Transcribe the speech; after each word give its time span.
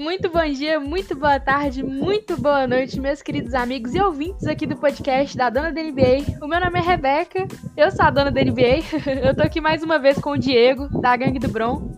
Muito 0.00 0.30
bom 0.30 0.48
dia, 0.50 0.80
muito 0.80 1.14
boa 1.14 1.38
tarde, 1.38 1.82
muito 1.82 2.34
boa 2.40 2.66
noite, 2.66 2.98
meus 2.98 3.20
queridos 3.20 3.52
amigos 3.52 3.94
e 3.94 4.00
ouvintes 4.00 4.46
aqui 4.46 4.66
do 4.66 4.74
podcast 4.74 5.36
da 5.36 5.50
Dona 5.50 5.70
da 5.70 5.82
NBA. 5.82 6.38
O 6.40 6.48
meu 6.48 6.58
nome 6.58 6.78
é 6.78 6.82
Rebeca, 6.82 7.46
eu 7.76 7.90
sou 7.90 8.06
a 8.06 8.10
dona 8.10 8.30
da 8.30 8.42
NBA. 8.42 8.80
eu 9.22 9.36
tô 9.36 9.42
aqui 9.42 9.60
mais 9.60 9.82
uma 9.82 9.98
vez 9.98 10.18
com 10.18 10.30
o 10.30 10.38
Diego, 10.38 10.88
da 11.02 11.14
Gangue 11.14 11.38
do 11.38 11.48
Bron. 11.48 11.92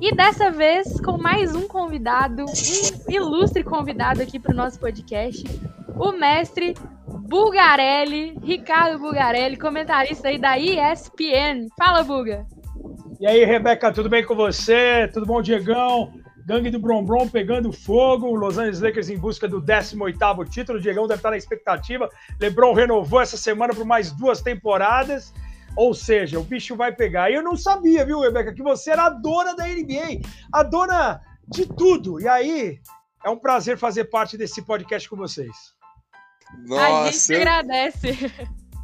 E 0.00 0.14
dessa 0.14 0.50
vez 0.50 0.98
com 1.02 1.18
mais 1.18 1.54
um 1.54 1.68
convidado, 1.68 2.46
um 2.46 3.12
ilustre 3.12 3.62
convidado 3.62 4.22
aqui 4.22 4.38
para 4.38 4.54
o 4.54 4.56
nosso 4.56 4.80
podcast, 4.80 5.44
o 5.98 6.10
mestre 6.10 6.72
Bugarelli, 7.06 8.34
Ricardo 8.42 8.98
Bugarelli, 8.98 9.58
comentarista 9.58 10.28
aí 10.28 10.38
da 10.38 10.58
ESPN. 10.58 11.66
Fala, 11.76 12.02
Buga! 12.02 12.46
E 13.20 13.26
aí, 13.26 13.44
Rebeca, 13.44 13.92
tudo 13.92 14.08
bem 14.08 14.24
com 14.24 14.34
você? 14.34 15.06
Tudo 15.12 15.26
bom, 15.26 15.42
Diegão? 15.42 16.21
Gangue 16.46 16.70
do 16.70 16.78
Brom 16.78 17.04
Brom 17.04 17.28
pegando 17.28 17.72
fogo, 17.72 18.34
Los 18.34 18.58
Angeles 18.58 18.80
Lakers 18.80 19.08
em 19.08 19.18
busca 19.18 19.46
do 19.46 19.60
18º 19.60 20.48
título, 20.48 20.78
o 20.78 20.80
Diegão 20.80 21.06
deve 21.06 21.18
estar 21.18 21.30
na 21.30 21.36
expectativa. 21.36 22.08
LeBron 22.40 22.74
renovou 22.74 23.20
essa 23.20 23.36
semana 23.36 23.74
por 23.74 23.84
mais 23.84 24.10
duas 24.12 24.42
temporadas, 24.42 25.32
ou 25.76 25.94
seja, 25.94 26.38
o 26.38 26.44
bicho 26.44 26.76
vai 26.76 26.92
pegar. 26.92 27.30
E 27.30 27.34
eu 27.34 27.42
não 27.42 27.56
sabia, 27.56 28.04
viu, 28.04 28.20
Rebeca, 28.20 28.52
que 28.52 28.62
você 28.62 28.90
era 28.90 29.06
a 29.06 29.10
dona 29.10 29.54
da 29.54 29.66
NBA, 29.66 30.20
a 30.52 30.62
dona 30.62 31.20
de 31.48 31.66
tudo. 31.66 32.20
E 32.20 32.26
aí, 32.26 32.80
é 33.24 33.30
um 33.30 33.38
prazer 33.38 33.78
fazer 33.78 34.04
parte 34.04 34.36
desse 34.36 34.62
podcast 34.62 35.08
com 35.08 35.16
vocês. 35.16 35.54
Nossa, 36.66 37.08
a 37.08 37.10
gente 37.10 37.32
eu... 37.32 37.38
agradece. 37.38 38.32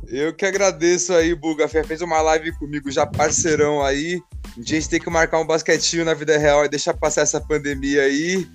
Eu 0.06 0.34
que 0.34 0.46
agradeço 0.46 1.12
aí, 1.12 1.34
Buga. 1.34 1.68
Fez 1.68 2.00
uma 2.00 2.22
live 2.22 2.56
comigo 2.58 2.90
já, 2.90 3.06
parceirão 3.06 3.84
aí. 3.84 4.22
A 4.56 4.62
gente 4.62 4.88
tem 4.88 5.00
que 5.00 5.10
marcar 5.10 5.40
um 5.40 5.46
basquetinho 5.46 6.04
na 6.04 6.14
vida 6.14 6.36
real 6.38 6.64
e 6.64 6.68
deixar 6.68 6.94
passar 6.94 7.22
essa 7.22 7.40
pandemia 7.40 8.02
aí. 8.02 8.46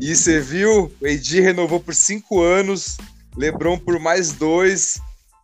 E 0.00 0.14
você 0.14 0.40
viu? 0.40 0.92
O 1.00 1.06
Edi 1.06 1.40
renovou 1.40 1.80
por 1.80 1.94
cinco 1.94 2.40
anos, 2.40 2.96
Lebron 3.36 3.78
por 3.78 3.98
mais 3.98 4.32
dois. 4.32 5.00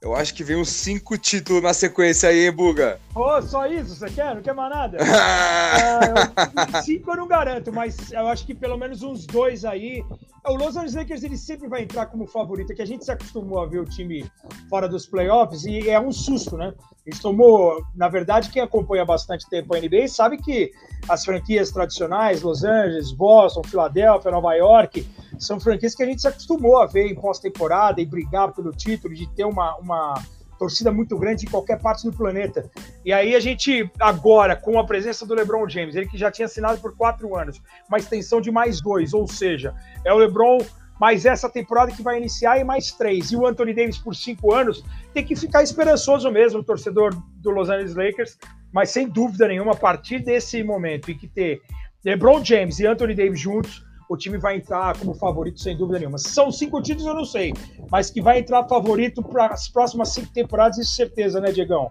Eu 0.07 0.15
acho 0.15 0.33
que 0.33 0.45
vem 0.45 0.55
uns 0.57 0.69
cinco 0.69 1.19
títulos 1.19 1.61
na 1.61 1.75
sequência 1.75 2.29
aí, 2.29 2.47
hein, 2.47 2.53
Buga? 2.53 3.01
Ô, 3.13 3.23
oh, 3.23 3.43
só 3.43 3.67
isso? 3.67 3.97
Você 3.97 4.09
quer? 4.09 4.37
Não 4.37 4.41
quer 4.41 4.55
mais 4.55 4.71
nada? 4.71 4.99
uh, 5.03 6.79
cinco 6.85 7.11
eu 7.11 7.17
não 7.17 7.27
garanto, 7.27 7.73
mas 7.73 8.13
eu 8.13 8.29
acho 8.29 8.47
que 8.47 8.55
pelo 8.55 8.79
menos 8.79 9.03
uns 9.03 9.27
dois 9.27 9.65
aí. 9.65 10.05
O 10.47 10.55
Los 10.55 10.77
Angeles 10.77 10.95
Lakers 10.95 11.25
ele 11.25 11.37
sempre 11.37 11.67
vai 11.67 11.83
entrar 11.83 12.07
como 12.07 12.25
favorito, 12.25 12.73
que 12.73 12.83
a 12.83 12.87
gente 12.87 13.05
se 13.05 13.11
acostumou 13.11 13.59
a 13.59 13.67
ver 13.67 13.81
o 13.81 13.85
time 13.85 14.25
fora 14.71 14.89
dos 14.89 15.07
playoffs 15.07 15.65
e 15.65 15.91
é 15.91 15.99
um 15.99 16.13
susto, 16.13 16.57
né? 16.57 16.73
A 17.05 17.11
gente 17.11 17.21
tomou, 17.21 17.85
na 17.97 18.09
verdade, 18.09 18.51
quem 18.51 18.63
acompanha 18.63 19.05
bastante 19.05 19.45
tempo 19.51 19.75
a 19.75 19.81
NBA 19.81 20.07
sabe 20.07 20.39
que 20.39 20.71
as 21.09 21.25
franquias 21.25 21.71
tradicionais, 21.71 22.43
Los 22.43 22.65
Angeles, 22.65 23.13
Boston, 23.13 23.63
Filadélfia, 23.63 24.31
Nova 24.31 24.55
York, 24.55 25.07
são 25.39 25.61
franquias 25.61 25.95
que 25.95 26.03
a 26.03 26.07
gente 26.07 26.21
se 26.21 26.29
acostumou 26.29 26.79
a 26.79 26.87
ver 26.87 27.07
em 27.07 27.15
pós-temporada 27.15 28.01
e 28.01 28.07
brigar 28.07 28.53
pelo 28.53 28.73
título, 28.73 29.15
de 29.15 29.29
ter 29.35 29.45
uma, 29.45 29.77
uma 29.77 30.15
torcida 30.59 30.91
muito 30.91 31.17
grande 31.19 31.47
em 31.47 31.51
qualquer 31.51 31.81
parte 31.81 32.05
do 32.05 32.17
planeta. 32.17 32.71
E 33.05 33.13
aí 33.13 33.35
a 33.35 33.41
gente, 33.41 33.91
agora, 34.01 34.57
com 34.57 34.79
a 34.79 34.85
presença 34.85 35.27
do 35.27 35.35
LeBron 35.35 35.69
James, 35.69 35.95
ele 35.95 36.09
que 36.09 36.19
já 36.19 36.31
tinha 36.31 36.47
assinado 36.47 36.81
por 36.81 36.97
quatro 36.97 37.37
anos, 37.37 37.61
uma 37.89 37.99
extensão 37.99 38.41
de 38.41 38.51
mais 38.51 38.81
dois, 38.81 39.13
ou 39.13 39.27
seja, 39.27 39.75
é 40.05 40.13
o 40.13 40.19
LeBron 40.19 40.59
mais 40.99 41.27
essa 41.27 41.49
temporada 41.49 41.93
que 41.93 42.03
vai 42.03 42.17
iniciar 42.17 42.59
e 42.59 42.65
mais 42.65 42.91
três. 42.91 43.31
E 43.31 43.37
o 43.37 43.47
Anthony 43.47 43.75
Davis 43.75 43.99
por 43.99 44.15
cinco 44.15 44.55
anos 44.55 44.83
tem 45.13 45.25
que 45.25 45.37
ficar 45.37 45.63
esperançoso 45.63 46.31
mesmo, 46.31 46.61
o 46.61 46.65
torcedor 46.65 47.15
do 47.37 47.51
Los 47.51 47.69
Angeles 47.69 47.95
Lakers, 47.95 48.39
mas 48.77 48.91
sem 48.91 49.09
dúvida 49.09 49.49
nenhuma, 49.49 49.73
a 49.73 49.75
partir 49.75 50.19
desse 50.19 50.63
momento 50.63 51.11
em 51.11 51.17
que 51.17 51.27
ter 51.27 51.63
LeBron 52.05 52.45
James 52.45 52.79
e 52.79 52.87
Anthony 52.87 53.15
Davis 53.15 53.41
juntos, 53.41 53.83
o 54.07 54.19
time 54.19 54.37
vai 54.37 54.57
entrar 54.57 54.95
como 54.99 55.15
favorito 55.15 55.63
sem 55.63 55.75
dúvida 55.75 55.99
nenhuma. 55.99 56.19
São 56.19 56.53
cinco 56.53 56.83
títulos, 56.83 57.07
eu 57.07 57.15
não 57.15 57.25
sei, 57.25 57.55
mas 57.91 58.11
que 58.11 58.21
vai 58.21 58.41
entrar 58.41 58.69
favorito 58.69 59.23
para 59.23 59.47
as 59.47 59.67
próximas 59.67 60.11
cinco 60.11 60.31
temporadas, 60.31 60.77
isso 60.77 60.95
certeza, 60.95 61.41
né, 61.41 61.53
Diegão? 61.53 61.91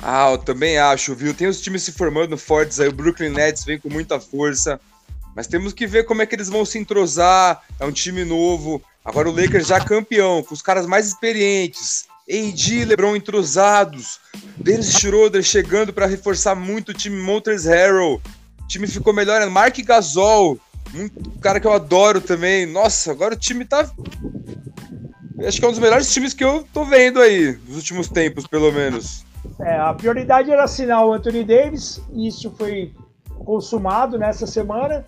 Ah, 0.00 0.30
eu 0.30 0.38
também 0.38 0.78
acho, 0.78 1.16
viu? 1.16 1.34
Tem 1.34 1.48
os 1.48 1.60
times 1.60 1.82
se 1.82 1.90
formando 1.90 2.38
fortes 2.38 2.78
aí, 2.78 2.86
o 2.86 2.92
Brooklyn 2.92 3.30
Nets 3.30 3.64
vem 3.64 3.76
com 3.76 3.88
muita 3.90 4.20
força. 4.20 4.80
Mas 5.34 5.48
temos 5.48 5.72
que 5.72 5.84
ver 5.84 6.04
como 6.04 6.22
é 6.22 6.26
que 6.26 6.36
eles 6.36 6.48
vão 6.48 6.64
se 6.64 6.78
entrosar. 6.78 7.60
É 7.80 7.84
um 7.84 7.92
time 7.92 8.24
novo. 8.24 8.80
Agora 9.04 9.28
o 9.28 9.32
Lakers 9.32 9.66
já 9.66 9.84
campeão, 9.84 10.44
com 10.44 10.54
os 10.54 10.62
caras 10.62 10.86
mais 10.86 11.08
experientes. 11.08 12.07
AD, 12.28 12.84
LeBron 12.84 13.16
entrosados. 13.16 14.20
Dennis 14.56 14.92
Schroeder 14.92 15.42
chegando 15.42 15.92
para 15.92 16.06
reforçar 16.06 16.54
muito 16.54 16.90
o 16.90 16.94
time 16.94 17.16
Montres 17.16 17.64
Harrell. 17.64 18.20
O 18.62 18.66
time 18.68 18.86
ficou 18.86 19.12
melhor. 19.14 19.48
Mark 19.48 19.78
Gasol, 19.78 20.58
um 20.94 21.08
cara 21.40 21.58
que 21.58 21.66
eu 21.66 21.72
adoro 21.72 22.20
também. 22.20 22.66
Nossa, 22.66 23.10
agora 23.10 23.34
o 23.34 23.38
time 23.38 23.64
tá. 23.64 23.90
Acho 25.46 25.58
que 25.58 25.64
é 25.64 25.68
um 25.68 25.72
dos 25.72 25.80
melhores 25.80 26.12
times 26.12 26.34
que 26.34 26.44
eu 26.44 26.66
tô 26.72 26.84
vendo 26.84 27.20
aí, 27.20 27.56
nos 27.66 27.76
últimos 27.76 28.08
tempos, 28.08 28.46
pelo 28.46 28.72
menos. 28.72 29.24
É, 29.60 29.78
a 29.78 29.94
prioridade 29.94 30.50
era 30.50 30.64
assinar 30.64 31.06
o 31.06 31.12
Anthony 31.12 31.44
Davis, 31.44 32.02
isso 32.12 32.52
foi 32.58 32.92
consumado 33.44 34.18
nessa 34.18 34.46
semana. 34.46 35.06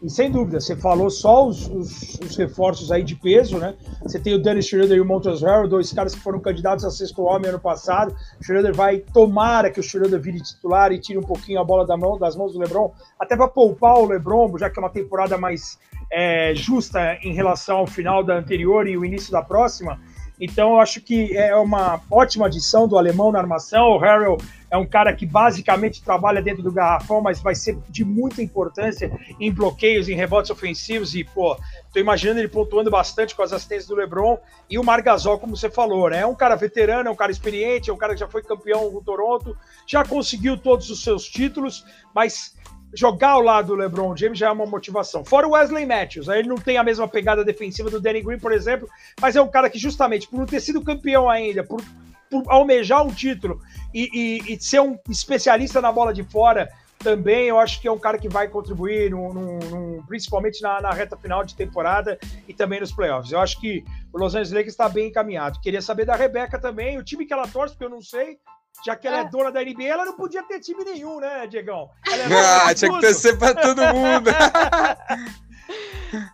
E 0.00 0.08
sem 0.08 0.30
dúvida, 0.30 0.60
você 0.60 0.76
falou 0.76 1.10
só 1.10 1.48
os, 1.48 1.66
os, 1.68 2.20
os, 2.20 2.36
reforços 2.36 2.92
aí 2.92 3.02
de 3.02 3.16
peso, 3.16 3.58
né? 3.58 3.74
Você 4.00 4.20
tem 4.20 4.32
o 4.32 4.40
Dennis 4.40 4.66
Schroeder 4.66 4.96
e 4.96 5.00
o 5.00 5.04
Montrezl 5.04 5.44
Harrell, 5.44 5.68
dois 5.68 5.92
caras 5.92 6.14
que 6.14 6.20
foram 6.20 6.38
candidatos 6.38 6.84
a 6.84 6.90
sexto 6.90 7.22
homem 7.22 7.48
ano 7.48 7.58
passado. 7.58 8.14
O 8.40 8.44
Schroeder 8.44 8.72
vai, 8.72 8.98
tomara 8.98 9.72
que 9.72 9.80
o 9.80 9.82
Schroeder 9.82 10.20
vire 10.20 10.40
titular 10.40 10.92
e 10.92 11.00
tire 11.00 11.18
um 11.18 11.22
pouquinho 11.22 11.60
a 11.60 11.64
bola 11.64 11.84
da 11.84 11.96
mão, 11.96 12.16
das 12.16 12.36
mãos 12.36 12.52
do 12.52 12.60
LeBron, 12.60 12.92
até 13.18 13.36
para 13.36 13.48
poupar 13.48 13.98
o 13.98 14.06
LeBron, 14.06 14.56
já 14.56 14.70
que 14.70 14.78
é 14.78 14.82
uma 14.82 14.90
temporada 14.90 15.36
mais 15.36 15.80
é, 16.12 16.54
justa 16.54 17.18
em 17.20 17.32
relação 17.32 17.78
ao 17.78 17.86
final 17.86 18.22
da 18.22 18.36
anterior 18.36 18.86
e 18.86 18.96
o 18.96 19.04
início 19.04 19.32
da 19.32 19.42
próxima. 19.42 19.98
Então, 20.40 20.74
eu 20.74 20.80
acho 20.80 21.00
que 21.00 21.36
é 21.36 21.56
uma 21.56 22.00
ótima 22.08 22.46
adição 22.46 22.86
do 22.86 22.96
alemão 22.96 23.32
na 23.32 23.40
armação. 23.40 23.88
O 23.88 23.98
Harrell 23.98 24.38
é 24.70 24.76
um 24.76 24.86
cara 24.86 25.12
que 25.14 25.24
basicamente 25.24 26.02
trabalha 26.02 26.42
dentro 26.42 26.62
do 26.62 26.70
garrafão, 26.70 27.20
mas 27.20 27.40
vai 27.40 27.54
ser 27.54 27.78
de 27.88 28.04
muita 28.04 28.42
importância 28.42 29.10
em 29.40 29.52
bloqueios, 29.52 30.08
em 30.08 30.14
rebotes 30.14 30.50
ofensivos. 30.50 31.14
E, 31.14 31.24
pô, 31.24 31.56
tô 31.92 31.98
imaginando 31.98 32.40
ele 32.40 32.48
pontuando 32.48 32.90
bastante 32.90 33.34
com 33.34 33.42
as 33.42 33.52
assistências 33.52 33.86
do 33.86 33.94
LeBron. 33.94 34.38
E 34.68 34.78
o 34.78 34.84
Margasol, 34.84 35.38
como 35.38 35.56
você 35.56 35.70
falou, 35.70 36.10
né? 36.10 36.20
É 36.20 36.26
um 36.26 36.34
cara 36.34 36.54
veterano, 36.54 37.08
é 37.08 37.12
um 37.12 37.16
cara 37.16 37.32
experiente, 37.32 37.88
é 37.88 37.92
um 37.92 37.96
cara 37.96 38.12
que 38.12 38.20
já 38.20 38.28
foi 38.28 38.42
campeão 38.42 38.90
no 38.90 39.02
Toronto, 39.02 39.56
já 39.86 40.04
conseguiu 40.04 40.56
todos 40.56 40.90
os 40.90 41.02
seus 41.02 41.24
títulos, 41.24 41.84
mas 42.14 42.54
jogar 42.94 43.30
ao 43.30 43.42
lado 43.42 43.68
do 43.68 43.74
LeBron 43.74 44.16
James 44.16 44.38
já 44.38 44.48
é 44.48 44.50
uma 44.50 44.66
motivação. 44.66 45.24
Fora 45.24 45.46
o 45.46 45.52
Wesley 45.52 45.86
Matthews, 45.86 46.28
aí 46.28 46.40
ele 46.40 46.48
não 46.48 46.56
tem 46.56 46.76
a 46.78 46.84
mesma 46.84 47.06
pegada 47.06 47.44
defensiva 47.44 47.90
do 47.90 48.00
Danny 48.00 48.22
Green, 48.22 48.38
por 48.38 48.52
exemplo, 48.52 48.88
mas 49.20 49.36
é 49.36 49.42
um 49.42 49.48
cara 49.48 49.68
que 49.68 49.78
justamente 49.78 50.28
por 50.28 50.38
não 50.38 50.46
ter 50.46 50.60
sido 50.60 50.82
campeão 50.82 51.28
ainda, 51.28 51.62
por, 51.62 51.82
por 52.30 52.42
almejar 52.48 53.04
um 53.04 53.12
título 53.12 53.60
e, 53.92 54.10
e, 54.12 54.54
e, 54.54 54.60
ser 54.60 54.80
um 54.80 54.98
especialista 55.08 55.80
na 55.80 55.90
bola 55.90 56.12
de 56.12 56.22
fora 56.22 56.68
também, 56.98 57.46
eu 57.46 57.58
acho 57.58 57.80
que 57.80 57.86
é 57.86 57.92
um 57.92 57.98
cara 57.98 58.18
que 58.18 58.28
vai 58.28 58.48
contribuir, 58.48 59.10
no, 59.10 59.32
no, 59.32 59.58
no, 59.58 60.06
principalmente 60.06 60.60
na, 60.60 60.80
na, 60.80 60.90
reta 60.90 61.16
final 61.16 61.44
de 61.44 61.54
temporada 61.54 62.18
e 62.46 62.52
também 62.52 62.80
nos 62.80 62.92
playoffs. 62.92 63.30
Eu 63.30 63.40
acho 63.40 63.60
que 63.60 63.84
o 64.12 64.18
Los 64.18 64.34
Angeles 64.34 64.52
Lakers 64.52 64.72
está 64.72 64.88
bem 64.88 65.08
encaminhado. 65.08 65.60
Queria 65.60 65.80
saber 65.80 66.04
da 66.04 66.16
Rebeca 66.16 66.58
também, 66.58 66.98
o 66.98 67.04
time 67.04 67.24
que 67.24 67.32
ela 67.32 67.46
torce, 67.46 67.74
porque 67.74 67.84
eu 67.84 67.90
não 67.90 68.02
sei, 68.02 68.38
já 68.84 68.96
que 68.96 69.06
ela 69.06 69.18
é. 69.18 69.20
é 69.20 69.28
dona 69.28 69.52
da 69.52 69.62
NBA, 69.62 69.84
ela 69.84 70.04
não 70.04 70.16
podia 70.16 70.42
ter 70.42 70.60
time 70.60 70.84
nenhum, 70.84 71.20
né, 71.20 71.46
Diegão? 71.46 71.88
É 72.06 72.24
ah, 72.68 72.74
tinha 72.74 72.92
que 72.92 73.00
torcer 73.00 73.38
pra 73.38 73.54
todo 73.54 73.80
mundo. 73.94 74.30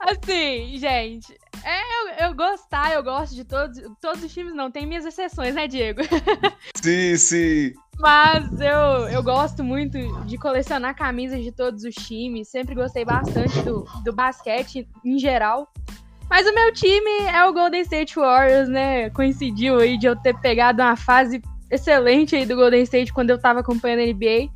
assim, 0.00 0.78
gente, 0.78 1.39
é, 1.65 1.81
eu, 1.81 2.28
eu 2.28 2.34
gostar, 2.34 2.93
eu 2.93 3.03
gosto 3.03 3.34
de 3.34 3.45
todos, 3.45 3.81
todos 4.01 4.22
os 4.22 4.33
times, 4.33 4.55
não, 4.55 4.71
tem 4.71 4.87
minhas 4.87 5.05
exceções, 5.05 5.55
né, 5.55 5.66
Diego? 5.66 6.03
Sim, 6.77 7.16
sim. 7.16 7.72
Mas 7.99 8.61
eu, 8.61 9.09
eu 9.09 9.22
gosto 9.22 9.63
muito 9.63 9.97
de 10.27 10.37
colecionar 10.37 10.95
camisas 10.97 11.43
de 11.43 11.53
todos 11.53 11.84
os 11.84 11.95
times, 11.95 12.49
sempre 12.49 12.75
gostei 12.75 13.05
bastante 13.05 13.61
do, 13.63 13.87
do 14.05 14.13
basquete 14.13 14.87
em 15.05 15.19
geral. 15.19 15.72
Mas 16.28 16.47
o 16.47 16.55
meu 16.55 16.72
time 16.72 17.19
é 17.33 17.45
o 17.45 17.53
Golden 17.53 17.83
State 17.83 18.16
Warriors, 18.16 18.69
né? 18.69 19.11
Coincidiu 19.11 19.78
aí 19.78 19.97
de 19.97 20.07
eu 20.07 20.16
ter 20.16 20.39
pegado 20.41 20.83
uma 20.83 20.97
fase 20.97 21.41
excelente 21.71 22.34
aí 22.34 22.45
do 22.45 22.57
Golden 22.57 22.83
State 22.83 23.13
quando 23.13 23.31
eu 23.31 23.39
tava 23.39 23.61
acompanhando 23.61 24.01
a 24.01 24.07
NBA. 24.07 24.51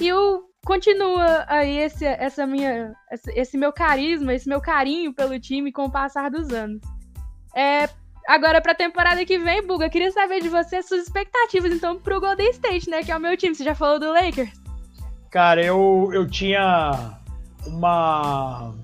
E 0.00 0.12
o 0.12 0.49
continua 0.64 1.44
aí 1.48 1.78
esse, 1.78 2.04
essa 2.04 2.46
minha, 2.46 2.94
esse 3.34 3.56
meu 3.56 3.72
carisma, 3.72 4.34
esse 4.34 4.48
meu 4.48 4.60
carinho 4.60 5.14
pelo 5.14 5.38
time 5.38 5.72
com 5.72 5.84
o 5.84 5.90
passar 5.90 6.30
dos 6.30 6.50
anos. 6.50 6.80
É, 7.54 7.88
agora, 8.26 8.60
para 8.60 8.72
a 8.72 8.76
temporada 8.76 9.24
que 9.24 9.38
vem, 9.38 9.66
Buga, 9.66 9.88
queria 9.88 10.10
saber 10.10 10.40
de 10.40 10.48
você 10.48 10.82
suas 10.82 11.02
expectativas, 11.02 11.72
então, 11.72 11.98
pro 11.98 12.20
Golden 12.20 12.50
State, 12.50 12.88
né? 12.88 13.02
Que 13.02 13.10
é 13.10 13.16
o 13.16 13.20
meu 13.20 13.36
time. 13.36 13.54
Você 13.54 13.64
já 13.64 13.74
falou 13.74 13.98
do 13.98 14.12
Lakers? 14.12 14.50
Cara, 15.30 15.64
eu, 15.64 16.10
eu 16.12 16.28
tinha 16.28 17.16
uma, 17.66 18.74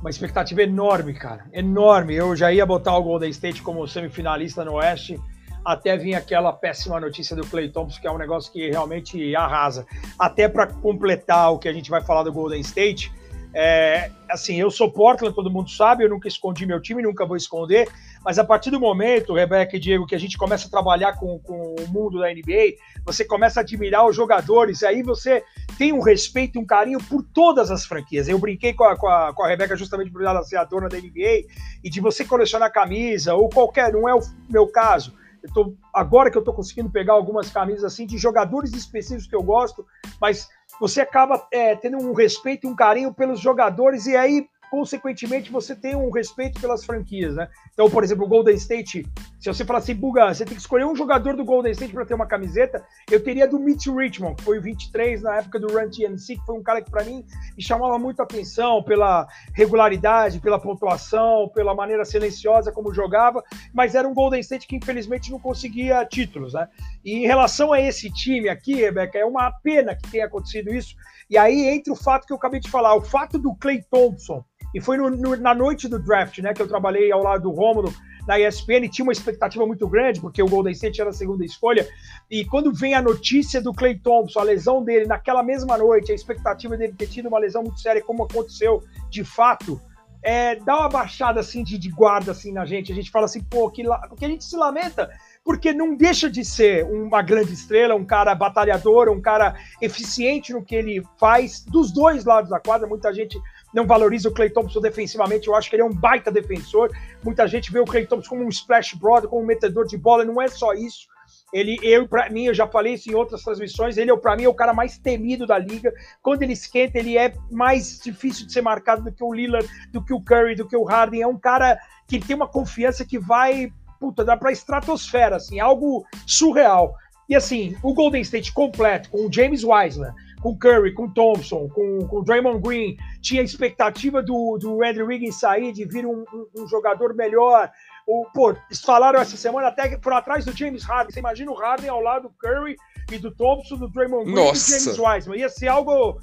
uma 0.00 0.10
expectativa 0.10 0.62
enorme, 0.62 1.14
cara. 1.14 1.46
Enorme. 1.52 2.14
Eu 2.14 2.34
já 2.34 2.52
ia 2.52 2.64
botar 2.66 2.96
o 2.96 3.02
Golden 3.02 3.30
State 3.30 3.62
como 3.62 3.86
semifinalista 3.86 4.64
no 4.64 4.74
Oeste 4.74 5.20
até 5.66 5.96
vir 5.96 6.14
aquela 6.14 6.52
péssima 6.52 7.00
notícia 7.00 7.34
do 7.34 7.44
Clay 7.44 7.68
Thompson, 7.68 8.00
que 8.00 8.06
é 8.06 8.10
um 8.10 8.16
negócio 8.16 8.52
que 8.52 8.70
realmente 8.70 9.34
arrasa. 9.34 9.84
Até 10.16 10.48
para 10.48 10.68
completar 10.68 11.52
o 11.52 11.58
que 11.58 11.68
a 11.68 11.72
gente 11.72 11.90
vai 11.90 12.00
falar 12.00 12.22
do 12.22 12.32
Golden 12.32 12.60
State, 12.60 13.12
É, 13.58 14.10
assim, 14.28 14.60
eu 14.60 14.70
sou 14.70 14.92
Portland, 14.92 15.34
todo 15.34 15.50
mundo 15.50 15.70
sabe, 15.70 16.04
eu 16.04 16.10
nunca 16.10 16.28
escondi 16.28 16.66
meu 16.66 16.78
time, 16.78 17.00
nunca 17.02 17.24
vou 17.24 17.38
esconder, 17.38 17.88
mas 18.22 18.38
a 18.38 18.44
partir 18.44 18.70
do 18.70 18.78
momento, 18.78 19.32
Rebeca 19.32 19.76
e 19.76 19.80
Diego, 19.80 20.04
que 20.04 20.14
a 20.14 20.18
gente 20.18 20.36
começa 20.36 20.66
a 20.68 20.70
trabalhar 20.70 21.14
com, 21.14 21.38
com 21.38 21.74
o 21.74 21.88
mundo 21.88 22.18
da 22.18 22.28
NBA, 22.28 22.76
você 23.02 23.24
começa 23.24 23.60
a 23.60 23.62
admirar 23.62 24.06
os 24.06 24.14
jogadores, 24.14 24.82
aí 24.82 25.02
você 25.02 25.42
tem 25.78 25.90
um 25.90 26.02
respeito 26.02 26.58
e 26.58 26.60
um 26.60 26.66
carinho 26.66 26.98
por 27.08 27.22
todas 27.22 27.70
as 27.70 27.86
franquias. 27.86 28.28
Eu 28.28 28.38
brinquei 28.38 28.74
com 28.74 28.84
a, 28.84 28.94
com 28.94 29.08
a, 29.08 29.32
com 29.32 29.42
a 29.42 29.48
Rebeca 29.48 29.74
justamente 29.74 30.10
por 30.10 30.22
ela 30.22 30.42
ser 30.42 30.58
a 30.58 30.64
dona 30.64 30.86
da 30.86 30.98
NBA, 30.98 31.46
e 31.82 31.88
de 31.88 31.98
você 31.98 32.26
colecionar 32.26 32.70
camisa, 32.70 33.34
ou 33.34 33.48
qualquer, 33.48 33.90
não 33.90 34.06
é 34.06 34.14
o 34.14 34.20
meu 34.50 34.66
caso, 34.66 35.14
tô, 35.52 35.74
agora 35.92 36.30
que 36.30 36.38
eu 36.38 36.44
tô 36.44 36.52
conseguindo 36.52 36.90
pegar 36.90 37.14
algumas 37.14 37.50
camisas 37.50 37.84
assim 37.84 38.06
de 38.06 38.18
jogadores 38.18 38.72
específicos 38.72 39.26
que 39.26 39.36
eu 39.36 39.42
gosto, 39.42 39.86
mas 40.20 40.48
você 40.80 41.00
acaba 41.00 41.46
é, 41.52 41.74
tendo 41.74 41.98
um 41.98 42.12
respeito 42.12 42.66
e 42.66 42.70
um 42.70 42.76
carinho 42.76 43.12
pelos 43.12 43.40
jogadores, 43.40 44.06
e 44.06 44.16
aí 44.16 44.48
consequentemente, 44.70 45.50
você 45.50 45.74
tem 45.74 45.94
um 45.94 46.10
respeito 46.10 46.60
pelas 46.60 46.84
franquias, 46.84 47.34
né? 47.34 47.48
Então, 47.72 47.90
por 47.90 48.02
exemplo, 48.02 48.24
o 48.24 48.28
Golden 48.28 48.54
State, 48.54 49.06
se 49.38 49.48
você 49.48 49.64
falar 49.64 49.80
assim, 49.80 49.94
Buga, 49.94 50.32
você 50.32 50.44
tem 50.44 50.54
que 50.54 50.60
escolher 50.60 50.84
um 50.84 50.96
jogador 50.96 51.36
do 51.36 51.44
Golden 51.44 51.72
State 51.72 51.92
para 51.92 52.06
ter 52.06 52.14
uma 52.14 52.26
camiseta, 52.26 52.84
eu 53.10 53.22
teria 53.22 53.46
do 53.46 53.58
Mitch 53.58 53.86
Richmond, 53.86 54.36
que 54.36 54.44
foi 54.44 54.58
o 54.58 54.62
23 54.62 55.22
na 55.22 55.36
época 55.36 55.60
do 55.60 55.68
Run 55.68 55.90
TMC, 55.90 56.36
que 56.36 56.46
foi 56.46 56.56
um 56.56 56.62
cara 56.62 56.82
que 56.82 56.90
para 56.90 57.04
mim 57.04 57.24
me 57.56 57.62
chamava 57.62 57.98
muito 57.98 58.20
atenção 58.22 58.82
pela 58.82 59.26
regularidade, 59.54 60.40
pela 60.40 60.58
pontuação, 60.58 61.48
pela 61.54 61.74
maneira 61.74 62.04
silenciosa 62.04 62.72
como 62.72 62.92
jogava, 62.92 63.42
mas 63.72 63.94
era 63.94 64.08
um 64.08 64.14
Golden 64.14 64.40
State 64.40 64.66
que 64.66 64.76
infelizmente 64.76 65.30
não 65.30 65.38
conseguia 65.38 66.04
títulos, 66.04 66.54
né? 66.54 66.68
E 67.04 67.14
em 67.14 67.26
relação 67.26 67.72
a 67.72 67.80
esse 67.80 68.10
time 68.10 68.48
aqui, 68.48 68.74
Rebeca, 68.74 69.18
é 69.18 69.24
uma 69.24 69.50
pena 69.50 69.94
que 69.94 70.10
tenha 70.10 70.26
acontecido 70.26 70.74
isso. 70.74 70.96
E 71.28 71.36
aí 71.36 71.68
entra 71.68 71.92
o 71.92 71.96
fato 71.96 72.26
que 72.26 72.32
eu 72.32 72.36
acabei 72.36 72.60
de 72.60 72.70
falar, 72.70 72.94
o 72.94 73.00
fato 73.00 73.38
do 73.38 73.54
Clay 73.54 73.82
Thompson 73.90 74.44
e 74.74 74.80
foi 74.80 74.96
no, 74.96 75.08
no, 75.10 75.36
na 75.36 75.54
noite 75.54 75.88
do 75.88 75.98
draft, 75.98 76.38
né, 76.38 76.52
que 76.52 76.60
eu 76.60 76.68
trabalhei 76.68 77.10
ao 77.10 77.22
lado 77.22 77.44
do 77.44 77.50
Rômulo 77.50 77.92
na 78.26 78.38
ESPN, 78.38 78.88
tinha 78.90 79.04
uma 79.04 79.12
expectativa 79.12 79.64
muito 79.64 79.88
grande, 79.88 80.20
porque 80.20 80.42
o 80.42 80.48
Golden 80.48 80.72
State 80.72 81.00
era 81.00 81.10
a 81.10 81.12
segunda 81.12 81.44
escolha, 81.44 81.88
e 82.30 82.44
quando 82.44 82.74
vem 82.74 82.92
a 82.92 83.00
notícia 83.00 83.62
do 83.62 83.72
Clay 83.72 83.98
Thompson, 83.98 84.40
a 84.40 84.42
lesão 84.42 84.84
dele 84.84 85.06
naquela 85.06 85.42
mesma 85.42 85.78
noite, 85.78 86.10
a 86.12 86.14
expectativa 86.14 86.76
dele 86.76 86.92
ter 86.92 87.06
tido 87.06 87.28
uma 87.28 87.38
lesão 87.38 87.62
muito 87.62 87.80
séria, 87.80 88.02
como 88.02 88.24
aconteceu 88.24 88.82
de 89.08 89.24
fato, 89.24 89.80
é, 90.22 90.56
dá 90.56 90.80
uma 90.80 90.88
baixada 90.88 91.38
assim 91.38 91.62
de, 91.62 91.78
de, 91.78 91.88
guarda 91.88 92.32
assim 92.32 92.52
na 92.52 92.66
gente. 92.66 92.90
A 92.90 92.94
gente 92.96 93.12
fala 93.12 93.26
assim, 93.26 93.40
pô, 93.44 93.70
que 93.70 93.84
la... 93.84 93.96
porque 94.08 94.24
a 94.24 94.28
gente 94.28 94.44
se 94.44 94.56
lamenta, 94.56 95.08
porque 95.46 95.72
não 95.72 95.94
deixa 95.94 96.28
de 96.28 96.44
ser 96.44 96.84
uma 96.86 97.22
grande 97.22 97.52
estrela, 97.52 97.94
um 97.94 98.04
cara 98.04 98.34
batalhador, 98.34 99.08
um 99.08 99.20
cara 99.20 99.54
eficiente 99.80 100.52
no 100.52 100.60
que 100.60 100.74
ele 100.74 101.06
faz 101.20 101.64
dos 101.64 101.92
dois 101.92 102.24
lados 102.24 102.50
da 102.50 102.58
quadra. 102.58 102.88
Muita 102.88 103.14
gente 103.14 103.40
não 103.72 103.86
valoriza 103.86 104.28
o 104.28 104.34
Clay 104.34 104.50
Thompson 104.50 104.80
defensivamente, 104.80 105.46
eu 105.46 105.54
acho 105.54 105.70
que 105.70 105.76
ele 105.76 105.82
é 105.82 105.86
um 105.86 105.94
baita 105.94 106.32
defensor. 106.32 106.90
Muita 107.22 107.46
gente 107.46 107.70
vê 107.70 107.78
o 107.78 107.84
Clay 107.84 108.04
Thompson 108.04 108.30
como 108.30 108.44
um 108.44 108.48
splash 108.48 108.96
brother, 108.96 109.30
como 109.30 109.40
um 109.40 109.46
metedor 109.46 109.86
de 109.86 109.96
bola, 109.96 110.24
não 110.24 110.42
é 110.42 110.48
só 110.48 110.72
isso. 110.74 111.06
Ele, 111.52 111.78
eu, 111.80 112.08
para 112.08 112.28
mim, 112.28 112.46
eu 112.46 112.54
já 112.54 112.66
falei 112.66 112.94
isso 112.94 113.08
em 113.08 113.14
outras 113.14 113.44
transmissões, 113.44 113.96
ele, 113.96 114.14
para 114.16 114.34
mim, 114.34 114.42
é 114.42 114.48
o 114.48 114.54
cara 114.54 114.74
mais 114.74 114.98
temido 114.98 115.46
da 115.46 115.56
liga. 115.56 115.94
Quando 116.20 116.42
ele 116.42 116.54
esquenta, 116.54 116.98
ele 116.98 117.16
é 117.16 117.32
mais 117.52 118.00
difícil 118.00 118.46
de 118.46 118.52
ser 118.52 118.62
marcado 118.62 119.04
do 119.04 119.12
que 119.12 119.22
o 119.22 119.32
Lillard, 119.32 119.68
do 119.92 120.02
que 120.02 120.12
o 120.12 120.20
Curry, 120.20 120.56
do 120.56 120.66
que 120.66 120.76
o 120.76 120.82
Harden. 120.82 121.22
É 121.22 121.26
um 121.26 121.38
cara 121.38 121.78
que 122.08 122.18
tem 122.18 122.34
uma 122.34 122.48
confiança 122.48 123.04
que 123.04 123.16
vai, 123.16 123.72
puta, 123.98 124.24
dá 124.24 124.36
pra 124.36 124.52
estratosfera, 124.52 125.36
assim, 125.36 125.60
algo 125.60 126.04
surreal. 126.26 126.94
E 127.28 127.34
assim, 127.34 127.76
o 127.82 127.92
Golden 127.92 128.22
State 128.22 128.52
completo, 128.52 129.10
com 129.10 129.26
o 129.26 129.32
James 129.32 129.64
Wiseman, 129.64 130.12
com 130.40 130.56
Curry, 130.56 130.92
com 130.92 131.08
Thompson, 131.08 131.68
com, 131.68 132.06
com 132.06 132.22
Draymond 132.22 132.60
Green, 132.60 132.96
tinha 133.20 133.42
expectativa 133.42 134.22
do, 134.22 134.56
do 134.58 134.84
Andrew 134.84 135.06
Wiggins 135.06 135.40
sair, 135.40 135.72
de 135.72 135.84
vir 135.84 136.06
um, 136.06 136.24
um, 136.32 136.62
um 136.62 136.68
jogador 136.68 137.14
melhor. 137.14 137.70
O, 138.06 138.24
pô, 138.32 138.50
eles 138.50 138.80
falaram 138.80 139.20
essa 139.20 139.36
semana 139.36 139.68
até 139.68 139.96
por 139.96 140.12
atrás 140.12 140.44
do 140.44 140.56
James 140.56 140.84
Harden. 140.84 141.12
Você 141.12 141.18
imagina 141.18 141.50
o 141.50 141.56
Harden 141.56 141.88
ao 141.88 142.00
lado 142.00 142.28
do 142.28 142.34
Curry 142.38 142.76
e 143.10 143.18
do 143.18 143.34
Thompson, 143.34 143.76
do 143.76 143.88
Draymond 143.88 144.24
Green 144.24 144.36
Nossa. 144.36 144.76
e 144.76 144.78
do 144.78 144.84
James 144.84 144.98
Wiseman. 144.98 145.38
Ia 145.38 145.48
ser 145.48 145.68
algo 145.68 146.20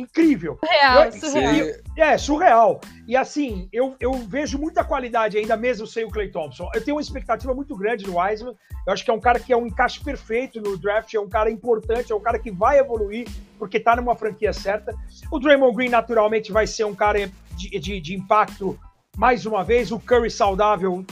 incrível. 0.00 0.58
Surreal, 0.64 1.04
eu, 1.04 1.12
surreal. 1.12 1.66
é, 1.96 2.18
surreal. 2.18 2.80
E 3.06 3.16
assim, 3.16 3.68
eu, 3.72 3.96
eu 4.00 4.12
vejo 4.12 4.58
muita 4.58 4.84
qualidade 4.84 5.36
ainda 5.36 5.56
mesmo 5.56 5.86
sem 5.86 6.04
o 6.04 6.10
Clay 6.10 6.30
Thompson. 6.30 6.70
Eu 6.74 6.84
tenho 6.84 6.96
uma 6.96 7.02
expectativa 7.02 7.54
muito 7.54 7.76
grande 7.76 8.06
no 8.06 8.18
Wiseman. 8.18 8.54
Eu 8.86 8.92
acho 8.92 9.04
que 9.04 9.10
é 9.10 9.14
um 9.14 9.20
cara 9.20 9.38
que 9.38 9.52
é 9.52 9.56
um 9.56 9.66
encaixe 9.66 10.02
perfeito 10.02 10.60
no 10.60 10.78
draft, 10.78 11.12
é 11.14 11.20
um 11.20 11.28
cara 11.28 11.50
importante, 11.50 12.12
é 12.12 12.14
um 12.14 12.20
cara 12.20 12.38
que 12.38 12.50
vai 12.50 12.78
evoluir, 12.78 13.28
porque 13.58 13.78
tá 13.78 13.96
numa 13.96 14.14
franquia 14.14 14.52
certa. 14.52 14.94
O 15.30 15.38
Draymond 15.38 15.74
Green, 15.76 15.88
naturalmente, 15.90 16.52
vai 16.52 16.66
ser 16.66 16.84
um 16.84 16.94
cara 16.94 17.30
de, 17.56 17.78
de, 17.78 18.00
de 18.00 18.14
impacto 18.14 18.78
mais 19.16 19.44
uma 19.44 19.64
vez. 19.64 19.90
O 19.90 19.98
Curry 19.98 20.30
saudável, 20.30 21.04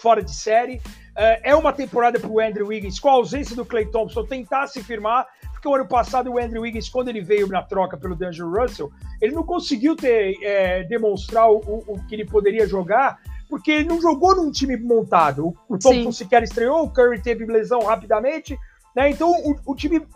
fora 0.00 0.22
de 0.22 0.34
série. 0.34 0.80
É 1.16 1.54
uma 1.54 1.72
temporada 1.72 2.18
para 2.18 2.28
o 2.28 2.40
Andrew 2.40 2.66
Wiggins, 2.66 2.98
com 2.98 3.08
a 3.08 3.12
ausência 3.12 3.54
do 3.54 3.64
Clay 3.64 3.86
Thompson, 3.86 4.24
tentar 4.24 4.66
se 4.66 4.82
firmar, 4.82 5.26
porque 5.64 5.68
o 5.68 5.74
ano 5.74 5.88
passado 5.88 6.30
o 6.30 6.38
Andrew 6.38 6.60
Wiggins, 6.60 6.90
quando 6.90 7.08
ele 7.08 7.22
veio 7.22 7.48
na 7.48 7.62
troca 7.62 7.96
pelo 7.96 8.14
D'Angelo 8.14 8.54
Russell, 8.54 8.92
ele 9.20 9.34
não 9.34 9.42
conseguiu 9.42 9.96
ter, 9.96 10.36
é, 10.42 10.84
demonstrar 10.84 11.50
o, 11.50 11.56
o, 11.56 12.04
que 12.06 12.14
ele 12.14 12.26
poderia 12.26 12.66
jogar, 12.66 13.18
porque 13.48 13.70
ele 13.70 13.88
não 13.88 13.98
jogou 13.98 14.36
num 14.36 14.50
time 14.50 14.76
montado. 14.76 15.46
O, 15.46 15.56
o 15.74 15.78
Thompson 15.78 16.12
Sim. 16.12 16.24
sequer 16.24 16.42
estreou, 16.42 16.84
o 16.84 16.90
Curry 16.90 17.22
teve 17.22 17.46
lesão 17.46 17.80
rapidamente, 17.80 18.58
né? 18.94 19.08
Então 19.08 19.30
o, 19.30 19.72
o 19.72 19.74
time 19.74 20.06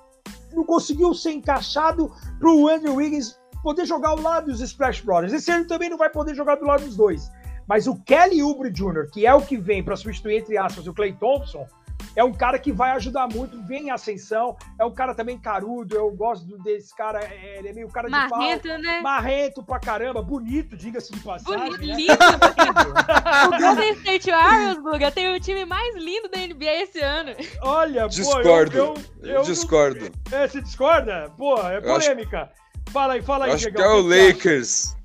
não 0.53 0.65
conseguiu 0.65 1.15
ser 1.15 1.33
encaixado 1.33 2.13
para 2.39 2.51
o 2.51 2.69
Andrew 2.69 2.97
Wiggins 2.97 3.39
poder 3.63 3.87
jogar 3.87 4.11
ao 4.11 4.21
lado 4.21 4.51
dos 4.51 4.61
Splash 4.61 5.01
Brothers. 5.01 5.33
Esse 5.33 5.51
ano 5.51 5.67
também 5.67 5.89
não 5.89 5.97
vai 5.97 6.11
poder 6.11 6.35
jogar 6.35 6.57
do 6.57 6.67
lado 6.67 6.85
dos 6.85 6.95
dois. 6.95 7.31
Mas 7.67 7.87
o 7.87 7.97
Kelly 8.03 8.43
Oubre 8.43 8.71
Jr., 8.71 9.09
que 9.11 9.27
é 9.27 9.33
o 9.33 9.41
que 9.41 9.57
vem 9.57 9.83
para 9.83 9.97
substituir, 9.97 10.37
entre 10.37 10.59
aspas, 10.59 10.87
o 10.87 10.93
Clay 10.93 11.15
Thompson, 11.15 11.67
é 12.15 12.25
um 12.25 12.33
cara 12.33 12.59
que 12.59 12.73
vai 12.73 12.93
ajudar 12.93 13.29
muito, 13.29 13.61
vem 13.65 13.87
em 13.87 13.91
ascensão, 13.91 14.57
é 14.79 14.85
um 14.85 14.93
cara 14.93 15.15
também 15.15 15.39
carudo, 15.39 15.95
eu 15.95 16.11
gosto 16.11 16.59
desse 16.59 16.95
cara, 16.95 17.21
é, 17.23 17.59
ele 17.59 17.69
é 17.69 17.73
meio 17.73 17.89
cara 17.89 18.07
de 18.07 18.13
Marrento, 18.13 18.69
pau, 18.69 18.79
né? 18.79 19.01
marrento 19.01 19.63
pra 19.63 19.79
caramba, 19.79 20.23
bonito, 20.23 20.77
diga-se 20.77 21.13
de 21.13 21.21
passagem. 21.21 21.59
Bonito, 21.59 21.87
né? 21.87 21.95
lindo, 21.95 22.13
o 23.47 23.61
Golden 23.61 23.93
State 23.93 24.31
Warriors, 24.31 24.79
Buga, 24.79 25.11
tem 25.11 25.35
o 25.35 25.41
time 25.41 25.65
mais 25.65 25.95
lindo 25.97 26.29
da 26.29 26.39
NBA 26.39 26.83
esse 26.83 27.01
ano. 27.01 27.35
Olha, 27.63 28.09
discordo. 28.09 28.71
pô, 28.71 28.77
eu, 28.77 28.95
eu, 29.23 29.35
eu 29.37 29.43
discordo. 29.43 30.11
Não... 30.31 30.39
É, 30.39 30.49
você 30.49 30.61
discorda? 30.61 31.33
Pô, 31.37 31.57
é 31.67 31.81
polêmica. 31.81 32.43
Acho... 32.43 32.93
Fala 32.93 33.15
aí, 33.15 33.23
fala 33.23 33.45
aí, 33.45 33.53
acho 33.53 33.71
que 33.71 33.81
é 33.81 33.87
o 33.87 34.01
Lakers. 34.01 34.97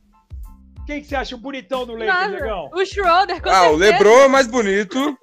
Quem 0.86 1.01
que 1.01 1.07
você 1.07 1.15
acha 1.15 1.36
o 1.36 1.38
bonitão 1.38 1.86
do 1.86 1.93
Lakers, 1.95 2.31
Negão? 2.31 2.69
O 2.74 2.86
Schroeder, 2.86 3.41
com 3.41 3.50
Ah, 3.50 3.53
certeza. 3.53 3.74
o 3.74 3.75
LeBron 3.77 4.19
é 4.19 4.27
mais 4.27 4.48
bonito. 4.48 5.17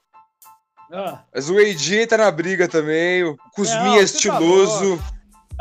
Ah. 0.93 1.21
Mas 1.35 1.49
o 1.49 1.57
AD 1.59 2.07
tá 2.07 2.17
na 2.19 2.31
briga 2.31 2.67
também. 2.69 3.23
O 3.25 3.37
Kuzminha 3.55 4.01
é 4.01 4.03
estiloso. 4.03 5.01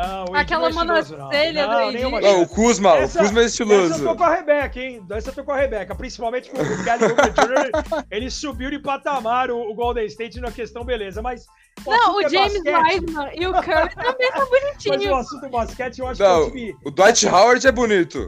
Ah, 0.02 0.24
Aquela 0.34 0.66
é 0.66 0.70
estiloso, 0.70 1.12
não. 1.14 1.24
monocelha 1.24 1.66
Não, 1.66 1.86
do 1.86 1.92
nenhuma 1.92 2.20
Não, 2.22 2.40
o 2.42 2.48
Kuzma, 2.48 2.96
Essa- 2.96 3.18
o 3.18 3.22
Kuzma 3.22 3.40
é 3.42 3.44
Essa 3.44 3.62
eu 3.62 3.66
tô 3.68 3.74
estiloso. 3.74 4.16
com 4.16 4.24
a 4.24 4.34
Rebeca, 4.34 4.80
hein? 4.80 5.04
Essa 5.10 5.28
eu 5.28 5.34
tô 5.34 5.44
com 5.44 5.52
a 5.52 5.56
Rebeca. 5.58 5.94
Principalmente 5.94 6.48
com 6.50 6.56
o 6.56 6.60
Oubre 6.60 6.76
Jr. 7.30 8.04
Ele 8.10 8.30
subiu 8.30 8.70
de 8.70 8.78
patamar 8.78 9.50
o, 9.50 9.58
o 9.60 9.74
Golden 9.74 10.06
State 10.06 10.40
na 10.40 10.50
questão 10.50 10.84
beleza. 10.84 11.20
Mas 11.20 11.44
o 11.84 11.90
Não, 11.90 12.16
o 12.16 12.20
é 12.22 12.28
James. 12.30 12.54
Wiseman 12.54 13.30
e 13.36 13.46
o 13.46 13.52
Curry 13.52 13.92
também 13.94 14.30
são 14.32 14.38
Mas 14.40 14.48
o 14.48 14.50
bonitinhos. 14.50 15.18
assunto 15.18 15.48
basquete 15.50 15.98
eu 15.98 16.06
acho 16.08 16.16
que 16.16 16.22
é 16.22 16.28
Não, 16.28 16.42
o 16.46 16.50
time... 16.50 16.76
o 16.82 16.90
Dwight 16.90 17.26
Howard 17.28 17.66
é 17.66 17.72
bonito. 17.72 18.26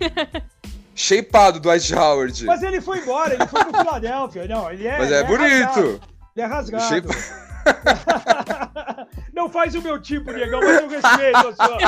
Shapeado, 0.96 1.58
Dwight 1.60 1.92
Howard. 1.94 2.44
Mas 2.46 2.62
ele 2.62 2.80
foi 2.80 3.00
embora, 3.00 3.34
ele 3.34 3.46
foi 3.46 3.64
pro 3.64 3.78
Philadelphia. 3.78 4.46
Não, 4.46 4.70
ele 4.70 4.86
é. 4.86 4.96
Mas 4.96 5.10
ele 5.10 5.14
é 5.20 5.24
bonito. 5.24 6.00
Ele 6.36 6.44
é 6.44 6.46
rasgado. 6.46 7.08
Não 9.32 9.48
faz 9.48 9.74
o 9.74 9.82
meu 9.82 10.00
tipo, 10.00 10.32
Diegão, 10.32 10.60
mas 10.60 10.80
eu 10.80 10.88
respeito 10.88 11.36
a 11.36 11.54
sua. 11.54 11.78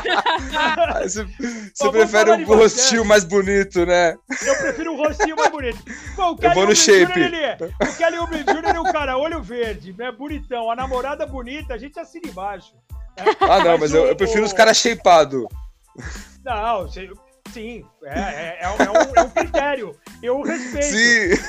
Ah, 0.56 1.02
Você, 1.02 1.24
você 1.74 1.90
prefere 1.90 2.30
o 2.30 2.44
rostinho 2.46 3.04
mais 3.04 3.24
bonito, 3.24 3.84
né? 3.86 4.16
Eu 4.44 4.56
prefiro 4.58 4.94
o 4.94 4.96
rostinho 4.96 5.36
mais 5.36 5.50
bonito. 5.50 5.78
Bom, 6.16 6.32
o 6.32 6.36
Kelly 6.38 6.54
vou 6.54 6.66
no 6.66 6.72
Jr., 6.74 6.76
shape. 6.76 7.20
ele 7.20 7.36
é. 7.36 7.56
O 7.82 7.96
Kelly 7.96 8.18
Oubre 8.18 8.38
Jr. 8.42 8.74
é 8.74 8.80
um 8.80 8.92
cara 8.92 9.16
olho 9.16 9.42
verde, 9.42 9.94
né? 9.96 10.10
Bonitão. 10.12 10.70
A 10.70 10.76
namorada 10.76 11.24
bonita, 11.26 11.74
a 11.74 11.78
gente 11.78 11.98
assina 12.00 12.28
embaixo. 12.28 12.74
Ah, 13.40 13.58
não, 13.60 13.72
Mas 13.78 13.80
mas 13.80 13.94
eu, 13.94 14.02
o- 14.04 14.06
eu 14.08 14.16
prefiro 14.16 14.44
os 14.44 14.52
caras 14.52 14.76
shapeados. 14.76 15.44
Não, 16.44 16.82
você- 16.82 17.10
sim, 17.52 17.84
é, 18.04 18.18
é, 18.20 18.58
é 18.62 18.68
um- 18.68 18.76
é 18.82 18.90
um, 18.90 19.12
é 19.16 19.22
um 19.22 19.30
critério. 19.30 19.96
Eu 20.22 20.42
respeito. 20.42 20.86
Sim. 20.86 21.42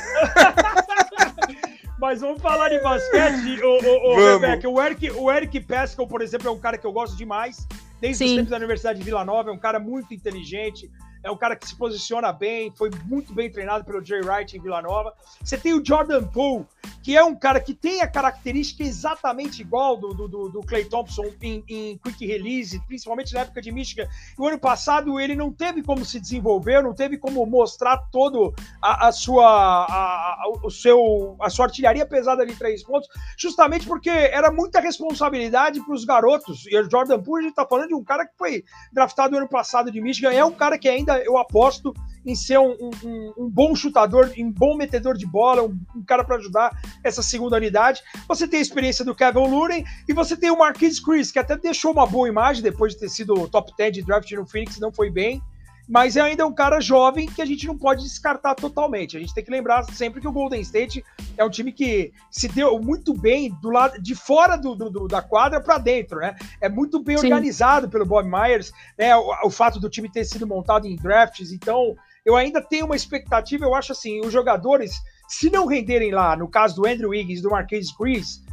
Mas 2.00 2.22
vamos 2.22 2.42
falar 2.42 2.70
de 2.70 2.80
basquete, 2.80 3.62
ô, 3.64 3.78
ô, 3.78 4.16
Vamos. 4.16 4.42
Rebeca. 4.42 4.70
O 4.70 4.82
Eric, 4.82 5.12
o 5.12 5.32
Eric 5.32 5.60
Pascal, 5.62 6.08
por 6.08 6.22
exemplo, 6.22 6.48
é 6.48 6.52
um 6.52 6.60
cara 6.60 6.78
que 6.78 6.86
eu 6.86 6.92
gosto 6.92 7.18
demais. 7.18 7.68
Desde 8.00 8.24
os 8.24 8.30
Sim. 8.30 8.36
tempos 8.36 8.52
da 8.52 8.58
Universidade 8.58 9.00
de 9.00 9.06
Vila 9.06 9.26
Nova, 9.26 9.50
é 9.50 9.54
um 9.54 9.58
cara 9.58 9.80
muito 9.80 10.14
inteligente. 10.14 10.90
é 11.24 11.32
um 11.32 11.36
cara 11.36 11.56
que 11.56 11.68
se 11.68 11.76
posiciona 11.76 12.32
bem, 12.32 12.72
foi 12.76 12.90
muito 13.06 13.34
bem 13.34 13.52
treinado 13.52 13.84
pelo 13.84 14.06
Jay 14.06 14.22
Wright 14.22 14.56
em 14.56 14.62
Vila 14.62 14.82
Nova. 14.82 15.14
Você 15.44 15.58
tem 15.58 15.74
o 15.74 15.84
Jordan 15.84 16.24
Poole, 16.24 16.66
que 17.04 17.16
é 17.16 17.24
um 17.24 17.36
cara 17.36 17.60
que 17.60 17.74
tem 17.74 18.02
a 18.02 18.08
característica 18.08 18.84
exatamente 18.84 19.62
igual 19.62 19.98
do, 19.98 20.14
do, 20.14 20.50
do 20.50 20.62
Clay 20.62 20.86
Thompson 20.86 21.26
em, 21.42 21.64
em, 21.68 21.98
quick 21.98 22.26
release, 22.26 22.80
principalmente 22.86 23.34
na 23.34 23.42
época 23.42 23.62
de 23.62 23.72
Michigan. 23.72 24.08
O 24.38 24.48
ano 24.48 24.60
passado 24.60 25.20
ele 25.20 25.36
não 25.36 25.52
teve 25.52 25.82
como 25.82 26.04
se 26.04 26.20
desenvolver, 26.20 26.84
não 26.84 26.94
teve 26.94 27.18
como 27.18 27.46
mostrar 27.46 27.98
todo 28.12 28.54
a, 28.82 29.08
a 29.08 29.12
sua 29.12 29.46
a, 29.46 30.44
a, 30.44 30.50
o 30.64 30.70
seu 30.70 31.36
a 31.42 31.50
sua 31.50 31.66
artilharia 31.66 32.06
pesada 32.06 32.46
de 32.46 32.56
três 32.56 32.84
pontos, 32.84 33.08
justamente 33.38 33.88
porque 33.88 34.10
era 34.10 34.52
muita 34.52 34.80
responsabilidade 34.80 35.80
para 35.82 35.94
os 35.94 36.06
garotos. 36.06 36.66
E 36.68 36.78
o 36.78 36.90
Jordan 36.90 37.22
Poole, 37.22 37.48
está 37.48 37.66
falando 37.66 37.90
de 37.90 37.96
um 37.96 38.04
cara 38.04 38.26
que 38.26 38.38
foi 38.38 38.64
draftado 38.92 39.32
no 39.32 39.38
ano 39.38 39.48
passado 39.48 39.92
de 39.92 40.02
Michigan, 40.02 40.32
é 40.32 40.44
um 40.44 40.52
cara 40.52 40.78
que 40.78 40.90
ainda 40.90 41.18
eu 41.20 41.38
aposto 41.38 41.94
em 42.28 42.36
ser 42.36 42.60
um, 42.60 42.76
um, 43.04 43.34
um 43.38 43.50
bom 43.50 43.74
chutador, 43.74 44.32
um 44.38 44.52
bom 44.52 44.76
metedor 44.76 45.16
de 45.16 45.26
bola, 45.26 45.64
um, 45.64 45.80
um 45.96 46.04
cara 46.04 46.26
para 46.26 46.36
ajudar 46.36 46.78
essa 47.02 47.24
segunda 47.24 47.56
unidade. 47.56 48.04
Você 48.28 48.48
tem 48.48 48.60
a 48.60 48.62
experiência 48.62 49.06
do 49.06 49.16
Kevin 49.16 49.48
Luren 49.48 49.86
e 50.08 50.14
você 50.14 50.36
tem 50.36 50.52
o 50.52 50.60
Marquis 50.60 51.00
Chris, 51.00 51.32
que 51.32 51.40
até 51.40 51.58
deixou 51.58 51.94
uma 51.94 52.06
boa 52.06 52.28
imagem 52.28 52.62
depois 52.62 52.94
de 52.94 53.00
ter 53.00 53.10
sido 53.10 53.48
top 53.48 53.72
10 53.78 53.94
de 53.94 54.04
draft 54.04 54.30
no 54.34 54.46
Phoenix, 54.46 54.78
não 54.78 54.92
foi 54.92 55.10
bem 55.10 55.42
mas 55.88 56.18
é 56.18 56.22
ainda 56.22 56.46
um 56.46 56.54
cara 56.54 56.82
jovem 56.82 57.28
que 57.28 57.42
a 57.42 57.46
gente 57.46 57.66
não 57.66 57.78
pode 57.78 58.04
descartar 58.04 58.56
totalmente. 58.56 59.16
A 59.16 59.20
gente 59.20 59.34
tem 59.34 59.44
que 59.44 59.50
lembrar 59.50 59.84
sempre 59.86 60.20
que 60.20 60.28
o 60.28 60.32
Golden 60.32 60.60
State 60.60 61.04
é 61.38 61.46
um 61.46 61.50
time 61.50 61.72
que 61.72 62.12
se 62.30 62.50
deu 62.50 62.78
muito 62.80 63.14
bem 63.14 63.56
do 63.62 63.70
lado 63.70 64.02
de 64.02 64.14
fora 64.14 64.58
do, 64.58 64.76
do 64.76 65.08
da 65.08 65.22
quadra 65.22 65.62
para 65.62 65.78
dentro, 65.78 66.20
né? 66.20 66.36
É 66.60 66.68
muito 66.68 67.02
bem 67.02 67.18
Sim. 67.18 67.28
organizado 67.28 67.90
pelo 67.90 68.06
Bob 68.06 68.28
Myers, 68.30 68.74
né? 68.98 69.16
O, 69.16 69.48
o, 69.48 69.50
fato 69.50 69.80
do 69.80 69.90
time 69.90 70.12
ter 70.12 70.26
sido 70.26 70.46
montado 70.46 70.86
em 70.86 70.96
drafts, 70.98 71.54
então 71.54 71.96
eu 72.28 72.36
ainda 72.36 72.62
tenho 72.62 72.86
uma 72.86 72.96
expectativa. 72.96 73.64
Eu 73.64 73.74
acho 73.74 73.94
assim, 73.94 74.20
os 74.20 74.34
jogadores, 74.34 75.02
se 75.30 75.50
não 75.50 75.66
renderem 75.66 76.12
lá, 76.12 76.36
no 76.36 76.50
caso 76.50 76.76
do 76.76 76.86
Andrew 76.86 77.12
Wiggins, 77.12 77.42
do 77.42 77.50
Marquês 77.50 77.90
Chris, 77.90 78.44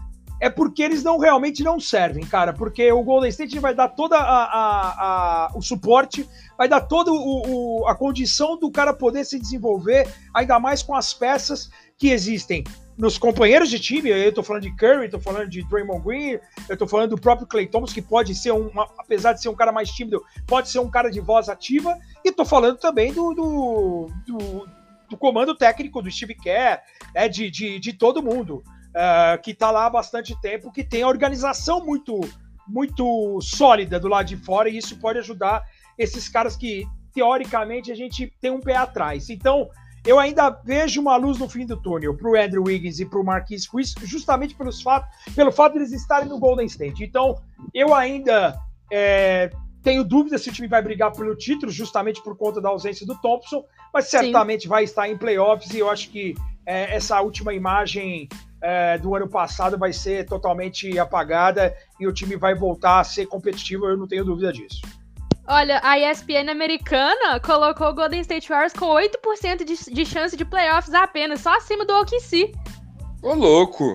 é 0.40 0.48
porque 0.48 0.80
eles 0.80 1.02
não 1.02 1.18
realmente 1.18 1.64
não 1.64 1.80
servem, 1.80 2.24
cara. 2.24 2.52
Porque 2.52 2.92
o 2.92 3.02
Golden 3.02 3.28
State 3.30 3.58
vai 3.58 3.74
dar 3.74 3.88
toda 3.88 4.16
a, 4.16 4.44
a, 4.44 5.46
a 5.46 5.52
o 5.56 5.60
suporte, 5.60 6.24
vai 6.56 6.68
dar 6.68 6.82
toda 6.82 7.10
o, 7.10 7.80
o, 7.80 7.88
a 7.88 7.96
condição 7.96 8.56
do 8.56 8.70
cara 8.70 8.94
poder 8.94 9.24
se 9.24 9.40
desenvolver, 9.40 10.06
ainda 10.32 10.60
mais 10.60 10.80
com 10.80 10.94
as 10.94 11.12
peças 11.12 11.68
que 11.98 12.10
existem 12.10 12.62
nos 12.96 13.18
companheiros 13.18 13.68
de 13.70 13.78
time. 13.78 14.10
Eu 14.10 14.32
tô 14.32 14.42
falando 14.42 14.62
de 14.62 14.74
Curry, 14.76 15.08
tô 15.08 15.20
falando 15.20 15.48
de 15.48 15.62
Draymond 15.68 16.04
Green, 16.04 16.38
eu 16.68 16.76
tô 16.76 16.86
falando 16.86 17.10
do 17.10 17.20
próprio 17.20 17.46
Clay 17.46 17.66
Thomas, 17.66 17.92
que 17.92 18.02
pode 18.02 18.34
ser 18.34 18.52
um, 18.52 18.70
apesar 18.98 19.32
de 19.32 19.42
ser 19.42 19.48
um 19.48 19.54
cara 19.54 19.72
mais 19.72 19.90
tímido, 19.90 20.22
pode 20.46 20.68
ser 20.68 20.78
um 20.78 20.90
cara 20.90 21.10
de 21.10 21.20
voz 21.20 21.48
ativa. 21.48 21.98
E 22.24 22.32
tô 22.32 22.44
falando 22.44 22.78
também 22.78 23.12
do, 23.12 23.34
do, 23.34 24.10
do, 24.26 24.68
do 25.10 25.16
comando 25.16 25.54
técnico 25.54 26.00
do 26.00 26.10
Steve 26.10 26.34
Kerr, 26.34 26.80
né, 27.14 27.28
de, 27.28 27.50
de, 27.50 27.78
de 27.78 27.92
todo 27.92 28.22
mundo 28.22 28.62
uh, 28.94 29.40
que 29.42 29.50
está 29.50 29.70
lá 29.70 29.86
há 29.86 29.90
bastante 29.90 30.38
tempo, 30.40 30.72
que 30.72 30.84
tem 30.84 31.02
a 31.02 31.08
organização 31.08 31.84
muito, 31.84 32.20
muito 32.66 33.40
sólida 33.40 33.98
do 33.98 34.08
lado 34.08 34.26
de 34.26 34.36
fora, 34.36 34.68
e 34.68 34.78
isso 34.78 34.98
pode 34.98 35.18
ajudar 35.18 35.62
esses 35.98 36.28
caras 36.28 36.56
que, 36.56 36.86
teoricamente, 37.12 37.92
a 37.92 37.94
gente 37.94 38.32
tem 38.40 38.50
um 38.50 38.60
pé 38.60 38.76
atrás. 38.76 39.30
Então, 39.30 39.68
eu 40.06 40.18
ainda 40.18 40.50
vejo 40.50 41.00
uma 41.00 41.16
luz 41.16 41.38
no 41.38 41.48
fim 41.48 41.64
do 41.64 41.76
túnel 41.76 42.14
para 42.14 42.28
o 42.28 42.36
Andrew 42.36 42.64
Wiggins 42.64 43.00
e 43.00 43.06
para 43.06 43.18
o 43.18 43.24
Marquis 43.24 43.66
Chris, 43.66 43.94
justamente 44.02 44.54
pelos 44.54 44.82
fato, 44.82 45.08
pelo 45.34 45.50
fato 45.50 45.72
de 45.72 45.78
eles 45.78 45.92
estarem 45.92 46.28
no 46.28 46.38
Golden 46.38 46.66
State. 46.66 47.02
Então, 47.02 47.40
eu 47.72 47.94
ainda 47.94 48.58
é, 48.92 49.50
tenho 49.82 50.04
dúvidas 50.04 50.42
se 50.42 50.50
o 50.50 50.52
time 50.52 50.68
vai 50.68 50.82
brigar 50.82 51.12
pelo 51.12 51.34
título, 51.34 51.72
justamente 51.72 52.22
por 52.22 52.36
conta 52.36 52.60
da 52.60 52.68
ausência 52.68 53.06
do 53.06 53.18
Thompson, 53.20 53.64
mas 53.92 54.08
certamente 54.08 54.64
Sim. 54.64 54.68
vai 54.68 54.84
estar 54.84 55.08
em 55.08 55.16
playoffs 55.16 55.72
e 55.72 55.78
eu 55.78 55.88
acho 55.88 56.10
que 56.10 56.34
é, 56.66 56.96
essa 56.96 57.20
última 57.20 57.54
imagem 57.54 58.28
é, 58.62 58.98
do 58.98 59.14
ano 59.14 59.28
passado 59.28 59.78
vai 59.78 59.92
ser 59.92 60.26
totalmente 60.26 60.98
apagada 60.98 61.74
e 62.00 62.06
o 62.06 62.12
time 62.12 62.36
vai 62.36 62.54
voltar 62.54 63.00
a 63.00 63.04
ser 63.04 63.26
competitivo, 63.26 63.86
eu 63.86 63.96
não 63.96 64.06
tenho 64.06 64.24
dúvida 64.24 64.52
disso. 64.52 64.80
Olha, 65.46 65.80
a 65.82 65.98
ESPN 65.98 66.50
americana 66.50 67.38
colocou 67.38 67.88
o 67.88 67.94
Golden 67.94 68.20
State 68.20 68.48
Warriors 68.48 68.72
com 68.72 68.86
8% 68.86 69.64
de, 69.64 69.94
de 69.94 70.06
chance 70.06 70.36
de 70.36 70.44
playoffs 70.44 70.94
apenas, 70.94 71.40
só 71.40 71.54
acima 71.56 71.84
do 71.84 71.92
OKC. 72.00 72.52
Ô, 73.22 73.34
louco! 73.34 73.94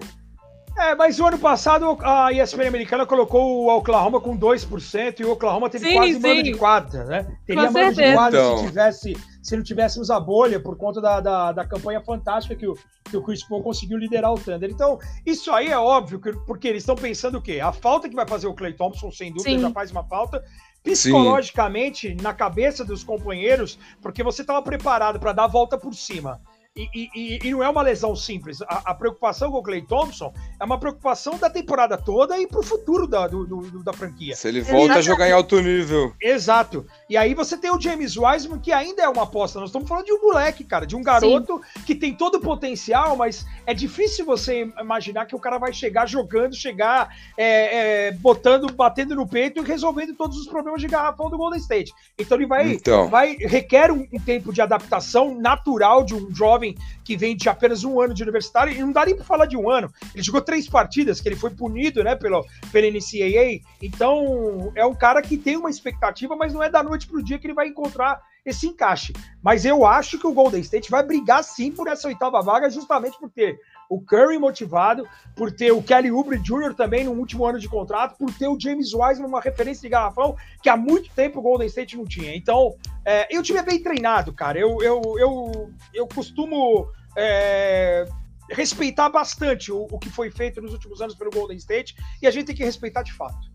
É, 0.79 0.95
mas 0.95 1.19
o 1.19 1.25
ano 1.25 1.37
passado 1.37 1.97
a 2.01 2.31
ESPN 2.31 2.67
americana 2.67 3.05
colocou 3.05 3.65
o 3.65 3.77
Oklahoma 3.77 4.21
com 4.21 4.37
2% 4.37 5.19
e 5.19 5.25
o 5.25 5.31
Oklahoma 5.31 5.69
teve 5.69 5.89
sim, 5.89 5.93
quase 5.93 6.13
sim. 6.13 6.19
mano 6.19 6.43
de 6.43 6.53
quadra, 6.53 7.03
né? 7.03 7.37
Teria 7.45 7.67
com 7.67 7.73
mano 7.73 7.93
de 7.93 8.13
quadra 8.13 8.39
então... 8.39 8.57
se, 8.59 8.65
tivesse, 8.67 9.17
se 9.43 9.57
não 9.57 9.63
tivéssemos 9.63 10.09
a 10.09 10.19
bolha 10.19 10.57
por 10.57 10.77
conta 10.77 11.01
da, 11.01 11.19
da, 11.19 11.51
da, 11.51 11.65
campanha 11.65 11.99
fantástica 11.99 12.55
que 12.55 12.65
o, 12.65 12.77
que 13.03 13.17
o 13.17 13.21
Chris 13.21 13.43
Paul 13.43 13.61
conseguiu 13.61 13.97
liderar 13.97 14.31
o 14.31 14.39
Thunder. 14.39 14.69
Então, 14.69 14.97
isso 15.25 15.51
aí 15.51 15.67
é 15.67 15.77
óbvio, 15.77 16.17
que, 16.17 16.31
porque 16.45 16.69
eles 16.69 16.83
estão 16.83 16.95
pensando 16.95 17.39
o 17.39 17.41
quê? 17.41 17.59
A 17.59 17.73
falta 17.73 18.07
que 18.07 18.15
vai 18.15 18.27
fazer 18.27 18.47
o 18.47 18.53
Clay 18.53 18.71
Thompson, 18.71 19.11
sem 19.11 19.33
dúvida, 19.33 19.49
sim. 19.49 19.59
já 19.59 19.71
faz 19.71 19.91
uma 19.91 20.05
falta, 20.05 20.41
psicologicamente 20.83 22.09
Sim. 22.09 22.17
na 22.21 22.33
cabeça 22.33 22.83
dos 22.85 23.03
companheiros, 23.03 23.77
porque 24.01 24.23
você 24.23 24.41
estava 24.41 24.61
preparado 24.61 25.19
para 25.19 25.33
dar 25.33 25.43
a 25.45 25.47
volta 25.47 25.77
por 25.77 25.93
cima. 25.93 26.41
E, 26.79 27.09
e, 27.13 27.39
e, 27.43 27.51
não 27.51 27.61
é 27.61 27.69
uma 27.69 27.81
lesão 27.81 28.15
simples. 28.15 28.61
A, 28.61 28.91
a, 28.91 28.95
preocupação 28.95 29.51
com 29.51 29.57
o 29.57 29.63
Clay 29.63 29.81
Thompson 29.81 30.33
é 30.57 30.63
uma 30.63 30.79
preocupação 30.79 31.37
da 31.37 31.49
temporada 31.49 31.97
toda 31.97 32.39
e 32.39 32.47
pro 32.47 32.63
futuro 32.63 33.05
da, 33.05 33.27
do, 33.27 33.45
do, 33.45 33.83
da 33.83 33.91
franquia. 33.91 34.33
Se 34.33 34.47
ele 34.47 34.61
volta 34.61 34.93
ele... 34.93 34.99
a 34.99 35.01
jogar 35.01 35.27
em 35.27 35.33
alto 35.33 35.59
nível. 35.59 36.13
Exato. 36.21 36.85
E 37.09 37.17
aí 37.17 37.33
você 37.33 37.57
tem 37.57 37.69
o 37.69 37.79
James 37.79 38.15
Wiseman, 38.15 38.59
que 38.59 38.71
ainda 38.71 39.03
é 39.03 39.09
uma 39.09 39.23
aposta. 39.23 39.59
Nós 39.59 39.69
estamos 39.69 39.89
falando 39.89 40.05
de 40.05 40.13
um 40.13 40.21
moleque, 40.21 40.63
cara, 40.63 40.85
de 40.85 40.95
um 40.95 41.03
garoto 41.03 41.61
Sim. 41.73 41.83
que 41.83 41.95
tem 41.95 42.13
todo 42.13 42.35
o 42.35 42.39
potencial, 42.41 43.17
mas 43.17 43.45
é 43.65 43.73
difícil 43.73 44.25
você 44.25 44.71
imaginar 44.79 45.25
que 45.25 45.35
o 45.35 45.39
cara 45.39 45.57
vai 45.57 45.73
chegar 45.73 46.07
jogando, 46.07 46.55
chegar 46.55 47.13
é, 47.37 48.07
é, 48.07 48.11
botando, 48.13 48.71
batendo 48.73 49.15
no 49.15 49.27
peito 49.27 49.61
e 49.61 49.65
resolvendo 49.65 50.15
todos 50.15 50.37
os 50.37 50.47
problemas 50.47 50.79
de 50.79 50.87
garrafão 50.87 51.29
do 51.29 51.37
Golden 51.37 51.59
State. 51.59 51.91
Então 52.17 52.37
ele 52.37 52.47
vai, 52.47 52.71
então. 52.71 53.09
vai 53.09 53.35
requer 53.35 53.91
um, 53.91 54.07
um 54.13 54.19
tempo 54.19 54.53
de 54.53 54.61
adaptação 54.61 55.35
natural 55.35 56.03
de 56.03 56.15
um 56.15 56.33
jovem 56.33 56.68
jovem 56.69 56.75
que 57.03 57.17
vem 57.17 57.35
de 57.35 57.49
apenas 57.49 57.83
um 57.83 57.99
ano 57.99 58.13
de 58.13 58.21
universitário, 58.21 58.73
e 58.73 58.79
não 58.79 58.91
dá 58.91 59.05
nem 59.05 59.15
para 59.15 59.25
falar 59.25 59.45
de 59.45 59.57
um 59.57 59.69
ano. 59.69 59.91
Ele 60.13 60.23
jogou 60.23 60.41
três 60.41 60.67
partidas, 60.67 61.19
que 61.19 61.27
ele 61.27 61.35
foi 61.35 61.49
punido, 61.49 62.03
né, 62.03 62.15
pelo, 62.15 62.45
pela 62.71 62.87
NCAA. 62.87 63.61
Então, 63.81 64.71
é 64.75 64.85
um 64.85 64.95
cara 64.95 65.21
que 65.21 65.37
tem 65.37 65.57
uma 65.57 65.69
expectativa, 65.69 66.35
mas 66.35 66.53
não 66.53 66.63
é 66.63 66.69
da 66.69 66.83
noite 66.83 67.07
pro 67.07 67.23
dia 67.23 67.39
que 67.39 67.47
ele 67.47 67.53
vai 67.53 67.67
encontrar 67.67 68.21
esse 68.49 68.67
encaixe. 68.67 69.13
Mas 69.41 69.65
eu 69.65 69.85
acho 69.85 70.19
que 70.19 70.27
o 70.27 70.33
Golden 70.33 70.61
State 70.61 70.91
vai 70.91 71.03
brigar 71.03 71.43
sim 71.43 71.71
por 71.71 71.87
essa 71.87 72.07
oitava 72.07 72.41
vaga, 72.41 72.69
justamente 72.69 73.17
por 73.19 73.29
ter 73.29 73.59
o 73.89 73.99
Curry 73.99 74.37
motivado, 74.37 75.07
por 75.35 75.51
ter 75.51 75.71
o 75.71 75.81
Kelly 75.81 76.11
Oubre 76.11 76.37
Jr. 76.37 76.75
também 76.75 77.03
no 77.03 77.11
último 77.11 77.45
ano 77.45 77.59
de 77.59 77.67
contrato, 77.67 78.17
por 78.17 78.31
ter 78.33 78.47
o 78.47 78.59
James 78.59 78.93
Wiseman, 78.93 79.27
uma 79.27 79.41
referência 79.41 79.81
de 79.81 79.89
garrafão 79.89 80.35
que 80.61 80.69
há 80.69 80.77
muito 80.77 81.09
tempo 81.11 81.39
o 81.39 81.41
Golden 81.41 81.67
State 81.67 81.97
não 81.97 82.05
tinha. 82.05 82.35
Então, 82.35 82.75
é, 83.03 83.33
e 83.33 83.37
o 83.37 83.43
time 83.43 83.57
é 83.57 83.63
bem 83.63 83.81
treinado, 83.81 84.31
cara. 84.31 84.59
Eu, 84.59 84.77
eu, 84.81 85.01
eu, 85.17 85.73
eu 85.93 86.07
costumo 86.07 86.87
é, 87.17 88.05
respeitar 88.51 89.09
bastante 89.09 89.71
o, 89.71 89.87
o 89.89 89.97
que 89.97 90.09
foi 90.09 90.29
feito 90.29 90.61
nos 90.61 90.73
últimos 90.73 91.01
anos 91.01 91.15
pelo 91.15 91.31
Golden 91.31 91.57
State 91.57 91.95
e 92.21 92.27
a 92.27 92.31
gente 92.31 92.45
tem 92.45 92.55
que 92.55 92.63
respeitar 92.63 93.01
de 93.01 93.13
fato. 93.13 93.49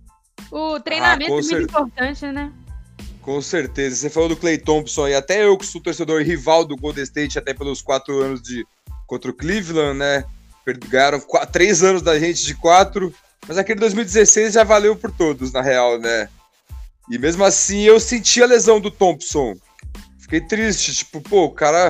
O 0.51 0.81
treinamento 0.81 1.33
ah, 1.33 1.39
é 1.39 1.43
muito 1.43 1.63
importante, 1.63 2.27
né? 2.27 2.53
Com 3.25 3.41
certeza. 3.41 3.97
Você 3.97 4.11
falou 4.11 4.29
do 4.29 4.37
Clay 4.37 4.59
Thompson 4.59 5.09
e 5.09 5.15
até 5.15 5.47
eu 5.47 5.57
que 5.57 5.65
sou 5.65 5.81
torcedor 5.81 6.23
rival 6.23 6.63
do 6.63 6.77
Golden 6.77 7.03
State 7.05 7.39
até 7.39 7.55
pelos 7.55 7.81
quatro 7.81 8.21
anos 8.21 8.43
de 8.43 8.67
contra 9.07 9.31
o 9.31 9.35
Cleveland, 9.35 9.99
né? 9.99 10.25
Ganharam 10.89 11.19
quatro, 11.21 11.51
três 11.51 11.83
anos 11.83 12.03
da 12.03 12.19
gente 12.19 12.45
de 12.45 12.55
quatro, 12.55 13.15
mas 13.49 13.57
aquele 13.57 13.81
2016 13.81 14.53
já 14.53 14.63
valeu 14.65 14.95
por 14.95 15.11
todos, 15.11 15.53
na 15.53 15.63
real, 15.63 15.99
né? 15.99 16.29
E 17.11 17.19
mesmo 17.19 17.45
assim 17.45 17.81
eu 17.81 17.99
senti 17.99 18.43
a 18.43 18.47
lesão 18.47 18.79
do 18.79 18.91
Thompson. 18.91 19.55
Fiquei 20.19 20.43
triste, 20.43 20.95
tipo, 20.95 21.21
pô, 21.21 21.45
o 21.45 21.51
cara. 21.51 21.89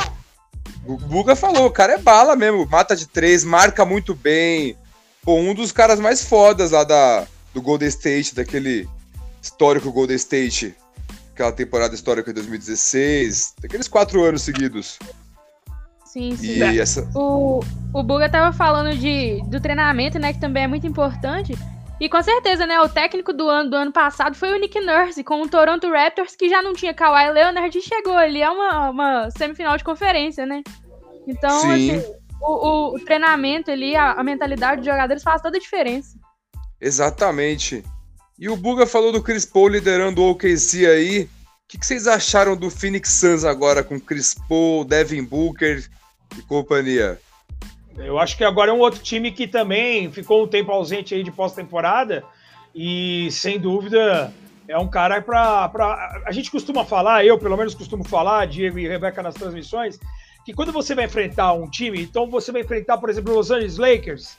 O 0.87 0.97
Buga 0.97 1.35
falou, 1.35 1.67
o 1.67 1.71
cara 1.71 1.95
é 1.95 1.99
bala 1.99 2.37
mesmo, 2.37 2.67
mata 2.67 2.95
de 2.95 3.09
três, 3.09 3.43
marca 3.43 3.85
muito 3.85 4.15
bem. 4.15 4.77
Pô, 5.23 5.35
um 5.37 5.53
dos 5.53 5.73
caras 5.73 5.99
mais 5.99 6.25
fodas 6.25 6.71
lá 6.71 6.85
da, 6.85 7.27
do 7.53 7.61
Golden 7.61 7.89
State, 7.89 8.35
daquele 8.35 8.89
histórico 9.43 9.93
Golden 9.93 10.17
State, 10.17 10.75
aquela 11.35 11.53
temporada 11.53 11.95
histórica 11.95 12.33
de 12.33 12.35
2016, 12.35 13.57
daqueles 13.61 13.89
quatro 13.89 14.23
anos 14.23 14.43
seguidos. 14.43 14.99
Sim, 16.07 16.37
sim. 16.37 16.59
E 16.59 16.81
essa... 16.81 17.11
O, 17.13 17.61
o 17.93 18.03
Buga 18.05 18.31
tava 18.31 18.57
falando 18.57 18.97
de, 18.97 19.43
do 19.49 19.61
treinamento, 19.61 20.17
né? 20.17 20.33
Que 20.33 20.41
também 20.41 20.63
é 20.63 20.69
muito 20.69 20.87
importante. 20.87 21.59
E 22.01 22.09
com 22.09 22.23
certeza, 22.23 22.67
né? 22.67 22.81
O 22.81 22.89
técnico 22.89 23.33
do 23.33 23.49
ano 23.49 23.69
do 23.69 23.77
ano 23.77 23.93
passado 23.93 24.37
foi 24.37 24.57
o 24.57 24.61
Nick 24.61 24.81
Nurse, 24.81 25.25
com 25.25 25.43
o 25.43 25.49
Toronto 25.49 25.91
Raptors, 25.91 26.37
que 26.37 26.49
já 26.49 26.63
não 26.63 26.73
tinha 26.73 26.95
Kawhi 26.95 27.33
Leonard 27.33 27.77
e 27.77 27.83
chegou 27.83 28.17
ali 28.17 28.41
a 28.41 28.53
uma, 28.53 28.91
uma 28.91 29.31
semifinal 29.33 29.77
de 29.77 29.83
conferência, 29.83 30.47
né? 30.47 30.63
Então, 31.27 31.73
assim, 31.73 31.99
o, 32.41 32.47
o, 32.47 32.95
o, 32.95 33.01
treinamento 33.01 33.73
ali, 33.73 33.97
a, 33.97 34.13
a 34.13 34.23
mentalidade 34.23 34.77
dos 34.83 34.87
jogadores 34.87 35.23
faz 35.23 35.43
toda 35.43 35.57
a 35.57 35.61
diferença. 35.61 36.17
Exatamente. 36.81 37.83
E 38.39 38.49
o 38.49 38.57
Buga 38.57 38.87
falou 38.87 39.13
do 39.13 39.23
Chris 39.23 39.45
Paul 39.45 39.69
liderando 39.69 40.23
o 40.23 40.31
OKC 40.31 40.87
aí, 40.87 41.29
que, 41.75 41.79
que 41.79 41.87
vocês 41.87 42.07
acharam 42.07 42.57
do 42.57 42.71
Phoenix 42.71 43.11
Suns 43.11 43.45
agora 43.45 43.83
com 43.83 43.99
Chris 43.99 44.35
Paul, 44.49 44.85
Devin 44.85 45.25
Booker 45.25 45.85
e 46.39 46.43
companhia? 46.43 47.21
Eu 47.97 48.19
acho 48.19 48.37
que 48.37 48.45
agora 48.45 48.71
é 48.71 48.75
um 48.75 48.79
outro 48.79 49.01
time 49.03 49.33
que 49.33 49.49
também 49.49 50.11
ficou 50.11 50.45
um 50.45 50.49
tempo 50.49 50.71
ausente 50.71 51.15
aí 51.15 51.25
de 51.25 51.33
pós-temporada. 51.33 52.25
E 52.73 53.29
sem 53.33 53.59
dúvida 53.59 54.33
é 54.69 54.79
um 54.79 54.89
cara 54.89 55.21
para 55.21 55.69
pra... 55.69 56.23
a 56.27 56.33
gente 56.33 56.51
costuma 56.51 56.85
falar, 56.85 57.25
eu 57.25 57.39
pelo 57.39 57.57
menos 57.57 57.75
costumo 57.75 58.05
falar, 58.05 58.47
Diego 58.47 58.79
e 58.79 58.89
Rebeca 58.89 59.23
nas 59.23 59.35
transmissões, 59.35 59.99
que 60.45 60.53
quando 60.53 60.73
você 60.73 60.95
vai 60.95 61.05
enfrentar 61.05 61.53
um 61.55 61.69
time, 61.69 62.03
então 62.03 62.31
você 62.31 62.53
vai 62.53 62.63
enfrentar, 62.63 62.99
por 62.99 63.11
exemplo, 63.11 63.33
os 63.33 63.37
Los 63.37 63.51
Angeles 63.51 63.79
Lakers, 63.79 64.39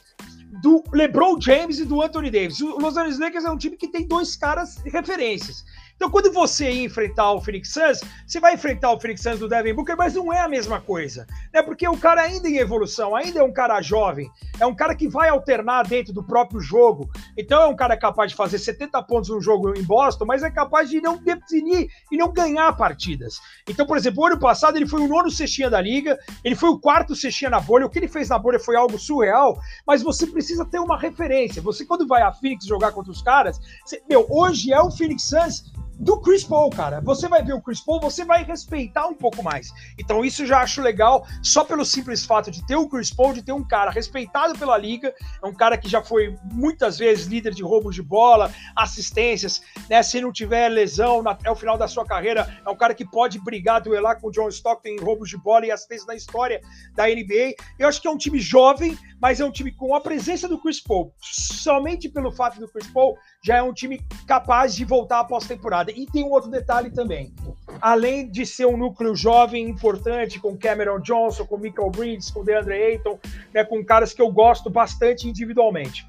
do 0.60 0.82
LeBron 0.92 1.40
James 1.40 1.78
e 1.78 1.84
do 1.84 2.02
Anthony 2.02 2.30
Davis. 2.30 2.60
O 2.60 2.78
Los 2.78 2.96
Angeles 2.96 3.18
Lakers 3.18 3.44
é 3.44 3.50
um 3.50 3.58
time 3.58 3.76
que 3.76 3.88
tem 3.88 4.06
dois 4.06 4.36
caras 4.36 4.78
referências. 4.84 5.64
Então, 5.96 6.10
quando 6.10 6.30
você 6.30 6.70
enfrentar 6.70 7.32
o 7.32 7.40
Phoenix 7.40 7.72
Suns, 7.72 8.00
você 8.26 8.38
vai 8.38 8.54
enfrentar 8.54 8.92
o 8.92 9.00
Phoenix 9.00 9.22
Suns 9.22 9.38
do 9.38 9.48
Devin 9.48 9.72
Booker, 9.72 9.96
mas 9.96 10.14
não 10.14 10.30
é 10.30 10.40
a 10.40 10.48
mesma 10.48 10.78
coisa, 10.78 11.26
né? 11.52 11.62
Porque 11.62 11.88
o 11.88 11.96
cara 11.96 12.20
ainda 12.20 12.46
em 12.48 12.58
evolução, 12.58 13.16
ainda 13.16 13.40
é 13.40 13.42
um 13.42 13.52
cara 13.52 13.80
jovem, 13.80 14.30
é 14.60 14.66
um 14.66 14.74
cara 14.74 14.94
que 14.94 15.08
vai 15.08 15.30
alternar 15.30 15.84
dentro 15.84 16.12
do 16.12 16.22
próprio 16.22 16.60
jogo. 16.60 17.08
Então, 17.36 17.62
é 17.62 17.66
um 17.66 17.74
cara 17.74 17.96
capaz 17.96 18.30
de 18.30 18.36
fazer 18.36 18.58
70 18.58 19.02
pontos 19.04 19.30
no 19.30 19.40
jogo 19.40 19.72
em 19.76 19.82
Boston, 19.82 20.26
mas 20.26 20.42
é 20.42 20.50
capaz 20.50 20.90
de 20.90 21.00
não 21.00 21.16
definir 21.16 21.88
e 22.12 22.16
não 22.16 22.30
ganhar 22.30 22.76
partidas. 22.76 23.40
Então, 23.66 23.86
por 23.86 23.96
exemplo, 23.96 24.26
ano 24.26 24.38
passado 24.38 24.76
ele 24.76 24.86
foi 24.86 25.00
o 25.00 25.08
nono 25.08 25.30
cestinha 25.30 25.70
da 25.70 25.80
liga, 25.80 26.18
ele 26.44 26.54
foi 26.54 26.68
o 26.68 26.78
quarto 26.78 27.16
cestinha 27.16 27.50
na 27.50 27.60
bolha. 27.60 27.86
O 27.86 27.90
que 27.90 27.98
ele 27.98 28.08
fez 28.08 28.28
na 28.28 28.38
bolha 28.38 28.60
foi 28.60 28.76
algo 28.76 28.98
surreal, 28.98 29.58
mas 29.86 30.02
você 30.02 30.26
precisa 30.26 30.64
ter 30.66 30.78
uma 30.78 30.98
referência. 30.98 31.62
Você, 31.62 31.86
quando 31.86 32.06
vai 32.06 32.20
a 32.20 32.32
Phoenix 32.32 32.66
jogar 32.66 32.92
contra 32.92 33.10
os 33.10 33.22
caras, 33.22 33.58
você, 33.82 34.02
meu, 34.08 34.26
hoje 34.28 34.72
é 34.72 34.80
o 34.80 34.90
Phoenix 34.90 35.22
Suns 35.22 35.72
do 35.98 36.20
Chris 36.20 36.44
Paul, 36.44 36.70
cara. 36.70 37.00
Você 37.00 37.28
vai 37.28 37.42
ver 37.42 37.54
o 37.54 37.60
Chris 37.60 37.80
Paul, 37.80 38.00
você 38.00 38.24
vai 38.24 38.44
respeitar 38.44 39.06
um 39.06 39.14
pouco 39.14 39.42
mais. 39.42 39.72
Então 39.98 40.24
isso 40.24 40.44
já 40.44 40.60
acho 40.60 40.82
legal, 40.82 41.26
só 41.42 41.64
pelo 41.64 41.84
simples 41.84 42.24
fato 42.24 42.50
de 42.50 42.64
ter 42.66 42.76
o 42.76 42.88
Chris 42.88 43.12
Paul, 43.12 43.32
de 43.32 43.42
ter 43.42 43.52
um 43.52 43.64
cara 43.64 43.90
respeitado 43.90 44.58
pela 44.58 44.76
liga, 44.76 45.14
é 45.42 45.46
um 45.46 45.54
cara 45.54 45.78
que 45.78 45.88
já 45.88 46.02
foi 46.02 46.36
muitas 46.52 46.98
vezes 46.98 47.26
líder 47.26 47.54
de 47.54 47.62
roubos 47.62 47.94
de 47.94 48.02
bola, 48.02 48.52
assistências, 48.74 49.62
né? 49.88 50.02
Se 50.02 50.20
não 50.20 50.32
tiver 50.32 50.68
lesão 50.68 51.26
até 51.26 51.50
o 51.50 51.56
final 51.56 51.78
da 51.78 51.88
sua 51.88 52.04
carreira, 52.04 52.60
é 52.64 52.70
um 52.70 52.76
cara 52.76 52.94
que 52.94 53.04
pode 53.04 53.38
brigar, 53.38 53.80
duelar 53.80 54.20
com 54.20 54.28
o 54.28 54.30
John 54.30 54.48
Stockton 54.48 54.88
em 54.88 55.00
roubos 55.00 55.30
de 55.30 55.36
bola 55.36 55.66
e 55.66 55.70
assistência 55.70 56.06
na 56.06 56.14
história 56.14 56.60
da 56.94 57.06
NBA. 57.06 57.54
Eu 57.78 57.88
acho 57.88 58.00
que 58.00 58.08
é 58.08 58.10
um 58.10 58.18
time 58.18 58.38
jovem, 58.38 58.96
mas 59.20 59.40
é 59.40 59.44
um 59.44 59.50
time 59.50 59.72
com 59.72 59.94
a 59.94 60.00
presença 60.00 60.48
do 60.48 60.58
Chris 60.60 60.80
Paul. 60.80 61.14
Somente 61.20 62.08
pelo 62.08 62.30
fato 62.30 62.60
do 62.60 62.68
Chris 62.68 62.86
Paul, 62.88 63.16
já 63.46 63.58
é 63.58 63.62
um 63.62 63.72
time 63.72 64.00
capaz 64.26 64.74
de 64.74 64.84
voltar 64.84 65.20
após 65.20 65.46
temporada. 65.46 65.92
E 65.92 66.04
tem 66.04 66.24
um 66.24 66.30
outro 66.30 66.50
detalhe 66.50 66.90
também. 66.90 67.32
Além 67.80 68.28
de 68.28 68.44
ser 68.44 68.66
um 68.66 68.76
núcleo 68.76 69.14
jovem 69.14 69.68
importante, 69.68 70.40
com 70.40 70.58
Cameron 70.58 70.98
Johnson, 70.98 71.46
com 71.46 71.56
Michael 71.56 71.90
Bridges, 71.90 72.28
com 72.28 72.42
DeAndre 72.42 72.74
Ayton, 72.74 73.20
né, 73.54 73.62
com 73.62 73.84
caras 73.84 74.12
que 74.12 74.20
eu 74.20 74.32
gosto 74.32 74.68
bastante 74.68 75.28
individualmente. 75.28 76.04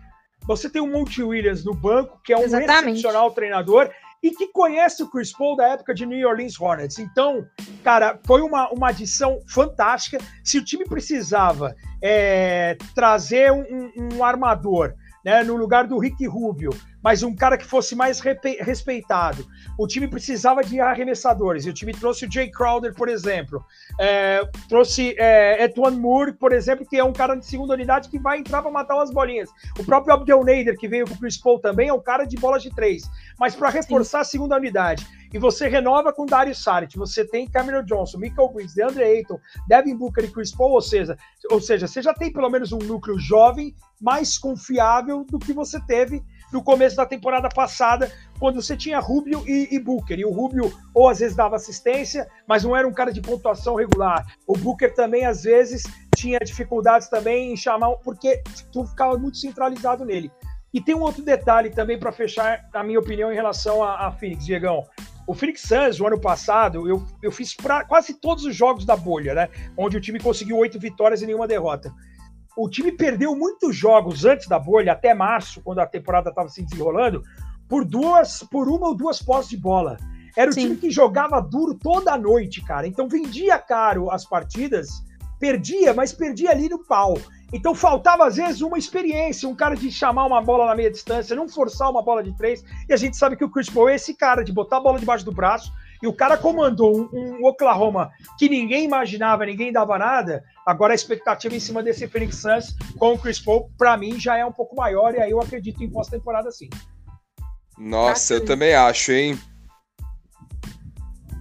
Você 0.48 0.68
tem 0.68 0.82
o 0.82 0.88
Monty 0.88 1.22
Williams 1.22 1.64
no 1.64 1.76
banco, 1.76 2.20
que 2.24 2.34
é 2.34 2.38
um 2.38 2.42
Exatamente. 2.42 2.98
excepcional 2.98 3.30
treinador 3.30 3.92
e 4.24 4.32
que 4.32 4.48
conhece 4.48 5.04
o 5.04 5.08
Chris 5.08 5.32
Paul 5.32 5.56
da 5.56 5.68
época 5.68 5.94
de 5.94 6.08
New 6.08 6.28
Orleans 6.28 6.60
Hornets. 6.60 6.98
Então, 6.98 7.46
cara, 7.84 8.20
foi 8.26 8.42
uma, 8.42 8.68
uma 8.72 8.90
adição 8.90 9.40
fantástica. 9.48 10.18
Se 10.44 10.58
o 10.58 10.66
time 10.66 10.86
precisava 10.86 11.76
é, 12.02 12.76
trazer 12.96 13.52
um, 13.52 13.92
um 13.96 14.24
armador 14.24 14.96
né, 15.28 15.44
no 15.44 15.58
lugar 15.58 15.86
do 15.86 16.00
Rick 16.00 16.26
Rubio, 16.26 16.72
mas 17.08 17.24
um 17.24 17.34
cara 17.34 17.58
que 17.58 17.64
fosse 17.64 17.96
mais 17.96 18.20
respeitado. 18.20 19.48
O 19.78 19.88
time 19.88 20.10
precisava 20.10 20.62
de 20.62 20.82
arremessadores, 20.82 21.66
e 21.66 21.70
o 21.70 21.74
time 21.74 21.94
trouxe 21.94 22.26
o 22.26 22.30
Jay 22.30 22.52
Crowder, 22.52 22.94
por 22.94 23.08
exemplo. 23.08 23.64
É, 23.98 24.42
trouxe 24.68 25.16
é, 25.18 25.64
Etwan 25.64 25.92
Moore, 25.92 26.34
por 26.34 26.52
exemplo, 26.52 26.86
que 26.86 26.98
é 26.98 27.04
um 27.06 27.14
cara 27.14 27.36
de 27.36 27.46
segunda 27.46 27.76
unidade 27.76 28.10
que 28.10 28.20
vai 28.20 28.40
entrar 28.40 28.62
para 28.62 28.70
matar 28.70 28.96
umas 28.96 29.10
bolinhas. 29.10 29.50
O 29.80 29.86
próprio 29.86 30.16
Abdel 30.16 30.44
Nader, 30.44 30.78
que 30.78 30.86
veio 30.86 31.08
com 31.08 31.14
o 31.14 31.18
Chris 31.18 31.38
Paul 31.38 31.62
também, 31.62 31.88
é 31.88 31.94
um 31.94 32.02
cara 32.02 32.26
de 32.26 32.36
bola 32.36 32.60
de 32.60 32.76
três. 32.76 33.10
Mas 33.40 33.56
para 33.56 33.70
reforçar 33.70 34.26
Sim. 34.26 34.28
a 34.28 34.32
segunda 34.32 34.58
unidade. 34.58 35.08
E 35.34 35.40
você 35.40 35.70
renova 35.70 36.12
com 36.12 36.26
Dario 36.26 36.56
Saric, 36.56 36.98
você 36.98 37.26
tem 37.26 37.50
Cameron 37.50 37.84
Johnson, 37.84 38.18
Michael 38.18 38.50
Bridges, 38.50 38.76
DeAndre 38.76 39.04
Ayton, 39.04 39.40
Devin 39.66 39.96
Booker 39.96 40.26
e 40.26 40.30
Chris 40.30 40.52
Paul, 40.52 40.72
ou 40.72 40.82
seja, 40.82 41.18
ou 41.52 41.62
seja, 41.62 41.88
você 41.88 42.02
já 42.02 42.14
tem 42.14 42.34
pelo 42.34 42.50
menos 42.50 42.74
um 42.74 42.80
núcleo 42.80 43.18
jovem 43.18 43.74
mais 44.00 44.38
confiável 44.38 45.26
do 45.26 45.40
que 45.40 45.54
você 45.54 45.80
teve 45.86 46.22
no 46.52 46.64
começo 46.64 46.96
da 46.96 47.06
temporada 47.06 47.50
passada, 47.50 48.12
quando 48.40 48.62
você 48.62 48.76
tinha 48.76 49.00
Rubio 49.00 49.44
e, 49.48 49.76
e, 49.76 49.80
Booker. 49.80 50.20
E 50.20 50.26
o 50.26 50.32
Rubio, 50.32 50.72
ou 50.94 51.10
às 51.10 51.20
vezes 51.20 51.36
dava 51.36 51.56
assistência, 51.56 52.28
mas 52.48 52.64
não 52.64 52.76
era 52.76 52.88
um 52.88 52.94
cara 52.94 53.12
de 53.12 53.22
pontuação 53.22 53.76
regular. 53.76 54.26
O 54.46 54.58
Booker 54.58 54.94
também, 54.94 55.26
às 55.26 55.44
vezes, 55.44 55.84
tinha 56.16 56.40
dificuldades 56.40 57.10
também 57.10 57.52
em 57.52 57.58
chamar, 57.58 57.96
porque 57.98 58.42
tu 58.72 58.86
ficava 58.86 59.18
muito 59.18 59.38
centralizado 59.38 60.06
nele. 60.06 60.32
E 60.74 60.82
tem 60.82 60.96
um 60.96 61.02
outro 61.02 61.24
detalhe 61.24 61.70
também 61.70 61.98
para 61.98 62.12
fechar 62.12 62.68
a 62.74 62.84
minha 62.84 63.00
opinião 63.00 63.32
em 63.32 63.36
relação 63.36 63.84
a, 63.84 64.08
a 64.08 64.12
Phoenix, 64.12 64.46
Diegão. 64.46 64.84
O 65.26 65.34
Phoenix 65.34 65.62
Suns, 65.62 66.00
o 66.00 66.08
ano 66.08 66.20
passado, 66.20 66.88
eu, 66.88 67.06
eu 67.22 67.32
fiz 67.32 67.54
pra 67.54 67.84
quase 67.84 68.14
todos 68.14 68.46
os 68.46 68.56
jogos 68.56 68.86
da 68.86 68.96
bolha, 68.96 69.34
né? 69.34 69.50
Onde 69.76 69.98
o 69.98 70.02
time 70.02 70.20
conseguiu 70.20 70.58
oito 70.58 70.80
vitórias 70.80 71.22
e 71.22 71.26
nenhuma 71.26 71.48
derrota 71.48 71.94
o 72.58 72.68
time 72.68 72.92
perdeu 72.92 73.36
muitos 73.36 73.76
jogos 73.76 74.26
antes 74.26 74.48
da 74.48 74.58
bolha, 74.58 74.94
até 74.94 75.14
março, 75.14 75.62
quando 75.62 75.80
a 75.80 75.86
temporada 75.86 76.30
estava 76.30 76.50
se 76.50 76.64
desenrolando, 76.64 77.24
por 77.70 77.86
duas, 77.86 78.44
por 78.44 78.68
uma 78.68 78.88
ou 78.88 78.96
duas 78.96 79.22
posses 79.22 79.50
de 79.52 79.58
bola. 79.58 79.98
Era 80.36 80.50
o 80.50 80.54
Sim. 80.54 80.62
time 80.62 80.76
que 80.78 80.92
jogava 80.92 81.40
duro 81.40 81.76
toda 81.76 82.14
a 82.14 82.18
noite, 82.18 82.62
cara. 82.64 82.88
Então 82.88 83.08
vendia 83.08 83.58
caro 83.60 84.10
as 84.10 84.26
partidas, 84.26 85.04
perdia, 85.40 85.94
mas 85.94 86.12
perdia 86.12 86.52
ali 86.52 86.68
no 86.68 86.84
pau. 86.84 87.16
Então 87.54 87.74
faltava 87.74 88.26
às 88.26 88.36
vezes 88.36 88.62
uma 88.62 88.78
experiência, 88.78 89.48
um 89.48 89.56
cara 89.56 89.76
de 89.76 89.92
chamar 89.92 90.26
uma 90.26 90.42
bola 90.42 90.66
na 90.66 90.76
meia 90.76 90.92
distância, 90.92 91.36
não 91.36 91.48
forçar 91.48 91.90
uma 91.90 92.02
bola 92.02 92.24
de 92.24 92.36
três. 92.36 92.64
E 92.90 92.94
a 92.94 92.98
gente 92.98 93.16
sabe 93.16 93.36
que 93.36 93.44
o 93.44 93.50
Chris 93.50 93.70
Paul 93.70 93.90
é 93.90 93.96
esse 93.96 94.14
cara 94.14 94.44
de 94.44 94.52
botar 94.52 94.78
a 94.78 94.82
bola 94.82 95.00
debaixo 95.00 95.24
do 95.24 95.32
braço, 95.32 95.72
e 96.02 96.08
o 96.08 96.14
cara 96.14 96.38
comandou 96.38 97.10
um, 97.14 97.40
um, 97.40 97.46
Oklahoma 97.46 98.12
que 98.38 98.50
ninguém 98.50 98.86
imaginava, 98.86 99.46
ninguém 99.46 99.72
dava 99.72 99.98
nada. 99.98 100.44
Agora 100.66 100.94
a 100.94 100.96
expectativa 100.96 101.56
em 101.56 101.60
cima 101.60 101.82
desse 101.82 102.08
Phoenix 102.08 102.38
Suns 102.38 102.76
com 102.98 103.14
o 103.14 103.18
Chris 103.18 103.40
Paul, 103.40 103.72
para 103.78 103.98
mim, 103.98 104.20
já 104.20 104.38
é 104.38 104.46
um 104.46 104.52
pouco 104.52 104.76
maior, 104.76 105.14
e 105.16 105.22
aí 105.22 105.32
eu 105.32 105.40
acredito 105.40 105.84
em 105.84 105.90
pós-temporada 105.90 106.52
sim. 106.52 106.70
Nossa, 107.78 108.36
eu 108.36 108.46
também 108.46 108.74
acho, 108.74 109.12
hein? 109.12 109.40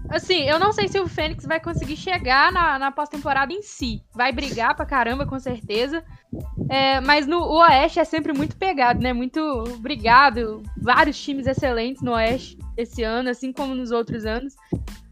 Assim, 0.08 0.42
eu 0.42 0.58
não 0.58 0.72
sei 0.72 0.86
se 0.86 1.00
o 1.00 1.08
Fênix 1.08 1.44
vai 1.44 1.58
conseguir 1.58 1.96
chegar 1.96 2.52
na, 2.52 2.78
na 2.78 2.92
pós-temporada 2.92 3.52
em 3.52 3.62
si. 3.62 4.00
Vai 4.14 4.32
brigar 4.32 4.76
pra 4.76 4.86
caramba, 4.86 5.26
com 5.26 5.38
certeza. 5.38 6.04
É, 6.70 7.00
mas 7.00 7.26
no 7.26 7.38
o 7.38 7.58
Oeste 7.58 7.98
é 7.98 8.04
sempre 8.04 8.32
muito 8.32 8.56
pegado, 8.56 9.00
né? 9.00 9.12
Muito 9.12 9.40
obrigado. 9.40 10.62
Vários 10.76 11.20
times 11.20 11.46
excelentes 11.46 12.02
no 12.02 12.12
Oeste 12.12 12.56
esse 12.76 13.02
ano, 13.02 13.30
assim 13.30 13.52
como 13.52 13.74
nos 13.74 13.90
outros 13.90 14.24
anos. 14.24 14.54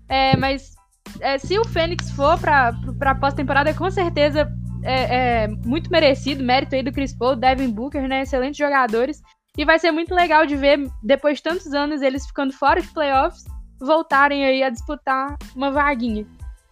É, 0.08 0.36
mas 0.36 0.74
é, 1.20 1.38
se 1.38 1.58
o 1.58 1.64
Fênix 1.64 2.10
for 2.10 2.38
pra, 2.38 2.72
pra 2.98 3.14
pós-temporada, 3.14 3.72
com 3.74 3.90
certeza 3.90 4.50
é, 4.82 5.44
é, 5.44 5.48
muito 5.48 5.90
merecido. 5.90 6.44
Mérito 6.44 6.74
aí 6.74 6.82
do 6.82 6.92
Chris 6.92 7.16
Paul, 7.16 7.36
Devin 7.36 7.70
Booker, 7.70 8.06
né? 8.06 8.22
Excelentes 8.22 8.58
jogadores. 8.58 9.22
E 9.56 9.64
vai 9.64 9.78
ser 9.78 9.92
muito 9.92 10.14
legal 10.14 10.46
de 10.46 10.56
ver, 10.56 10.88
depois 11.02 11.38
de 11.38 11.44
tantos 11.44 11.72
anos, 11.72 12.02
eles 12.02 12.26
ficando 12.26 12.52
fora 12.52 12.82
de 12.82 12.88
playoffs 12.88 13.44
voltarem 13.80 14.44
aí 14.44 14.62
a 14.62 14.70
disputar 14.70 15.36
uma 15.54 15.70
vaguinha. 15.70 16.26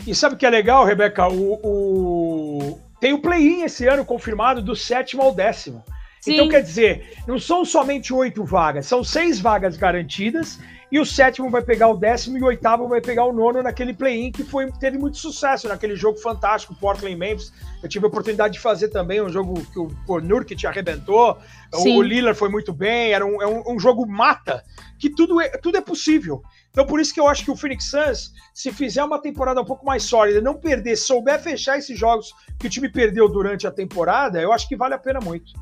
E 0.07 0.15
sabe 0.15 0.35
o 0.35 0.39
que 0.39 0.47
é 0.47 0.51
legal, 0.51 0.85
Rebeca? 0.85 1.29
O, 1.29 1.61
o... 1.63 2.81
Tem 3.01 3.13
o 3.13 3.21
play-in 3.21 3.63
esse 3.63 3.87
ano 3.87 4.05
confirmado 4.05 4.63
do 4.63 4.75
sétimo 4.75 5.23
ao 5.23 5.35
décimo. 5.35 5.85
Sim. 6.21 6.35
Então, 6.35 6.49
quer 6.49 6.63
dizer, 6.63 7.19
não 7.27 7.39
são 7.39 7.65
somente 7.65 8.13
oito 8.13 8.45
vagas, 8.45 8.87
são 8.87 9.03
seis 9.03 9.41
vagas 9.41 9.77
garantidas, 9.77 10.61
e 10.93 11.01
o 11.01 11.07
sétimo 11.07 11.49
vai 11.49 11.63
pegar 11.63 11.89
o 11.89 11.97
décimo 11.97 12.37
e 12.37 12.43
o 12.43 12.45
oitavo 12.45 12.87
vai 12.87 13.01
pegar 13.01 13.25
o 13.25 13.33
nono 13.33 13.63
naquele 13.63 13.95
play-in 13.95 14.31
que 14.31 14.45
foi, 14.45 14.71
teve 14.73 14.99
muito 14.99 15.17
sucesso 15.17 15.67
naquele 15.67 15.97
jogo 15.97 16.19
fantástico, 16.19 16.75
Portland 16.75 17.17
Memphis. 17.17 17.51
Eu 17.83 17.89
tive 17.89 18.05
a 18.05 18.09
oportunidade 18.09 18.53
de 18.53 18.61
fazer 18.61 18.89
também 18.89 19.19
um 19.23 19.31
jogo 19.31 19.55
que 19.73 19.79
o, 19.79 19.91
o 20.07 20.21
Nurkic 20.21 20.67
arrebentou, 20.67 21.39
Sim. 21.73 21.97
o 21.97 22.03
Lillard 22.03 22.39
foi 22.39 22.51
muito 22.51 22.75
bem, 22.75 23.15
era 23.15 23.25
um, 23.25 23.41
é 23.41 23.47
um, 23.47 23.75
um 23.75 23.79
jogo 23.79 24.07
mata, 24.07 24.63
que 24.99 25.09
tudo 25.09 25.41
é, 25.41 25.49
tudo 25.49 25.79
é 25.79 25.81
possível. 25.81 26.43
Então, 26.71 26.85
por 26.85 27.01
isso 27.01 27.15
que 27.15 27.21
eu 27.21 27.27
acho 27.27 27.43
que 27.43 27.51
o 27.51 27.57
Phoenix 27.57 27.87
Suns, 27.87 28.35
se 28.53 28.71
fizer 28.71 29.03
uma 29.03 29.19
temporada 29.19 29.63
um 29.63 29.65
pouco 29.65 29.87
mais 29.87 30.03
sólida, 30.03 30.43
não 30.43 30.61
perder, 30.61 30.97
souber 30.97 31.41
fechar 31.41 31.79
esses 31.79 31.99
jogos 31.99 32.35
que 32.59 32.67
o 32.67 32.71
time 32.71 32.91
perdeu 32.91 33.31
durante 33.31 33.67
a 33.67 33.71
temporada, 33.71 34.43
eu 34.43 34.53
acho 34.53 34.69
que 34.69 34.77
vale 34.77 34.93
a 34.93 34.99
pena 34.99 35.21
muito. 35.21 35.53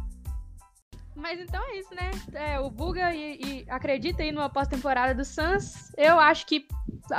Mas 1.20 1.38
então 1.40 1.62
é 1.68 1.78
isso, 1.78 1.94
né? 1.94 2.10
É, 2.32 2.58
o 2.58 2.70
Buga 2.70 3.14
e, 3.14 3.40
e 3.40 3.64
acredita 3.68 4.22
aí 4.22 4.32
numa 4.32 4.48
pós-temporada 4.48 5.14
do 5.14 5.24
Suns. 5.24 5.92
Eu 5.96 6.18
acho 6.18 6.46
que 6.46 6.66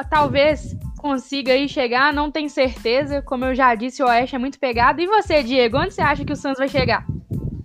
talvez 0.09 0.75
consiga 0.97 1.53
aí 1.53 1.69
chegar, 1.69 2.11
não 2.11 2.31
tenho 2.31 2.49
certeza. 2.49 3.21
Como 3.21 3.45
eu 3.45 3.55
já 3.55 3.73
disse, 3.75 4.03
o 4.03 4.07
Oeste 4.07 4.35
é 4.35 4.39
muito 4.39 4.59
pegado. 4.59 5.01
E 5.01 5.07
você, 5.07 5.43
Diego, 5.43 5.77
onde 5.77 5.93
você 5.93 6.01
acha 6.01 6.25
que 6.25 6.33
o 6.33 6.35
Suns 6.35 6.57
vai 6.57 6.67
chegar? 6.67 7.05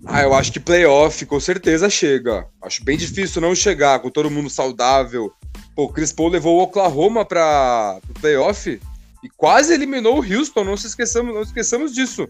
Ah, 0.04 0.22
eu 0.22 0.34
acho 0.34 0.52
que 0.52 0.60
playoff 0.60 1.26
com 1.26 1.40
certeza 1.40 1.90
chega. 1.90 2.46
Acho 2.62 2.84
bem 2.84 2.96
difícil 2.96 3.42
não 3.42 3.54
chegar 3.54 3.98
com 3.98 4.10
todo 4.10 4.30
mundo 4.30 4.48
saudável, 4.48 5.32
Pô, 5.76 5.84
o 5.84 5.92
Chris 5.92 6.10
Paul 6.10 6.30
levou 6.30 6.56
o 6.58 6.62
Oklahoma 6.62 7.22
para 7.22 8.00
o 8.08 8.14
playoff 8.18 8.80
e 9.22 9.28
quase 9.36 9.74
eliminou 9.74 10.18
o 10.18 10.24
Houston, 10.24 10.64
não 10.64 10.74
se 10.74 10.86
esqueçamos, 10.86 11.34
não 11.34 11.42
esqueçamos 11.42 11.94
disso. 11.94 12.26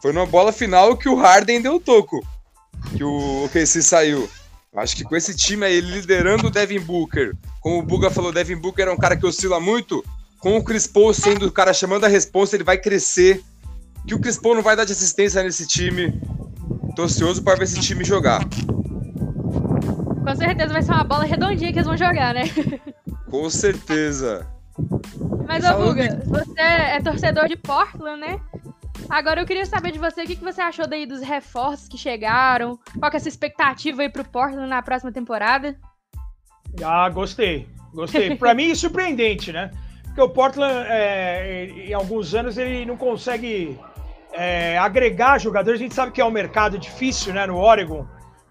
Foi 0.00 0.14
numa 0.14 0.24
bola 0.24 0.50
final 0.50 0.96
que 0.96 1.06
o 1.06 1.14
Harden 1.14 1.60
deu 1.60 1.78
toco, 1.78 2.26
que 2.96 3.04
o 3.04 3.44
OKC 3.44 3.82
saiu. 3.82 4.28
Acho 4.76 4.96
que 4.96 5.04
com 5.04 5.14
esse 5.14 5.36
time 5.36 5.64
aí 5.64 5.80
liderando 5.80 6.48
o 6.48 6.50
Devin 6.50 6.80
Booker, 6.80 7.34
como 7.60 7.78
o 7.78 7.82
Buga 7.82 8.10
falou, 8.10 8.32
Devin 8.32 8.56
Booker 8.56 8.88
é 8.88 8.90
um 8.90 8.96
cara 8.96 9.16
que 9.16 9.24
oscila 9.24 9.60
muito, 9.60 10.04
com 10.40 10.56
o 10.56 10.64
Chris 10.64 10.86
Paul 10.86 11.14
sendo 11.14 11.46
o 11.46 11.52
cara 11.52 11.72
chamando 11.72 12.04
a 12.04 12.08
resposta, 12.08 12.56
ele 12.56 12.64
vai 12.64 12.76
crescer. 12.76 13.42
Que 14.06 14.14
o 14.14 14.20
Chris 14.20 14.36
Paul 14.36 14.56
não 14.56 14.62
vai 14.62 14.76
dar 14.76 14.84
de 14.84 14.92
assistência 14.92 15.42
nesse 15.42 15.66
time. 15.66 16.20
Tô 16.94 17.04
ansioso 17.04 17.42
para 17.42 17.56
ver 17.56 17.64
esse 17.64 17.80
time 17.80 18.04
jogar. 18.04 18.44
Com 20.24 20.36
certeza 20.36 20.72
vai 20.72 20.82
ser 20.82 20.92
uma 20.92 21.04
bola 21.04 21.24
redondinha 21.24 21.72
que 21.72 21.78
eles 21.78 21.86
vão 21.86 21.96
jogar, 21.96 22.34
né? 22.34 22.42
Com 23.30 23.48
certeza. 23.48 24.46
Mas, 25.46 25.64
ô 25.64 25.78
Buga, 25.78 26.22
você 26.26 26.60
é 26.60 27.00
torcedor 27.00 27.48
de 27.48 27.56
Portland, 27.56 28.20
né? 28.20 28.40
Agora 29.08 29.40
eu 29.40 29.46
queria 29.46 29.66
saber 29.66 29.92
de 29.92 29.98
você 29.98 30.22
o 30.22 30.26
que, 30.26 30.36
você 30.36 30.60
achou 30.60 30.86
daí 30.86 31.06
dos 31.06 31.20
reforços 31.20 31.88
que 31.88 31.98
chegaram. 31.98 32.78
Qual 32.98 33.10
que 33.10 33.16
é 33.16 33.18
essa 33.18 33.28
expectativa 33.28 34.02
aí 34.02 34.08
pro 34.08 34.24
Portland 34.24 34.68
na 34.68 34.82
próxima 34.82 35.12
temporada? 35.12 35.76
Ah, 36.82 37.08
gostei. 37.08 37.68
Gostei. 37.92 38.34
Pra 38.36 38.54
mim 38.54 38.70
é 38.70 38.74
surpreendente, 38.74 39.52
né? 39.52 39.70
Porque 40.04 40.20
o 40.20 40.28
Portland, 40.28 40.86
é, 40.88 41.66
em 41.66 41.92
alguns 41.92 42.34
anos, 42.34 42.56
ele 42.56 42.84
não 42.86 42.96
consegue 42.96 43.78
é, 44.32 44.78
agregar 44.78 45.38
jogadores. 45.38 45.80
A 45.80 45.82
gente 45.82 45.94
sabe 45.94 46.12
que 46.12 46.20
é 46.20 46.24
um 46.24 46.30
mercado 46.30 46.78
difícil, 46.78 47.32
né? 47.32 47.46
No 47.46 47.58
Oregon 47.58 48.06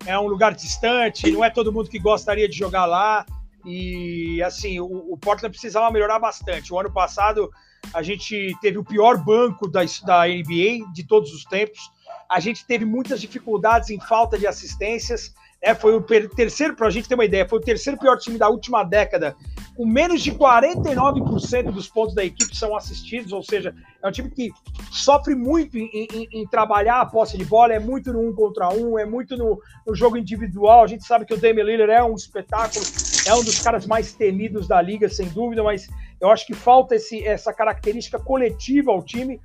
é 0.06 0.18
um 0.20 0.28
lugar 0.28 0.54
distante, 0.54 1.32
não 1.32 1.44
é 1.44 1.50
todo 1.50 1.72
mundo 1.72 1.89
que 1.89 2.00
gostaria 2.00 2.48
de 2.48 2.58
jogar 2.58 2.86
lá. 2.86 3.26
E 3.66 4.42
assim, 4.44 4.80
o, 4.80 5.13
o 5.13 5.18
Portland 5.18 5.52
precisava 5.52 5.89
melhorar 5.92 6.20
bastante. 6.20 6.74
O 6.74 6.80
ano 6.80 6.92
passado 6.92 7.50
a 7.93 8.02
gente 8.02 8.56
teve 8.62 8.78
o 8.78 8.84
pior 8.84 9.17
banco 9.17 9.67
da, 9.67 9.82
da 10.06 10.28
NBA 10.28 10.91
de 10.93 11.04
todos 11.08 11.34
os 11.34 11.43
tempos. 11.46 11.91
A 12.30 12.39
gente 12.39 12.65
teve 12.65 12.86
muitas 12.86 13.22
dificuldades 13.22 13.89
em 13.89 14.00
falta 14.00 14.38
de 14.38 14.48
assistências. 14.48 15.34
É, 15.62 15.74
foi 15.74 15.96
o 15.96 16.02
terceiro, 16.02 16.76
para 16.76 16.88
a 16.88 16.89
gente 16.89 17.08
ter 17.08 17.15
uma 17.15 17.24
ideia, 17.24 17.48
foi 17.48 17.58
o 17.58 17.62
terceiro 17.62 17.98
pior 17.98 18.17
time 18.17 18.38
da 18.38 18.50
última 18.50 18.84
década, 18.84 19.34
com 19.78 19.86
menos 19.86 20.22
de 20.22 20.32
49% 20.34 21.72
dos 21.72 21.88
pontos 21.88 22.13
da 22.13 22.24
equipe 22.24 22.54
são 22.54 22.76
assistidos, 22.76 23.32
ou 23.32 23.41
seja, 23.41 23.74
é 24.02 24.08
um 24.08 24.12
time 24.12 24.30
que 24.30 24.52
sofre 24.91 25.34
muito 25.36 25.78
em, 25.78 25.89
em, 25.93 26.28
em, 26.34 26.48
trabalhar 26.48 27.00
a 27.00 27.06
posse 27.06 27.38
de 27.38 27.46
bola, 27.46 27.74
é 27.74 27.80
muito 27.80 28.12
no 28.12 28.28
um 28.28 28.34
contra 28.34 28.69
um, 28.74 29.00
é 29.00 29.06
muito 29.06 29.38
no, 29.38 29.58
no 29.88 29.96
jogo 29.96 30.17
individual. 30.17 30.84
A 30.84 30.88
gente 30.88 31.06
sabe 31.06 31.26
que 31.26 31.34
o 31.34 31.38
Damian 31.38 31.63
Lillard 31.63 31.93
é 31.93 32.04
um 32.04 32.13
espetáculo, 32.13 32.84
é 33.26 33.34
um 33.34 33.43
dos 33.43 33.60
caras 33.60 33.88
mais 33.88 34.13
temidos 34.13 34.67
da 34.67 34.82
liga, 34.82 35.08
sem 35.08 35.30
dúvida, 35.30 35.63
mas 35.63 35.88
eu 36.23 36.31
acho 36.31 36.47
que 36.47 36.53
falta 36.53 36.95
esse, 36.95 37.25
essa 37.27 37.53
característica 37.53 38.17
coletiva 38.17 38.91
ao 38.91 39.03
time. 39.03 39.39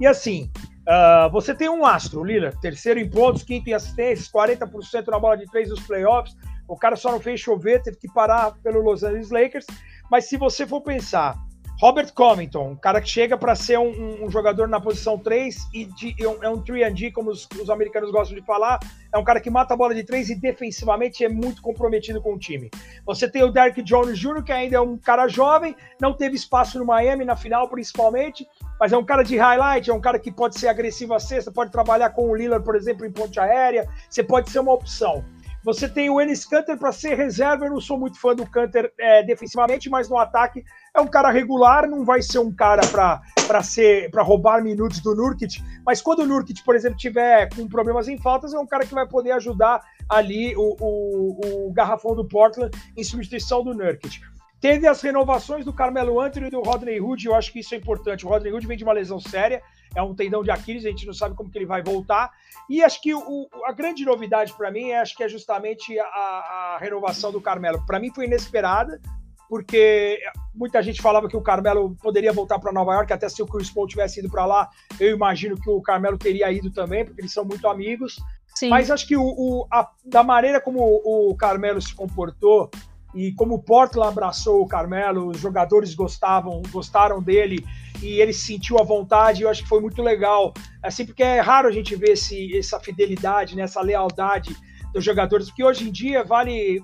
E 0.00 0.06
assim, 0.06 0.50
Uh, 0.84 1.30
você 1.30 1.54
tem 1.54 1.66
um 1.70 1.86
astro, 1.86 2.20
o 2.20 2.24
Lillard, 2.24 2.60
terceiro 2.60 3.00
em 3.00 3.08
pontos, 3.08 3.42
quinto 3.42 3.70
em 3.70 3.72
assistências, 3.72 4.30
40% 4.30 5.06
na 5.06 5.18
bola 5.18 5.34
de 5.34 5.46
três 5.46 5.70
nos 5.70 5.80
playoffs. 5.80 6.36
O 6.68 6.76
cara 6.76 6.94
só 6.94 7.10
não 7.10 7.18
fez 7.18 7.40
chover, 7.40 7.82
teve 7.82 7.96
que 7.96 8.12
parar 8.12 8.52
pelo 8.62 8.82
Los 8.82 9.02
Angeles 9.02 9.30
Lakers. 9.30 9.64
Mas 10.10 10.26
se 10.26 10.36
você 10.36 10.66
for 10.66 10.82
pensar, 10.82 11.38
Robert 11.80 12.12
Covington, 12.14 12.70
um 12.70 12.76
cara 12.76 13.00
que 13.00 13.08
chega 13.08 13.36
para 13.36 13.54
ser 13.56 13.78
um, 13.78 14.24
um, 14.24 14.30
jogador 14.30 14.68
na 14.68 14.80
posição 14.80 15.18
3 15.18 15.68
e 15.74 15.84
de, 15.86 16.14
é 16.20 16.48
um 16.48 16.62
3D, 16.62 17.12
como 17.12 17.30
os, 17.30 17.48
os, 17.60 17.68
americanos 17.68 18.12
gostam 18.12 18.38
de 18.38 18.44
falar. 18.44 18.78
É 19.12 19.18
um 19.18 19.24
cara 19.24 19.40
que 19.40 19.50
mata 19.50 19.74
a 19.74 19.76
bola 19.76 19.92
de 19.92 20.04
3 20.04 20.30
e 20.30 20.34
defensivamente 20.36 21.24
é 21.24 21.28
muito 21.28 21.60
comprometido 21.60 22.22
com 22.22 22.34
o 22.34 22.38
time. 22.38 22.70
Você 23.04 23.28
tem 23.28 23.42
o 23.42 23.50
Derrick 23.50 23.82
Jones 23.82 24.18
Jr., 24.18 24.44
que 24.44 24.52
ainda 24.52 24.76
é 24.76 24.80
um 24.80 24.96
cara 24.96 25.26
jovem, 25.26 25.74
não 26.00 26.12
teve 26.12 26.36
espaço 26.36 26.78
no 26.78 26.86
Miami 26.86 27.24
na 27.24 27.34
final, 27.34 27.68
principalmente, 27.68 28.46
mas 28.78 28.92
é 28.92 28.96
um 28.96 29.04
cara 29.04 29.24
de 29.24 29.36
highlight, 29.36 29.90
é 29.90 29.94
um 29.94 30.00
cara 30.00 30.18
que 30.18 30.30
pode 30.30 30.58
ser 30.58 30.68
agressivo 30.68 31.12
à 31.12 31.18
cesta, 31.18 31.50
pode 31.50 31.72
trabalhar 31.72 32.10
com 32.10 32.30
o 32.30 32.36
Lillard, 32.36 32.64
por 32.64 32.76
exemplo, 32.76 33.04
em 33.04 33.10
ponte 33.10 33.40
aérea. 33.40 33.88
Você 34.08 34.22
pode 34.22 34.48
ser 34.48 34.60
uma 34.60 34.72
opção. 34.72 35.24
Você 35.64 35.88
tem 35.88 36.10
o 36.10 36.20
Ennis 36.20 36.44
Canter 36.44 36.76
para 36.76 36.92
ser 36.92 37.14
reserva. 37.14 37.64
Eu 37.64 37.70
não 37.70 37.80
sou 37.80 37.98
muito 37.98 38.20
fã 38.20 38.34
do 38.34 38.44
Canter 38.44 38.92
é, 38.98 39.22
defensivamente, 39.22 39.88
mas 39.88 40.10
no 40.10 40.18
ataque 40.18 40.62
é 40.94 41.00
um 41.00 41.06
cara 41.06 41.30
regular, 41.30 41.88
não 41.88 42.04
vai 42.04 42.20
ser 42.20 42.38
um 42.38 42.54
cara 42.54 42.82
para 42.86 43.62
ser 43.62 44.10
para 44.10 44.22
roubar 44.22 44.62
minutos 44.62 45.00
do 45.00 45.14
Nurkic, 45.14 45.60
mas 45.84 46.00
quando 46.00 46.20
o 46.20 46.26
Nurkic, 46.26 46.62
por 46.62 46.76
exemplo, 46.76 46.96
tiver 46.96 47.48
com 47.54 47.66
problemas 47.66 48.06
em 48.06 48.18
faltas, 48.18 48.54
é 48.54 48.58
um 48.58 48.66
cara 48.66 48.86
que 48.86 48.94
vai 48.94 49.08
poder 49.08 49.32
ajudar 49.32 49.80
ali 50.08 50.54
o, 50.54 50.76
o, 50.78 51.66
o 51.66 51.72
garrafão 51.72 52.14
do 52.14 52.24
Portland 52.24 52.70
em 52.96 53.02
substituição 53.02 53.64
do 53.64 53.74
Nurkic. 53.74 54.20
Teve 54.60 54.86
as 54.86 55.02
renovações 55.02 55.64
do 55.64 55.72
Carmelo 55.72 56.20
Anthony 56.20 56.46
e 56.46 56.50
do 56.50 56.60
Rodney 56.60 57.00
Hood, 57.00 57.26
eu 57.26 57.34
acho 57.34 57.52
que 57.52 57.60
isso 57.60 57.74
é 57.74 57.78
importante. 57.78 58.24
O 58.24 58.28
Rodney 58.28 58.52
Hood 58.52 58.66
vem 58.66 58.76
de 58.76 58.84
uma 58.84 58.92
lesão 58.92 59.18
séria, 59.18 59.62
é 59.94 60.02
um 60.02 60.14
tendão 60.14 60.42
de 60.42 60.50
Aquiles, 60.50 60.84
a 60.84 60.90
gente 60.90 61.06
não 61.06 61.14
sabe 61.14 61.34
como 61.34 61.50
que 61.50 61.58
ele 61.58 61.66
vai 61.66 61.82
voltar. 61.82 62.30
E 62.68 62.82
acho 62.82 63.00
que 63.00 63.14
o, 63.14 63.48
a 63.64 63.72
grande 63.72 64.04
novidade 64.04 64.52
para 64.52 64.70
mim 64.70 64.90
é, 64.90 65.00
acho 65.00 65.16
que 65.16 65.22
é 65.22 65.28
justamente 65.28 65.98
a, 65.98 66.04
a 66.04 66.78
renovação 66.80 67.30
do 67.30 67.40
Carmelo. 67.40 67.84
Para 67.86 68.00
mim 68.00 68.12
foi 68.14 68.24
inesperada, 68.24 69.00
porque 69.48 70.18
muita 70.54 70.82
gente 70.82 71.00
falava 71.00 71.28
que 71.28 71.36
o 71.36 71.42
Carmelo 71.42 71.96
poderia 72.02 72.32
voltar 72.32 72.58
para 72.58 72.72
Nova 72.72 72.94
York, 72.94 73.12
até 73.12 73.28
se 73.28 73.42
o 73.42 73.46
Chris 73.46 73.70
Paul 73.70 73.86
tivesse 73.86 74.20
ido 74.20 74.30
para 74.30 74.46
lá, 74.46 74.68
eu 74.98 75.14
imagino 75.14 75.56
que 75.56 75.70
o 75.70 75.82
Carmelo 75.82 76.18
teria 76.18 76.50
ido 76.50 76.70
também, 76.70 77.04
porque 77.04 77.20
eles 77.20 77.32
são 77.32 77.44
muito 77.44 77.68
amigos. 77.68 78.16
Sim. 78.54 78.68
Mas 78.68 78.90
acho 78.90 79.06
que 79.06 79.16
o, 79.16 79.22
o 79.22 79.66
a, 79.70 79.90
da 80.04 80.22
maneira 80.22 80.60
como 80.60 80.80
o 80.80 81.34
Carmelo 81.36 81.80
se 81.80 81.94
comportou 81.94 82.70
e 83.14 83.32
como 83.32 83.54
o 83.54 83.62
Portland 83.62 84.08
abraçou 84.08 84.60
o 84.62 84.66
Carmelo, 84.66 85.28
os 85.28 85.38
jogadores 85.38 85.94
gostavam, 85.94 86.62
gostaram 86.70 87.22
dele 87.22 87.64
e 88.02 88.20
ele 88.20 88.32
sentiu 88.32 88.78
a 88.78 88.84
vontade, 88.84 89.42
eu 89.42 89.48
acho 89.48 89.62
que 89.62 89.68
foi 89.68 89.80
muito 89.80 90.02
legal. 90.02 90.52
Assim, 90.82 91.06
porque 91.06 91.22
é 91.22 91.40
raro 91.40 91.68
a 91.68 91.72
gente 91.72 91.94
ver 91.96 92.10
esse, 92.10 92.56
essa 92.56 92.78
fidelidade, 92.80 93.56
né, 93.56 93.62
essa 93.62 93.80
lealdade 93.80 94.54
dos 94.92 95.04
jogadores, 95.04 95.48
porque 95.48 95.64
hoje 95.64 95.88
em 95.88 95.92
dia 95.92 96.22
vale 96.22 96.82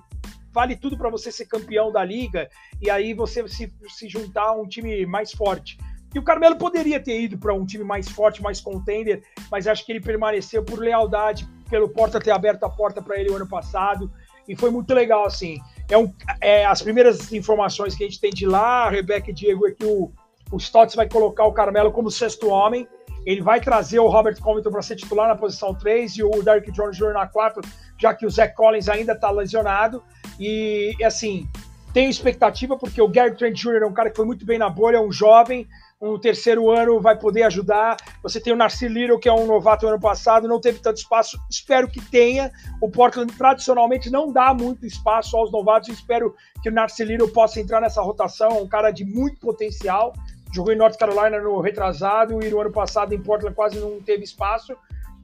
vale 0.53 0.75
tudo 0.75 0.99
para 0.99 1.09
você 1.09 1.31
ser 1.31 1.47
campeão 1.47 1.93
da 1.93 2.05
liga 2.05 2.51
e 2.83 2.91
aí 2.91 3.15
você 3.15 3.47
se, 3.47 3.73
se 3.89 4.09
juntar 4.09 4.49
a 4.49 4.53
um 4.53 4.67
time 4.67 5.07
mais 5.07 5.31
forte. 5.31 5.79
E 6.13 6.19
o 6.19 6.25
Carmelo 6.25 6.57
poderia 6.57 6.99
ter 6.99 7.21
ido 7.21 7.39
para 7.39 7.55
um 7.55 7.65
time 7.65 7.85
mais 7.85 8.09
forte, 8.09 8.43
mais 8.43 8.61
contender, 8.61 9.23
mas 9.49 9.69
acho 9.69 9.87
que 9.87 9.93
ele 9.93 10.01
permaneceu 10.01 10.65
por 10.65 10.81
lealdade, 10.81 11.49
pelo 11.69 11.89
Porta 11.89 12.19
ter 12.19 12.33
aberto 12.33 12.65
a 12.65 12.71
porta 12.71 13.01
para 13.01 13.17
ele 13.17 13.31
o 13.31 13.37
ano 13.37 13.47
passado, 13.47 14.11
e 14.49 14.57
foi 14.57 14.71
muito 14.71 14.93
legal, 14.93 15.25
assim. 15.25 15.61
É, 15.89 15.97
um, 15.97 16.13
é 16.41 16.67
as 16.67 16.83
primeiras 16.83 17.33
informações 17.33 17.95
que 17.95 18.03
a 18.03 18.07
gente 18.09 18.21
tem 18.21 18.31
de 18.31 18.45
lá, 18.45 18.91
Rebeca 18.91 19.31
e 19.31 19.33
Diego, 19.33 19.69
é 19.69 19.71
que 19.71 19.85
o, 19.85 20.11
o 20.51 20.57
Stotts 20.57 20.95
vai 20.95 21.09
colocar 21.09 21.45
o 21.45 21.53
Carmelo 21.53 21.93
como 21.93 22.11
sexto 22.11 22.49
homem, 22.49 22.87
ele 23.25 23.43
vai 23.43 23.61
trazer 23.61 23.99
o 23.99 24.09
Robert 24.09 24.41
Covington 24.41 24.71
para 24.71 24.83
ser 24.83 24.97
titular 24.97 25.29
na 25.29 25.37
posição 25.37 25.75
3 25.75 26.17
e 26.17 26.23
o 26.23 26.43
Derrick 26.43 26.73
Jones 26.73 26.97
Jr. 26.97 27.13
na 27.13 27.27
4, 27.27 27.63
já 27.99 28.15
que 28.15 28.25
o 28.25 28.31
Zach 28.31 28.55
Collins 28.55 28.89
ainda 28.89 29.13
está 29.13 29.31
lesionado. 29.31 30.03
E, 30.39 30.97
assim, 31.05 31.47
tenho 31.93 32.09
expectativa 32.09 32.79
porque 32.79 33.03
o 33.03 33.09
Gary 33.09 33.37
Trent 33.37 33.57
Jr. 33.57 33.83
é 33.83 33.87
um 33.87 33.93
cara 33.93 34.11
que 34.11 34.17
foi 34.17 34.25
muito 34.25 34.47
bem 34.47 34.59
na 34.59 34.71
bolha, 34.71 34.97
é 34.97 35.01
um 35.01 35.13
jovem, 35.13 35.69
um 36.01 36.19
terceiro 36.19 36.71
ano 36.71 36.99
vai 36.99 37.19
poder 37.19 37.43
ajudar. 37.43 37.99
Você 38.23 38.41
tem 38.41 38.55
o 38.55 38.57
Narcy 38.57 38.89
Little, 38.89 39.19
que 39.19 39.29
é 39.29 39.33
um 39.33 39.47
novato 39.47 39.87
ano 39.87 40.01
passado, 40.01 40.49
não 40.49 40.59
teve 40.59 40.79
tanto 40.79 40.97
espaço, 40.97 41.39
espero 41.51 41.89
que 41.89 42.01
tenha. 42.01 42.51
O 42.81 42.91
Portland 42.91 43.31
tradicionalmente 43.37 44.09
não 44.09 44.33
dá 44.33 44.55
muito 44.55 44.87
espaço 44.87 45.37
aos 45.37 45.53
novatos, 45.53 45.91
espero 45.91 46.35
que 46.63 46.71
o 46.71 46.73
Narcy 46.73 47.05
Little 47.05 47.29
possa 47.29 47.61
entrar 47.61 47.83
nessa 47.83 48.01
rotação, 48.01 48.49
é 48.53 48.63
um 48.63 48.69
cara 48.69 48.91
de 48.91 49.05
muito 49.05 49.39
potencial. 49.39 50.15
Jogou 50.53 50.73
em 50.73 50.77
North 50.77 50.97
Carolina 50.97 51.41
no 51.41 51.61
retrasado 51.61 52.43
e 52.43 52.51
no 52.51 52.61
ano 52.61 52.73
passado 52.73 53.15
em 53.15 53.23
Portland 53.23 53.55
quase 53.55 53.79
não 53.79 54.01
teve 54.01 54.25
espaço. 54.25 54.77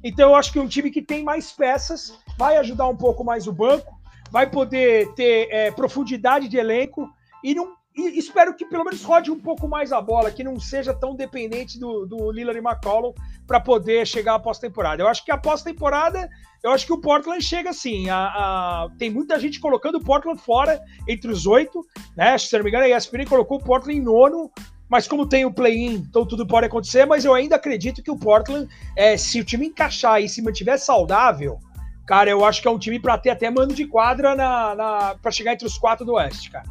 Então 0.04 0.30
eu 0.30 0.34
acho 0.36 0.52
que 0.52 0.58
um 0.58 0.68
time 0.68 0.90
que 0.90 1.02
tem 1.02 1.24
mais 1.24 1.50
peças 1.52 2.18
vai 2.38 2.56
ajudar 2.58 2.86
um 2.86 2.96
pouco 2.96 3.24
mais 3.24 3.46
o 3.46 3.52
banco 3.52 3.96
vai 4.30 4.48
poder 4.48 5.12
ter 5.14 5.48
é, 5.50 5.70
profundidade 5.70 6.48
de 6.48 6.56
elenco 6.56 7.08
e, 7.42 7.54
não, 7.54 7.74
e 7.96 8.18
espero 8.18 8.54
que 8.54 8.64
pelo 8.64 8.84
menos 8.84 9.02
rode 9.02 9.30
um 9.30 9.38
pouco 9.38 9.68
mais 9.68 9.92
a 9.92 10.00
bola, 10.00 10.30
que 10.30 10.44
não 10.44 10.58
seja 10.58 10.92
tão 10.92 11.14
dependente 11.14 11.78
do, 11.78 12.06
do 12.06 12.30
Lillard 12.30 12.58
e 12.58 12.62
McCollum 12.62 13.12
para 13.46 13.60
poder 13.60 14.06
chegar 14.06 14.34
à 14.34 14.38
pós-temporada. 14.38 15.02
Eu 15.02 15.08
acho 15.08 15.24
que 15.24 15.30
a 15.30 15.38
pós-temporada, 15.38 16.28
eu 16.62 16.70
acho 16.70 16.84
que 16.84 16.92
o 16.92 17.00
Portland 17.00 17.42
chega 17.42 17.70
assim. 17.70 18.10
A, 18.10 18.16
a, 18.16 18.88
tem 18.98 19.10
muita 19.10 19.38
gente 19.38 19.60
colocando 19.60 19.96
o 19.96 20.04
Portland 20.04 20.40
fora 20.40 20.80
entre 21.08 21.30
os 21.30 21.46
oito, 21.46 21.86
né? 22.16 22.36
Se 22.36 22.54
não 22.56 22.64
me 22.64 22.70
engano, 22.70 22.84
a 22.84 22.96
ESPN 22.96 23.24
colocou 23.28 23.58
o 23.58 23.64
Portland 23.64 23.98
em 23.98 24.02
nono, 24.02 24.50
mas 24.88 25.08
como 25.08 25.26
tem 25.26 25.44
o 25.44 25.52
play-in, 25.52 25.94
então 25.94 26.26
tudo 26.26 26.46
pode 26.46 26.66
acontecer. 26.66 27.04
Mas 27.06 27.24
eu 27.24 27.34
ainda 27.34 27.56
acredito 27.56 28.02
que 28.02 28.10
o 28.10 28.16
Portland, 28.16 28.68
é, 28.94 29.16
se 29.16 29.40
o 29.40 29.44
time 29.44 29.66
encaixar 29.66 30.20
e 30.20 30.28
se 30.28 30.42
mantiver 30.42 30.78
saudável, 30.78 31.58
Cara, 32.06 32.30
eu 32.30 32.44
acho 32.44 32.62
que 32.62 32.68
é 32.68 32.70
um 32.70 32.78
time 32.78 33.00
para 33.00 33.18
ter 33.18 33.30
até 33.30 33.50
mano 33.50 33.74
de 33.74 33.84
quadra 33.84 34.36
na, 34.36 34.74
na 34.76 35.16
para 35.20 35.32
chegar 35.32 35.52
entre 35.54 35.66
os 35.66 35.76
quatro 35.76 36.06
do 36.06 36.12
Oeste, 36.12 36.50
cara. 36.50 36.64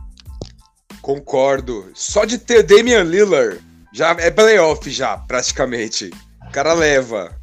Concordo. 1.01 1.91
Só 1.93 2.23
de 2.23 2.37
ter 2.37 2.63
Damian 2.63 3.03
Lillard 3.03 3.61
já 3.91 4.11
é 4.11 4.31
playoff 4.31 4.89
já, 4.89 5.17
praticamente. 5.17 6.09
O 6.47 6.51
cara 6.51 6.73
leva. 6.73 7.37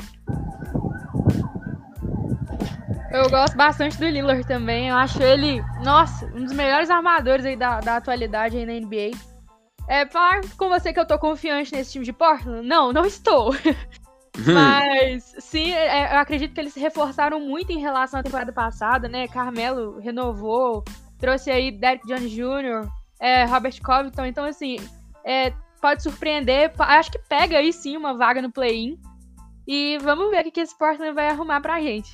Eu 3.13 3.29
gosto 3.29 3.55
bastante 3.59 3.99
do 3.99 4.07
Lillard 4.07 4.47
também. 4.47 4.89
Eu 4.89 4.97
acho 4.97 5.23
ele, 5.23 5.63
nossa, 5.85 6.25
um 6.35 6.45
dos 6.45 6.55
melhores 6.55 6.89
armadores 6.89 7.45
aí 7.45 7.57
da, 7.57 7.79
da 7.81 7.97
atualidade 7.97 8.57
aí 8.57 8.65
na 8.65 8.73
NBA. 8.73 9.11
É, 9.93 10.07
falar 10.07 10.41
com 10.57 10.71
você 10.71 10.91
que 10.91 10.99
eu 10.99 11.05
tô 11.05 11.19
confiante 11.19 11.71
nesse 11.71 11.93
time 11.93 12.03
de 12.03 12.15
Portland? 12.15 12.67
Não, 12.67 12.95
não 12.95 13.05
estou. 13.05 13.55
Mas, 14.51 15.35
sim, 15.39 15.71
é, 15.71 16.15
eu 16.15 16.19
acredito 16.19 16.55
que 16.55 16.61
eles 16.61 16.73
se 16.73 16.81
reforçaram 16.81 17.39
muito 17.39 17.73
em 17.73 17.79
relação 17.79 18.19
à 18.19 18.23
temporada 18.23 18.51
passada, 18.51 19.07
né? 19.07 19.29
Carmelo 19.29 19.99
renovou, 19.99 20.83
trouxe 21.19 21.51
aí 21.51 21.71
Derek 21.71 22.07
Jones 22.07 22.31
Jr., 22.31 22.89
é, 23.21 23.45
Robert 23.45 23.79
Covington. 23.83 24.25
Então, 24.25 24.47
assim, 24.47 24.79
é, 25.27 25.53
pode 25.79 26.03
surpreender. 26.03 26.73
Acho 26.79 27.13
que 27.13 27.19
pega 27.29 27.59
aí 27.59 27.71
sim 27.71 27.95
uma 27.95 28.17
vaga 28.17 28.41
no 28.41 28.51
play-in. 28.51 28.99
E 29.69 29.99
vamos 29.99 30.31
ver 30.31 30.47
o 30.47 30.51
que 30.51 30.61
esse 30.61 30.79
Portland 30.79 31.13
vai 31.13 31.29
arrumar 31.29 31.61
pra 31.61 31.83
gente. 31.83 32.11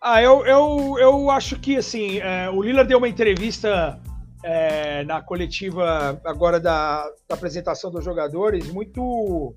Ah, 0.00 0.22
eu, 0.22 0.46
eu, 0.46 0.96
eu 1.00 1.28
acho 1.28 1.58
que, 1.58 1.76
assim, 1.76 2.20
é, 2.20 2.48
o 2.48 2.62
Lillard 2.62 2.88
deu 2.88 2.98
uma 2.98 3.08
entrevista 3.08 4.00
é, 4.42 5.04
na 5.04 5.20
coletiva 5.20 6.20
agora 6.24 6.60
da, 6.60 7.04
da, 7.28 7.34
apresentação 7.34 7.90
dos 7.90 8.04
jogadores 8.04 8.70
muito. 8.72 9.54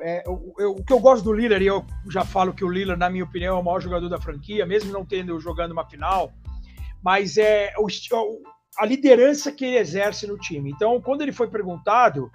É, 0.00 0.22
eu, 0.26 0.54
eu, 0.58 0.70
o 0.72 0.84
que 0.84 0.92
eu 0.92 1.00
gosto 1.00 1.24
do 1.24 1.32
Lillard, 1.32 1.64
e 1.64 1.68
eu 1.68 1.84
já 2.10 2.24
falo 2.24 2.52
que 2.52 2.64
o 2.64 2.70
Lillard, 2.70 3.00
na 3.00 3.08
minha 3.08 3.24
opinião, 3.24 3.56
é 3.56 3.60
o 3.60 3.64
maior 3.64 3.80
jogador 3.80 4.08
da 4.08 4.20
franquia, 4.20 4.66
mesmo 4.66 4.92
não 4.92 5.04
tendo 5.04 5.40
jogando 5.40 5.72
uma 5.72 5.88
final, 5.88 6.32
mas 7.02 7.38
é 7.38 7.72
o, 7.78 7.86
a 8.78 8.84
liderança 8.84 9.50
que 9.50 9.64
ele 9.64 9.78
exerce 9.78 10.26
no 10.26 10.38
time. 10.38 10.70
Então, 10.70 11.00
quando 11.00 11.22
ele 11.22 11.32
foi 11.32 11.48
perguntado, 11.48 12.30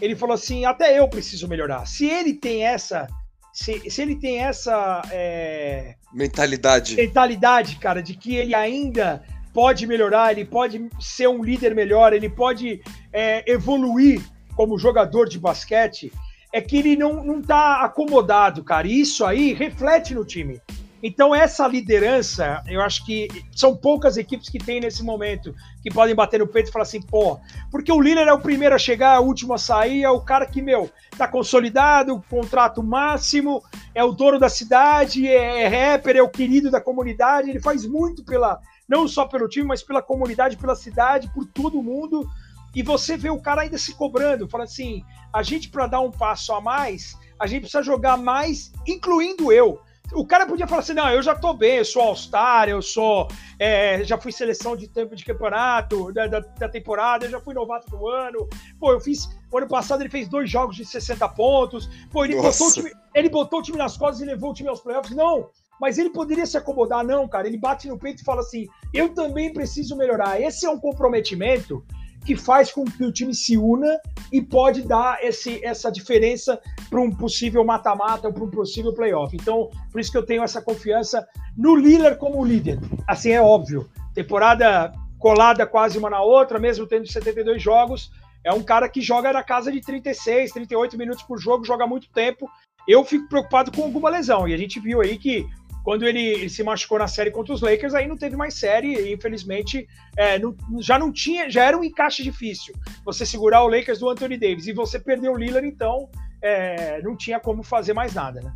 ele 0.00 0.16
falou 0.16 0.34
assim: 0.34 0.64
até 0.64 0.98
eu 0.98 1.08
preciso 1.08 1.48
melhorar. 1.48 1.86
Se 1.86 2.06
ele 2.06 2.34
tem 2.34 2.64
essa 2.64 3.06
se, 3.54 3.88
se 3.88 4.02
ele 4.02 4.16
tem 4.16 4.40
essa 4.40 5.00
é, 5.12 5.94
mentalidade. 6.12 6.96
mentalidade, 6.96 7.76
cara, 7.76 8.02
de 8.02 8.14
que 8.14 8.34
ele 8.34 8.52
ainda 8.52 9.24
pode 9.54 9.86
melhorar, 9.86 10.32
ele 10.32 10.44
pode 10.44 10.88
ser 11.00 11.28
um 11.28 11.42
líder 11.42 11.74
melhor, 11.74 12.12
ele 12.12 12.28
pode 12.28 12.82
é, 13.12 13.48
evoluir 13.50 14.20
como 14.56 14.76
jogador 14.76 15.28
de 15.28 15.38
basquete, 15.38 16.12
é 16.52 16.60
que 16.60 16.76
ele 16.76 16.96
não, 16.96 17.24
não 17.24 17.40
tá 17.40 17.82
acomodado, 17.82 18.62
cara. 18.64 18.86
E 18.86 19.00
isso 19.00 19.24
aí 19.24 19.54
reflete 19.54 20.12
no 20.12 20.24
time. 20.24 20.60
Então, 21.06 21.34
essa 21.34 21.68
liderança, 21.68 22.62
eu 22.66 22.80
acho 22.80 23.04
que 23.04 23.28
são 23.54 23.76
poucas 23.76 24.16
equipes 24.16 24.48
que 24.48 24.58
tem 24.58 24.80
nesse 24.80 25.04
momento 25.04 25.54
que 25.82 25.90
podem 25.90 26.14
bater 26.14 26.40
no 26.40 26.46
peito 26.46 26.70
e 26.70 26.72
falar 26.72 26.84
assim, 26.84 27.02
pô, 27.02 27.38
porque 27.70 27.92
o 27.92 28.00
Lillard 28.00 28.30
é 28.30 28.32
o 28.32 28.40
primeiro 28.40 28.74
a 28.74 28.78
chegar, 28.78 29.20
o 29.20 29.26
último 29.26 29.52
a 29.52 29.58
sair, 29.58 30.02
é 30.02 30.08
o 30.08 30.22
cara 30.22 30.46
que, 30.46 30.62
meu, 30.62 30.90
tá 31.18 31.28
consolidado, 31.28 32.24
contrato 32.30 32.82
máximo, 32.82 33.62
é 33.94 34.02
o 34.02 34.12
dono 34.12 34.38
da 34.38 34.48
cidade, 34.48 35.28
é, 35.28 35.64
é 35.64 35.68
rapper, 35.92 36.16
é 36.16 36.22
o 36.22 36.30
querido 36.30 36.70
da 36.70 36.80
comunidade, 36.80 37.50
ele 37.50 37.60
faz 37.60 37.84
muito 37.84 38.24
pela, 38.24 38.58
não 38.88 39.08
só 39.08 39.26
pelo 39.26 39.48
time, 39.48 39.66
mas 39.66 39.82
pela 39.82 40.02
comunidade, 40.02 40.56
pela 40.56 40.74
cidade, 40.74 41.30
por 41.32 41.46
todo 41.46 41.82
mundo. 41.82 42.28
E 42.74 42.82
você 42.82 43.16
vê 43.16 43.30
o 43.30 43.40
cara 43.40 43.62
ainda 43.62 43.78
se 43.78 43.94
cobrando, 43.94 44.48
fala 44.48 44.64
assim: 44.64 45.04
a 45.32 45.42
gente, 45.42 45.68
para 45.68 45.86
dar 45.86 46.00
um 46.00 46.10
passo 46.10 46.52
a 46.52 46.60
mais, 46.60 47.16
a 47.38 47.46
gente 47.46 47.62
precisa 47.62 47.82
jogar 47.82 48.16
mais, 48.16 48.72
incluindo 48.86 49.52
eu. 49.52 49.80
O 50.12 50.26
cara 50.26 50.46
podia 50.46 50.66
falar 50.66 50.80
assim: 50.80 50.92
não, 50.92 51.08
eu 51.08 51.22
já 51.22 51.34
tô 51.34 51.54
bem, 51.54 51.78
eu 51.78 51.84
sou 51.84 52.02
All-Star, 52.02 52.68
eu 52.68 52.82
sou. 52.82 53.28
É, 53.58 54.04
já 54.04 54.18
fui 54.18 54.32
seleção 54.32 54.76
de 54.76 54.88
tempo 54.88 55.16
de 55.16 55.24
campeonato 55.24 56.12
da, 56.12 56.26
da, 56.26 56.40
da, 56.40 56.68
temporada, 56.68 57.24
eu 57.24 57.30
já 57.30 57.40
fui 57.40 57.54
novato 57.54 57.88
do 57.90 58.08
ano. 58.08 58.48
Pô, 58.78 58.92
eu 58.92 59.00
fiz. 59.00 59.28
O 59.50 59.58
ano 59.58 59.68
passado 59.68 60.02
ele 60.02 60.10
fez 60.10 60.28
dois 60.28 60.50
jogos 60.50 60.76
de 60.76 60.84
60 60.84 61.26
pontos. 61.30 61.88
Pô, 62.10 62.24
ele, 62.24 62.36
botou 62.36 62.68
o, 62.68 62.72
time, 62.72 62.92
ele 63.14 63.28
botou 63.28 63.58
o 63.60 63.62
time 63.62 63.78
nas 63.78 63.96
costas 63.96 64.20
e 64.20 64.24
levou 64.24 64.50
o 64.50 64.54
time 64.54 64.68
aos 64.68 64.80
playoffs. 64.80 65.14
Não, 65.14 65.48
mas 65.80 65.98
ele 65.98 66.10
poderia 66.10 66.46
se 66.46 66.56
acomodar, 66.56 67.04
não, 67.04 67.28
cara. 67.28 67.46
Ele 67.46 67.58
bate 67.58 67.88
no 67.88 67.98
peito 67.98 68.22
e 68.22 68.24
fala 68.24 68.40
assim: 68.40 68.66
eu 68.92 69.10
também 69.14 69.52
preciso 69.52 69.96
melhorar. 69.96 70.40
Esse 70.40 70.66
é 70.66 70.70
um 70.70 70.78
comprometimento 70.78 71.84
que 72.24 72.34
faz 72.34 72.72
com 72.72 72.84
que 72.84 73.04
o 73.04 73.12
time 73.12 73.34
se 73.34 73.56
una 73.56 74.00
e 74.32 74.40
pode 74.40 74.82
dar 74.82 75.22
esse, 75.22 75.62
essa 75.64 75.92
diferença 75.92 76.58
para 76.88 77.00
um 77.00 77.10
possível 77.10 77.62
mata-mata 77.64 78.28
ou 78.28 78.34
para 78.34 78.44
um 78.44 78.50
possível 78.50 78.94
playoff. 78.94 79.36
Então, 79.36 79.70
por 79.92 80.00
isso 80.00 80.10
que 80.10 80.16
eu 80.16 80.24
tenho 80.24 80.42
essa 80.42 80.62
confiança 80.62 81.26
no 81.56 81.76
Lillard 81.76 82.18
como 82.18 82.44
líder. 82.44 82.78
Assim 83.06 83.32
é 83.32 83.42
óbvio. 83.42 83.88
Temporada 84.14 84.92
colada 85.18 85.66
quase 85.66 85.98
uma 85.98 86.10
na 86.10 86.22
outra, 86.22 86.58
mesmo 86.58 86.86
tendo 86.86 87.06
72 87.06 87.62
jogos. 87.62 88.10
É 88.42 88.52
um 88.52 88.62
cara 88.62 88.88
que 88.88 89.00
joga 89.00 89.32
na 89.32 89.42
casa 89.42 89.72
de 89.72 89.80
36, 89.80 90.52
38 90.52 90.98
minutos 90.98 91.22
por 91.22 91.38
jogo, 91.38 91.64
joga 91.64 91.86
muito 91.86 92.10
tempo. 92.10 92.48
Eu 92.86 93.02
fico 93.04 93.28
preocupado 93.28 93.72
com 93.72 93.82
alguma 93.82 94.10
lesão. 94.10 94.46
E 94.46 94.52
a 94.52 94.56
gente 94.56 94.78
viu 94.78 95.00
aí 95.00 95.16
que 95.16 95.46
quando 95.84 96.08
ele, 96.08 96.20
ele, 96.20 96.48
se 96.48 96.64
machucou 96.64 96.98
na 96.98 97.06
série 97.06 97.30
contra 97.30 97.52
os 97.52 97.60
Lakers, 97.60 97.94
aí 97.94 98.08
não 98.08 98.16
teve 98.16 98.34
mais 98.36 98.54
série 98.54 98.94
e 98.94 99.12
infelizmente 99.12 99.86
é, 100.16 100.38
não, 100.38 100.56
já 100.80 100.98
não 100.98 101.12
tinha, 101.12 101.50
já 101.50 101.62
era 101.62 101.76
um 101.76 101.84
encaixe 101.84 102.22
difícil. 102.22 102.74
Você 103.04 103.26
segurar 103.26 103.62
o 103.62 103.68
Lakers 103.68 103.98
do 103.98 104.08
Anthony 104.08 104.38
Davis 104.38 104.66
e 104.66 104.72
você 104.72 104.98
perdeu 104.98 105.32
o 105.32 105.36
Lillard, 105.36 105.68
então 105.68 106.08
é, 106.42 107.02
não 107.02 107.14
tinha 107.14 107.38
como 107.38 107.62
fazer 107.62 107.92
mais 107.92 108.14
nada, 108.14 108.40
né? 108.40 108.52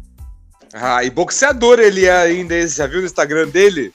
Ah, 0.73 1.05
e 1.05 1.11
boxeador 1.11 1.79
ele 1.79 2.07
é 2.07 2.13
ainda, 2.13 2.67
já 2.67 2.87
viu 2.87 3.01
no 3.01 3.07
Instagram 3.07 3.49
dele? 3.49 3.93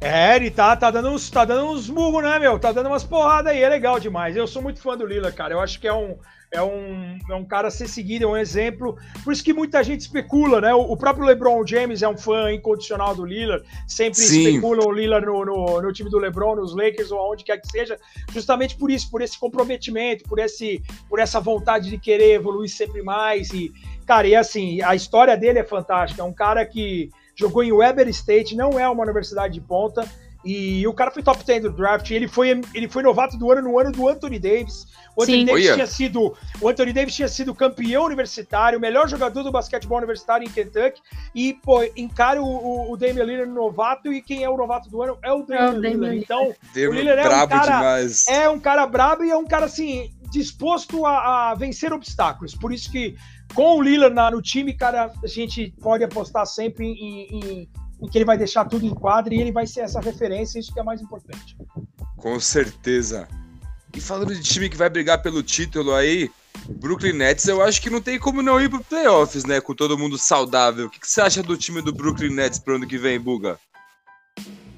É, 0.00 0.36
ele 0.36 0.50
tá, 0.50 0.76
tá 0.76 0.90
dando 0.90 1.08
uns, 1.08 1.30
tá 1.30 1.44
dando 1.44 1.70
uns 1.70 1.88
murros, 1.88 2.22
né, 2.22 2.38
meu? 2.38 2.58
Tá 2.58 2.70
dando 2.70 2.88
umas 2.88 3.04
porradas 3.04 3.52
aí, 3.52 3.62
é 3.62 3.68
legal 3.68 3.98
demais. 3.98 4.36
Eu 4.36 4.46
sou 4.46 4.60
muito 4.60 4.80
fã 4.80 4.96
do 4.96 5.06
Lillard, 5.06 5.34
cara. 5.34 5.54
Eu 5.54 5.60
acho 5.60 5.80
que 5.80 5.88
é 5.88 5.92
um, 5.92 6.16
é 6.50 6.62
um, 6.62 7.18
é 7.30 7.34
um 7.34 7.44
cara 7.44 7.68
a 7.68 7.70
ser 7.70 7.88
seguido, 7.88 8.26
é 8.26 8.28
um 8.28 8.36
exemplo. 8.36 8.98
Por 9.24 9.32
isso 9.32 9.42
que 9.42 9.54
muita 9.54 9.82
gente 9.82 10.00
especula, 10.00 10.60
né? 10.60 10.74
O, 10.74 10.80
o 10.92 10.96
próprio 10.98 11.24
LeBron 11.24 11.66
James 11.66 12.02
é 12.02 12.08
um 12.08 12.16
fã 12.16 12.52
incondicional 12.52 13.14
do 13.14 13.24
Lillard, 13.24 13.64
sempre 13.86 14.20
Sim. 14.20 14.48
especulam 14.48 14.86
o 14.86 14.92
Lillard 14.92 15.26
no, 15.26 15.44
no, 15.46 15.80
no, 15.80 15.92
time 15.92 16.10
do 16.10 16.18
LeBron, 16.18 16.56
nos 16.56 16.74
Lakers 16.74 17.10
ou 17.10 17.18
aonde 17.18 17.42
quer 17.42 17.58
que 17.58 17.68
seja, 17.68 17.98
justamente 18.32 18.76
por 18.76 18.90
isso, 18.90 19.10
por 19.10 19.22
esse 19.22 19.38
comprometimento, 19.38 20.24
por, 20.24 20.38
esse, 20.38 20.82
por 21.08 21.18
essa 21.18 21.40
vontade 21.40 21.88
de 21.88 21.96
querer 21.96 22.34
evoluir 22.34 22.68
sempre 22.68 23.02
mais. 23.02 23.50
E, 23.50 23.72
cara, 24.06 24.28
e 24.28 24.36
assim, 24.36 24.82
a 24.82 24.94
história 24.94 25.36
dele 25.38 25.58
é 25.58 25.64
fantástica. 25.64 26.20
É 26.20 26.24
um 26.24 26.34
cara 26.34 26.66
que 26.66 27.10
jogou 27.36 27.62
em 27.62 27.72
Weber 27.72 28.08
State, 28.08 28.56
não 28.56 28.80
é 28.80 28.88
uma 28.88 29.04
universidade 29.04 29.54
de 29.54 29.60
ponta 29.60 30.08
e 30.46 30.86
o 30.86 30.94
cara 30.94 31.10
foi 31.10 31.24
top 31.24 31.44
10 31.44 31.64
do 31.64 31.72
draft. 31.72 32.08
Ele 32.12 32.28
foi, 32.28 32.60
ele 32.72 32.88
foi 32.88 33.02
novato 33.02 33.36
do 33.36 33.50
ano 33.50 33.62
no 33.62 33.76
ano 33.80 33.90
do 33.90 34.08
Anthony 34.08 34.38
Davis. 34.38 34.86
O 35.16 35.24
Anthony 35.24 35.40
Sim. 35.40 35.44
Davis 35.44 35.74
tinha 35.74 35.86
sido. 35.88 36.36
O 36.60 36.68
Anthony 36.68 36.92
Davis 36.92 37.16
tinha 37.16 37.26
sido 37.26 37.52
campeão 37.52 38.04
universitário, 38.04 38.78
o 38.78 38.80
melhor 38.80 39.08
jogador 39.08 39.42
do 39.42 39.50
basquetebol 39.50 39.98
universitário 39.98 40.46
em 40.46 40.50
Kentucky. 40.50 41.00
E, 41.34 41.54
pô, 41.54 41.82
encara 41.96 42.40
o, 42.40 42.46
o, 42.46 42.92
o 42.92 42.96
Damian 42.96 43.24
Lillard 43.24 43.52
novato. 43.52 44.12
E 44.12 44.22
quem 44.22 44.44
é 44.44 44.48
o 44.48 44.56
novato 44.56 44.88
do 44.88 45.02
ano 45.02 45.18
é 45.20 45.32
o 45.32 45.42
Damian, 45.42 45.66
é 45.66 45.70
o 45.70 45.80
Lillard. 45.80 46.18
Então, 46.18 46.54
Damian 46.72 46.90
o 46.90 46.92
Lillard 46.92 47.20
é 47.20 47.26
um 47.26 47.48
cara. 47.48 47.64
Demais. 47.64 48.28
É 48.28 48.48
um 48.48 48.60
cara 48.60 48.86
brabo 48.86 49.24
e 49.24 49.30
é 49.30 49.36
um 49.36 49.46
cara 49.46 49.66
assim, 49.66 50.12
disposto 50.30 51.04
a, 51.04 51.50
a 51.50 51.54
vencer 51.56 51.92
obstáculos. 51.92 52.54
Por 52.54 52.72
isso 52.72 52.92
que 52.92 53.16
com 53.54 53.78
o 53.78 53.82
Lillard 53.82 54.34
no 54.34 54.42
time, 54.42 54.74
cara, 54.74 55.12
a 55.22 55.26
gente 55.26 55.72
pode 55.80 56.04
apostar 56.04 56.46
sempre 56.46 56.86
em, 56.86 57.28
em 57.30 57.68
em 58.00 58.08
que 58.08 58.18
ele 58.18 58.24
vai 58.24 58.36
deixar 58.36 58.64
tudo 58.66 58.84
em 58.84 58.94
quadro 58.94 59.32
e 59.32 59.40
ele 59.40 59.52
vai 59.52 59.66
ser 59.66 59.80
essa 59.80 60.00
referência, 60.00 60.58
isso 60.58 60.72
que 60.72 60.80
é 60.80 60.82
mais 60.82 61.00
importante. 61.00 61.56
Com 62.16 62.38
certeza. 62.38 63.28
E 63.94 64.00
falando 64.00 64.34
de 64.34 64.42
time 64.42 64.68
que 64.68 64.76
vai 64.76 64.90
brigar 64.90 65.22
pelo 65.22 65.42
título 65.42 65.94
aí, 65.94 66.30
Brooklyn 66.68 67.14
Nets, 67.14 67.46
eu 67.46 67.62
acho 67.62 67.80
que 67.80 67.88
não 67.88 68.00
tem 68.00 68.18
como 68.18 68.42
não 68.42 68.60
ir 68.60 68.68
pro 68.68 68.84
playoffs, 68.84 69.44
né? 69.44 69.60
Com 69.60 69.74
todo 69.74 69.96
mundo 69.96 70.18
saudável. 70.18 70.86
O 70.86 70.90
que, 70.90 71.00
que 71.00 71.08
você 71.08 71.20
acha 71.20 71.42
do 71.42 71.56
time 71.56 71.80
do 71.80 71.92
Brooklyn 71.92 72.34
Nets 72.34 72.58
pro 72.58 72.76
ano 72.76 72.86
que 72.86 72.98
vem, 72.98 73.18
Buga? 73.18 73.58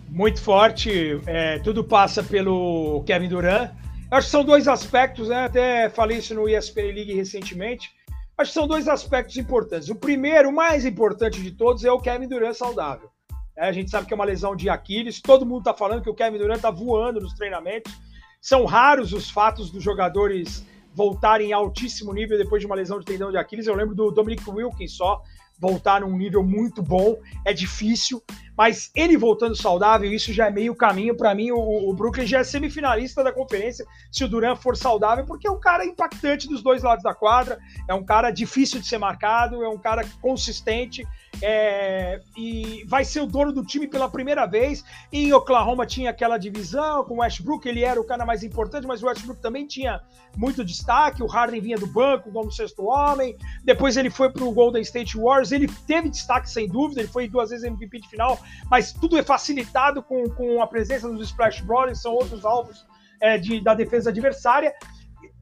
Muito 0.09 0.41
forte. 0.41 1.21
É, 1.27 1.59
tudo 1.59 1.83
passa 1.83 2.23
pelo 2.23 3.03
Kevin 3.05 3.29
Durant. 3.29 3.73
Eu 4.11 4.19
acho 4.19 4.29
que 4.29 4.31
são 4.31 4.45
dois 4.45 4.69
aspectos, 4.69 5.29
né? 5.29 5.45
Até 5.45 5.89
falei 5.91 6.19
isso 6.19 6.35
no 6.35 6.49
ESPN 6.49 6.93
League 6.93 7.15
recentemente. 7.15 7.91
Acho 8.39 8.53
que 8.53 8.55
são 8.55 8.69
dois 8.69 8.87
aspectos 8.87 9.37
importantes. 9.37 9.89
O 9.89 9.97
primeiro, 9.97 10.51
o 10.51 10.55
mais 10.55 10.87
importante 10.87 11.43
de 11.43 11.51
todos, 11.51 11.85
é 11.85 11.91
o 11.91 12.01
Kevin 12.01 12.29
Durant 12.29 12.55
saudável. 12.55 13.11
É, 13.57 13.67
a 13.67 13.73
gente 13.73 13.91
sabe 13.91 14.07
que 14.07 14.15
é 14.15 14.17
uma 14.17 14.25
lesão 14.25 14.55
de 14.55 14.71
Aquiles, 14.71 15.21
todo 15.21 15.45
mundo 15.45 15.59
está 15.59 15.75
falando 15.75 16.03
que 16.03 16.09
o 16.09 16.15
Kevin 16.15 16.39
Durant 16.39 16.59
está 16.59 16.71
voando 16.71 17.21
nos 17.21 17.35
treinamentos. 17.35 17.93
São 18.41 18.65
raros 18.65 19.13
os 19.13 19.29
fatos 19.29 19.73
dos 19.73 19.83
jogadores 19.83 20.65
voltarem 20.95 21.49
em 21.49 21.53
altíssimo 21.53 22.13
nível 22.13 22.39
depois 22.39 22.61
de 22.61 22.67
uma 22.67 22.77
lesão 22.77 23.01
de 23.01 23.05
tendão 23.05 23.33
de 23.33 23.37
Aquiles. 23.37 23.67
Eu 23.67 23.75
lembro 23.75 23.97
do 23.97 24.13
Dominic 24.13 24.49
Wilkins 24.49 24.93
só, 24.93 25.21
voltar 25.59 26.01
num 26.01 26.17
nível 26.17 26.43
muito 26.43 26.83
bom, 26.83 27.17
é 27.45 27.53
difícil, 27.53 28.23
mas 28.57 28.91
ele 28.95 29.17
voltando 29.17 29.55
saudável, 29.55 30.13
isso 30.13 30.33
já 30.33 30.47
é 30.47 30.51
meio 30.51 30.75
caminho 30.75 31.17
para 31.17 31.35
mim. 31.35 31.51
O, 31.51 31.91
o, 31.91 31.95
Brooklyn 31.95 32.27
já 32.27 32.41
é 32.41 32.45
semifinalista 32.45 33.23
da 33.23 33.33
conferência 33.33 33.87
se 34.11 34.25
o 34.25 34.29
Durant 34.29 34.59
for 34.59 34.77
saudável, 34.77 35.25
porque 35.25 35.47
é 35.47 35.51
um 35.51 35.61
cara 35.61 35.85
impactante 35.85 36.49
dos 36.49 36.63
dois 36.63 36.83
lados 36.83 37.05
da 37.05 37.15
quadra, 37.15 37.59
é 37.89 37.95
um 37.95 38.05
cara 38.05 38.31
difícil 38.31 38.81
de 38.81 38.87
ser 38.87 38.99
marcado, 38.99 39.63
é 39.63 39.69
um 39.69 39.79
cara 39.79 40.05
consistente. 40.21 41.07
É, 41.43 42.21
e 42.37 42.85
vai 42.87 43.05
ser 43.05 43.21
o 43.21 43.27
dono 43.27 43.53
do 43.53 43.65
time 43.65 43.87
pela 43.87 44.09
primeira 44.09 44.47
vez. 44.47 44.85
Em 45.13 45.33
Oklahoma 45.33 45.87
tinha 45.87 46.11
aquela 46.11 46.39
divisão 46.39 47.05
com 47.05 47.15
o 47.15 47.19
Westbrook, 47.19 47.69
ele 47.69 47.85
era 47.85 48.01
o 48.01 48.05
cara 48.05 48.25
mais 48.25 48.43
importante, 48.43 48.87
mas 48.87 49.03
o 49.03 49.07
Westbrook 49.07 49.41
também 49.41 49.67
tinha 49.67 50.01
muito 50.37 50.65
destaque. 50.65 51.23
O 51.23 51.27
Harden 51.27 51.61
vinha 51.61 51.77
do 51.77 51.87
banco 51.87 52.31
como 52.33 52.51
sexto 52.51 52.85
homem. 52.85 53.37
Depois 53.65 53.97
ele 53.97 54.11
foi 54.11 54.31
para 54.31 54.45
o 54.45 54.53
Golden 54.53 54.83
State 54.83 55.17
Warriors. 55.17 55.53
Ele 55.53 55.69
teve 55.87 56.09
destaque 56.09 56.51
sem 56.51 56.69
dúvida, 56.69 57.01
ele 57.01 57.09
foi 57.09 57.29
duas 57.29 57.51
vezes 57.51 57.65
MVP 57.65 58.01
de 58.01 58.09
final, 58.09 58.39
mas 58.71 58.93
tudo 58.93 59.17
é 59.17 59.23
facilitado 59.23 60.03
com, 60.03 60.29
com 60.31 60.63
a 60.63 60.67
presença 60.67 61.09
dos 61.09 61.29
Splash 61.29 61.61
Brothers, 61.63 62.01
são 62.01 62.13
outros 62.13 62.45
alvos 62.45 62.87
é, 63.21 63.39
de, 63.39 63.61
da 63.61 63.75
defesa 63.75 64.11
adversária. 64.11 64.75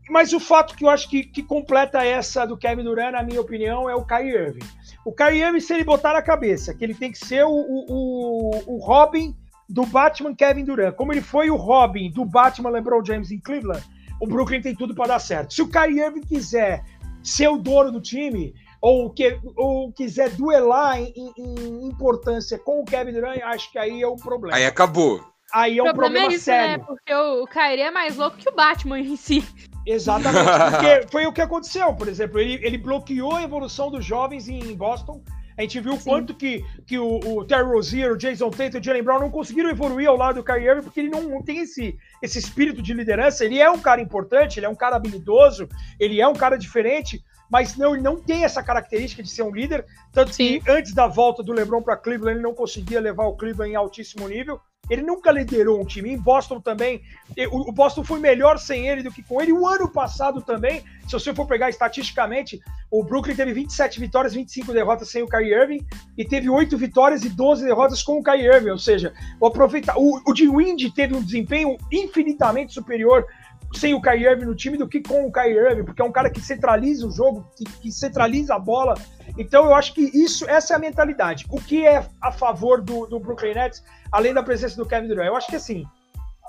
Mas 0.09 0.33
o 0.33 0.41
fato 0.41 0.77
que 0.77 0.85
eu 0.85 0.89
acho 0.89 1.09
que, 1.09 1.25
que 1.25 1.43
completa 1.43 2.05
essa 2.05 2.47
do 2.47 2.57
Kevin 2.57 2.85
Durant, 2.85 3.13
na 3.13 3.23
minha 3.23 3.41
opinião, 3.41 3.91
é 3.91 3.95
o 3.95 4.05
Kyrie 4.05 4.35
Irving. 4.35 4.67
O 5.05 5.13
Kyrie 5.13 5.43
Irving, 5.43 5.61
se 5.61 5.75
ele 5.75 5.85
botar 5.85 6.13
na 6.13 6.23
cabeça 6.23 6.75
que 6.75 6.85
ele 6.85 6.95
tem 6.95 7.11
que 7.11 7.19
ser 7.19 7.45
o, 7.45 7.51
o, 7.51 8.75
o 8.75 8.79
Robin 8.79 9.35
do 9.69 9.85
Batman 9.85 10.35
Kevin 10.35 10.65
Durant, 10.65 10.95
como 10.95 11.13
ele 11.13 11.21
foi 11.21 11.51
o 11.51 11.57
Robin 11.57 12.11
do 12.11 12.25
Batman 12.25 12.71
LeBron 12.71 13.05
James 13.05 13.31
em 13.31 13.41
Cleveland, 13.41 13.85
o 14.21 14.27
Brooklyn 14.27 14.63
tem 14.63 14.75
tudo 14.75 14.95
para 14.95 15.09
dar 15.09 15.19
certo. 15.19 15.53
Se 15.53 15.63
o 15.63 15.69
Kyrie 15.69 16.01
Irving 16.01 16.23
quiser 16.23 16.85
ser 17.23 17.49
o 17.49 17.57
dono 17.57 17.91
do 17.91 18.01
time, 18.01 18.55
ou, 18.81 19.11
que, 19.11 19.39
ou 19.57 19.93
quiser 19.93 20.31
duelar 20.31 21.01
em, 21.01 21.13
em, 21.17 21.33
em, 21.37 21.87
importância 21.89 22.59
com 22.59 22.81
o 22.81 22.85
Kevin 22.85 23.13
Durant, 23.13 23.43
acho 23.43 23.71
que 23.73 23.79
aí 23.79 24.01
é 24.01 24.07
o 24.07 24.17
problema. 24.17 24.57
Aí 24.57 24.65
acabou. 24.65 25.25
Aí 25.53 25.79
é 25.79 25.83
um 25.83 25.93
problema, 25.93 26.33
é 26.33 26.35
isso, 26.35 26.45
sério. 26.45 26.79
Né? 26.79 26.85
Porque 26.87 27.15
o, 27.15 27.47
Kyrie 27.47 27.83
é 27.83 27.91
mais 27.91 28.17
louco 28.17 28.37
que 28.37 28.49
o 28.49 28.55
Batman 28.55 29.01
em 29.01 29.17
si. 29.17 29.47
Exatamente, 29.87 30.45
porque 30.71 31.09
foi 31.11 31.27
o 31.27 31.33
que 31.33 31.41
aconteceu, 31.41 31.95
por 31.95 32.09
exemplo, 32.09 32.41
ele, 32.41 32.55
ele 32.65 32.79
bloqueou 32.79 33.35
a 33.35 33.43
evolução 33.43 33.91
dos 33.91 34.05
jovens 34.05 34.49
em 34.49 34.75
Boston. 34.75 35.23
A 35.57 35.63
gente 35.63 35.81
viu 35.81 35.95
o 35.95 36.03
quanto 36.03 36.35
que, 36.35 36.63
que 36.87 36.99
o, 36.99 37.19
o 37.19 37.45
Terry 37.45 37.63
Rozier, 37.63 38.13
o 38.13 38.17
Jason 38.17 38.51
Tatum 38.51 38.77
e 38.77 38.81
o 38.81 38.83
Jalen 38.83 39.03
Brown 39.03 39.21
não 39.21 39.31
conseguiram 39.31 39.71
evoluir 39.71 40.07
ao 40.07 40.17
lado 40.17 40.35
do 40.37 40.45
Kyrie 40.45 40.69
Irving 40.69 40.83
porque 40.83 41.01
ele 41.01 41.09
não, 41.09 41.23
não, 41.23 41.43
tem 41.43 41.61
esse, 41.61 41.97
esse 42.23 42.39
espírito 42.39 42.83
de 42.83 42.93
liderança. 42.93 43.43
Ele 43.43 43.59
é 43.59 43.71
um 43.71 43.79
cara 43.79 44.03
importante, 44.03 44.59
ele 44.59 44.67
é 44.67 44.69
um 44.69 44.75
cara 44.75 44.97
habilidoso, 44.97 45.67
ele 45.99 46.21
é 46.21 46.29
um 46.29 46.35
cara 46.35 46.59
diferente, 46.59 47.25
mas 47.51 47.75
não, 47.75 47.95
ele 47.95 48.03
não 48.03 48.21
tem 48.21 48.45
essa 48.45 48.63
característica 48.63 49.23
de 49.23 49.31
ser 49.31 49.45
um 49.45 49.55
líder. 49.55 49.87
Tanto 50.13 50.35
Sim. 50.35 50.61
que 50.61 50.71
antes 50.71 50.93
da 50.93 51.07
volta 51.07 51.43
do 51.43 51.55
LeBron 51.55 51.81
para 51.81 51.97
Cleveland, 51.97 52.37
ele 52.37 52.47
não 52.47 52.55
conseguia 52.55 53.01
levar 53.01 53.25
o 53.25 53.37
Cleveland 53.37 53.73
em 53.73 53.77
altíssimo 53.77 54.29
nível. 54.29 54.61
Ele 54.89 55.03
nunca 55.03 55.31
liderou 55.31 55.81
um 55.81 55.85
time. 55.85 56.13
Em 56.13 56.19
Boston 56.19 56.61
também, 56.61 57.03
o 57.51 57.73
Boston 57.73 58.05
foi 58.05 58.19
melhor 58.19 58.59
sem 58.59 58.89
ele 58.89 59.03
do 59.03 59.11
que 59.11 59.23
com 59.23 59.41
ele. 59.41 59.53
O 59.53 59.67
ano 59.67 59.89
passado 59.89 60.41
também, 60.43 60.83
se 61.07 61.13
você 61.13 61.35
for 61.35 61.47
pegar 61.47 61.69
estatisticamente, 61.69 62.61
o 62.91 63.03
Brooklyn 63.03 63.35
teve 63.35 63.53
27 63.53 63.99
vitórias, 63.99 64.35
25 64.35 64.73
derrotas 64.73 65.11
sem 65.11 65.23
o 65.23 65.29
Kyrie 65.29 65.55
Irving 65.55 65.87
e 66.17 66.25
teve 66.25 66.49
8 66.49 66.77
vitórias 66.77 67.25
e 67.25 67.29
12 67.29 67.65
derrotas 67.65 68.03
com 68.03 68.19
o 68.19 68.23
Kyrie 68.23 68.47
Irving. 68.47 68.71
Ou 68.71 68.79
seja, 68.79 69.13
o, 69.41 69.47
aproveita... 69.47 69.95
o, 69.97 70.21
o 70.25 70.57
Wind 70.57 70.83
teve 70.95 71.15
um 71.15 71.23
desempenho 71.23 71.77
infinitamente 71.91 72.73
superior 72.73 73.27
sem 73.75 73.95
o 73.95 74.01
Kyrie 74.01 74.27
Irving 74.27 74.45
no 74.45 74.55
time 74.55 74.79
do 74.79 74.89
que 74.89 75.01
com 75.01 75.27
o 75.27 75.33
Kyrie 75.33 75.59
Irving, 75.59 75.85
porque 75.85 76.01
é 76.01 76.05
um 76.05 76.13
cara 76.13 76.31
que 76.31 76.41
centraliza 76.41 77.07
o 77.07 77.11
jogo, 77.11 77.47
que, 77.57 77.65
que 77.65 77.93
centraliza 77.93 78.55
a 78.55 78.59
bola. 78.59 78.95
Então 79.37 79.65
eu 79.65 79.75
acho 79.75 79.93
que 79.93 80.03
isso, 80.15 80.49
essa 80.49 80.75
é 80.75 80.77
a 80.77 80.79
mentalidade. 80.79 81.47
O 81.51 81.61
que 81.61 81.87
é 81.87 82.07
a 82.21 82.33
favor 82.33 82.81
do, 82.81 83.07
do 83.07 83.19
Brooklyn 83.19 83.55
Nets 83.55 83.83
além 84.17 84.33
da 84.33 84.43
presença 84.43 84.77
do 84.77 84.87
Kevin 84.87 85.09
Durant. 85.09 85.27
Eu 85.27 85.37
acho 85.37 85.47
que 85.47 85.57
assim, 85.57 85.87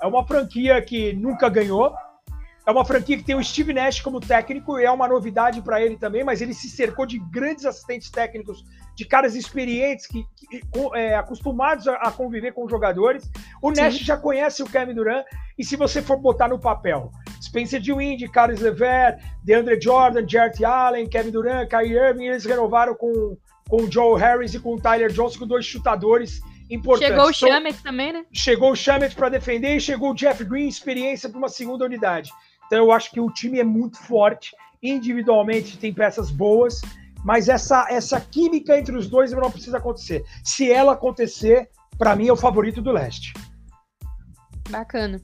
é 0.02 0.06
uma 0.06 0.26
franquia 0.26 0.80
que 0.80 1.12
nunca 1.12 1.50
ganhou, 1.50 1.94
é 2.66 2.70
uma 2.70 2.82
franquia 2.82 3.18
que 3.18 3.22
tem 3.22 3.34
o 3.34 3.44
Steve 3.44 3.74
Nash 3.74 4.00
como 4.00 4.20
técnico, 4.20 4.78
e 4.78 4.84
é 4.84 4.90
uma 4.90 5.06
novidade 5.06 5.60
para 5.60 5.80
ele 5.80 5.98
também, 5.98 6.24
mas 6.24 6.40
ele 6.40 6.54
se 6.54 6.68
cercou 6.70 7.04
de 7.04 7.18
grandes 7.18 7.66
assistentes 7.66 8.10
técnicos, 8.10 8.64
de 8.94 9.04
caras 9.04 9.34
experientes, 9.34 10.06
que, 10.06 10.24
que 10.34 10.62
é, 10.94 11.14
acostumados 11.14 11.86
a, 11.86 11.94
a, 11.96 12.10
conviver 12.10 12.52
com 12.52 12.66
jogadores. 12.66 13.30
O 13.62 13.74
Sim. 13.74 13.82
Nash 13.82 13.98
já 13.98 14.16
conhece 14.16 14.62
o 14.62 14.66
Kevin 14.66 14.94
Durant, 14.94 15.26
e 15.58 15.64
se 15.64 15.76
você 15.76 16.00
for 16.00 16.16
botar 16.16 16.48
no 16.48 16.58
papel, 16.58 17.10
Spencer 17.42 17.80
Dinwiddie, 17.80 18.30
Carlos 18.30 18.60
Levert, 18.60 19.20
DeAndre 19.44 19.78
Jordan, 19.78 20.26
Jarrett 20.26 20.64
Allen, 20.64 21.06
Kevin 21.06 21.32
Durant, 21.32 21.68
Kyrie 21.68 21.98
Irving, 21.98 22.26
eles 22.28 22.46
renovaram 22.46 22.94
com, 22.94 23.36
com 23.68 23.82
o 23.82 23.92
Joe 23.92 24.18
Harris 24.18 24.54
e 24.54 24.58
com 24.58 24.74
o 24.74 24.80
Tyler 24.80 25.10
Johnson, 25.10 25.40
com 25.40 25.46
dois 25.46 25.66
chutadores 25.66 26.40
importante. 26.70 27.08
Chegou 27.08 27.28
o 27.28 27.32
Chamet 27.32 27.82
também, 27.82 28.12
né? 28.12 28.24
Chegou 28.32 28.72
o 28.72 28.76
Chamet 28.76 29.14
para 29.14 29.28
defender 29.28 29.76
e 29.76 29.80
chegou 29.80 30.10
o 30.10 30.14
Jeff 30.14 30.44
Green, 30.44 30.68
experiência 30.68 31.28
para 31.28 31.38
uma 31.38 31.48
segunda 31.48 31.84
unidade. 31.84 32.30
Então 32.66 32.78
eu 32.78 32.92
acho 32.92 33.10
que 33.10 33.20
o 33.20 33.30
time 33.30 33.58
é 33.58 33.64
muito 33.64 33.98
forte, 33.98 34.54
individualmente 34.82 35.78
tem 35.78 35.92
peças 35.92 36.30
boas, 36.30 36.80
mas 37.24 37.48
essa, 37.48 37.86
essa 37.90 38.20
química 38.20 38.78
entre 38.78 38.96
os 38.96 39.08
dois 39.08 39.32
não 39.32 39.50
precisa 39.50 39.78
acontecer. 39.78 40.24
Se 40.44 40.70
ela 40.70 40.92
acontecer, 40.92 41.68
para 41.96 42.14
mim 42.14 42.28
é 42.28 42.32
o 42.32 42.36
favorito 42.36 42.82
do 42.82 42.92
leste. 42.92 43.32
Bacana. 44.68 45.20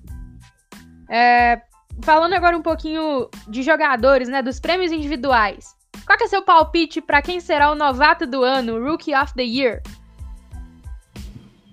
É, 1.11 1.61
falando 2.03 2.33
agora 2.33 2.57
um 2.57 2.63
pouquinho 2.63 3.29
de 3.47 3.63
jogadores, 3.63 4.29
né, 4.29 4.43
dos 4.43 4.59
prêmios 4.59 4.91
individuais. 4.91 5.75
Qual 6.07 6.19
é 6.21 6.27
seu 6.27 6.43
palpite 6.43 7.01
para 7.01 7.23
quem 7.23 7.41
será 7.41 7.71
o 7.71 7.75
novato 7.75 8.27
do 8.27 8.43
ano, 8.43 8.83
Rookie 8.83 9.15
of 9.15 9.33
the 9.35 9.43
Year? 9.43 9.83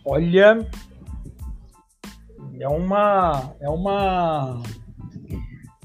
Olha, 0.06 0.68
é 2.60 2.68
uma, 2.68 3.56
é 3.60 3.70
uma, 3.70 4.62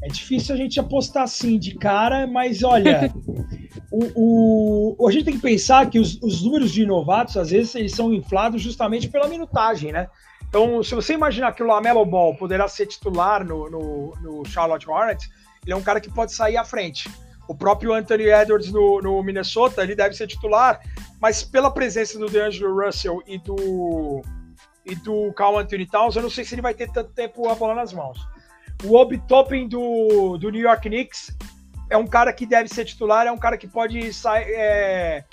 é 0.02 0.08
difícil 0.08 0.54
a 0.54 0.58
gente 0.58 0.78
apostar 0.80 1.24
assim 1.24 1.58
de 1.58 1.74
cara, 1.74 2.26
mas 2.26 2.62
olha, 2.62 3.12
o, 3.90 4.94
o, 5.02 5.08
a 5.08 5.12
gente 5.12 5.24
tem 5.24 5.34
que 5.34 5.42
pensar 5.42 5.88
que 5.90 5.98
os, 5.98 6.20
os 6.22 6.42
números 6.42 6.72
de 6.72 6.86
novatos 6.86 7.36
às 7.36 7.50
vezes 7.50 7.74
eles 7.74 7.92
são 7.92 8.12
inflados 8.12 8.62
justamente 8.62 9.08
pela 9.08 9.28
minutagem, 9.28 9.92
né? 9.92 10.08
Então, 10.48 10.82
se 10.82 10.94
você 10.94 11.12
imaginar 11.12 11.52
que 11.52 11.62
o 11.62 11.66
Lamelo 11.66 12.04
Ball 12.06 12.34
poderá 12.36 12.68
ser 12.68 12.86
titular 12.86 13.44
no, 13.44 13.68
no, 13.68 14.16
no 14.22 14.44
Charlotte 14.46 14.88
Hornets, 14.88 15.28
ele 15.64 15.72
é 15.72 15.76
um 15.76 15.82
cara 15.82 16.00
que 16.00 16.10
pode 16.10 16.32
sair 16.32 16.56
à 16.56 16.64
frente. 16.64 17.10
O 17.48 17.54
próprio 17.54 17.92
Anthony 17.92 18.24
Edwards 18.24 18.72
no, 18.72 19.00
no 19.00 19.22
Minnesota, 19.22 19.82
ele 19.82 19.94
deve 19.94 20.14
ser 20.14 20.26
titular, 20.26 20.80
mas 21.20 21.42
pela 21.42 21.70
presença 21.70 22.18
do 22.18 22.26
DeAngelo 22.26 22.84
Russell 22.84 23.22
e 23.26 23.38
do 23.38 24.22
e 24.84 24.94
do 24.94 25.32
Carl 25.32 25.58
Anthony 25.58 25.84
Towns, 25.84 26.14
eu 26.14 26.22
não 26.22 26.30
sei 26.30 26.44
se 26.44 26.54
ele 26.54 26.62
vai 26.62 26.72
ter 26.72 26.90
tanto 26.92 27.12
tempo 27.12 27.48
a 27.48 27.54
bola 27.56 27.74
nas 27.74 27.92
mãos. 27.92 28.18
O 28.84 28.94
Obi 28.94 29.18
Toppin 29.26 29.68
do, 29.68 30.38
do 30.38 30.48
New 30.50 30.60
York 30.60 30.88
Knicks 30.88 31.36
é 31.90 31.96
um 31.96 32.06
cara 32.06 32.32
que 32.32 32.46
deve 32.46 32.68
ser 32.68 32.84
titular, 32.84 33.26
é 33.26 33.32
um 33.32 33.38
cara 33.38 33.56
que 33.56 33.66
pode 33.66 34.12
sair, 34.12 34.44
é, 34.48 35.24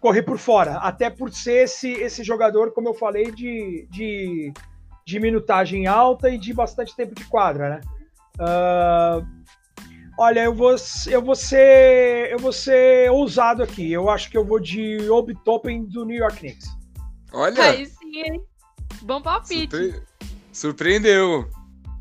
correr 0.00 0.22
por 0.22 0.38
fora, 0.38 0.76
até 0.76 1.10
por 1.10 1.30
ser 1.32 1.64
esse, 1.64 1.92
esse 1.92 2.22
jogador, 2.22 2.72
como 2.72 2.88
eu 2.88 2.94
falei, 2.94 3.30
de, 3.30 3.86
de, 3.90 4.52
de 5.04 5.20
minutagem 5.20 5.86
alta 5.86 6.30
e 6.30 6.38
de 6.38 6.54
bastante 6.54 6.96
tempo 6.96 7.14
de 7.14 7.24
quadra, 7.24 7.68
né? 7.68 7.80
Uh, 8.40 9.37
Olha, 10.18 10.40
eu 10.40 10.52
vou, 10.52 10.74
eu 11.06 11.22
vou 11.22 11.36
ser 11.36 12.32
eu 12.32 12.40
vou 12.40 12.52
ser 12.52 13.08
ousado 13.12 13.62
aqui. 13.62 13.92
Eu 13.92 14.10
acho 14.10 14.28
que 14.28 14.36
eu 14.36 14.44
vou 14.44 14.58
de 14.58 15.08
Obi 15.08 15.32
Toppin 15.44 15.84
do 15.84 16.04
New 16.04 16.16
York 16.16 16.38
Knicks. 16.38 16.66
Olha. 17.32 17.62
Aí 17.62 17.86
sim, 17.86 18.22
hein? 18.24 18.42
Bom 19.02 19.22
palpite. 19.22 19.76
Surpre... 19.76 20.02
Surpreendeu. 20.52 21.48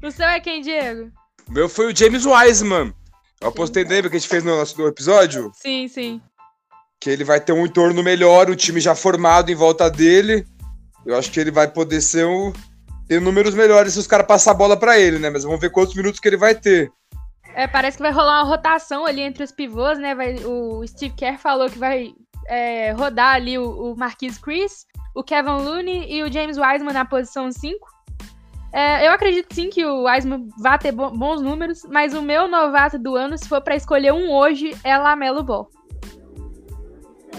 O 0.03 0.09
seu 0.09 0.25
é 0.25 0.39
quem, 0.39 0.61
Diego? 0.61 1.11
O 1.47 1.51
meu 1.51 1.69
foi 1.69 1.91
o 1.91 1.95
James 1.95 2.25
Wiseman. 2.25 2.91
Eu 3.39 3.49
apostei 3.49 3.83
nele 3.83 4.09
que 4.09 4.15
a 4.15 4.19
gente 4.19 4.29
fez 4.29 4.43
no 4.43 4.57
nosso 4.57 4.81
episódio. 4.87 5.51
Sim, 5.53 5.87
sim. 5.87 6.19
Que 6.99 7.11
ele 7.11 7.23
vai 7.23 7.39
ter 7.39 7.53
um 7.53 7.67
entorno 7.67 8.01
melhor, 8.01 8.49
o 8.49 8.55
time 8.55 8.79
já 8.79 8.95
formado 8.95 9.51
em 9.51 9.55
volta 9.55 9.91
dele. 9.91 10.43
Eu 11.05 11.15
acho 11.15 11.31
que 11.31 11.39
ele 11.39 11.51
vai 11.51 11.67
poder 11.67 12.01
ser 12.01 12.25
um, 12.25 12.51
ter 13.07 13.21
números 13.21 13.53
melhores 13.53 13.93
se 13.93 13.99
os 13.99 14.07
caras 14.07 14.25
passar 14.25 14.51
a 14.51 14.55
bola 14.55 14.75
para 14.75 14.99
ele, 14.99 15.19
né? 15.19 15.29
Mas 15.29 15.43
vamos 15.43 15.59
ver 15.59 15.69
quantos 15.69 15.93
minutos 15.93 16.19
que 16.19 16.27
ele 16.27 16.35
vai 16.35 16.55
ter. 16.55 16.91
É, 17.57 17.65
parece 17.65 17.97
que 17.97 18.03
vai 18.03 18.11
rolar 18.11 18.43
uma 18.43 18.47
rotação 18.47 19.03
ali 19.03 19.19
entre 19.19 19.43
os 19.43 19.51
pivôs, 19.51 19.97
né? 19.97 20.13
Vai, 20.13 20.35
o 20.45 20.85
Steve 20.85 21.15
Kerr 21.15 21.39
falou 21.39 21.67
que 21.67 21.79
vai 21.79 22.13
é, 22.45 22.91
rodar 22.91 23.33
ali 23.33 23.57
o, 23.57 23.93
o 23.93 23.97
Marquis 23.97 24.37
Chris, 24.37 24.85
o 25.15 25.23
Kevin 25.23 25.63
Looney 25.63 26.05
e 26.07 26.21
o 26.21 26.31
James 26.31 26.55
Wiseman 26.59 26.93
na 26.93 27.03
posição 27.03 27.51
5. 27.51 27.79
É, 28.71 29.07
eu 29.07 29.11
acredito 29.11 29.55
sim 29.55 29.71
que 29.71 29.83
o 29.83 30.03
Wiseman 30.03 30.47
vai 30.59 30.77
ter 30.77 30.91
bons 30.91 31.41
números, 31.41 31.81
mas 31.89 32.13
o 32.13 32.21
meu 32.21 32.47
novato 32.47 32.99
do 32.99 33.15
ano, 33.15 33.35
se 33.35 33.49
for 33.49 33.59
para 33.59 33.75
escolher 33.75 34.13
um 34.13 34.31
hoje, 34.31 34.77
é 34.83 34.95
Lamelo 34.95 35.41
Ball. 35.41 35.67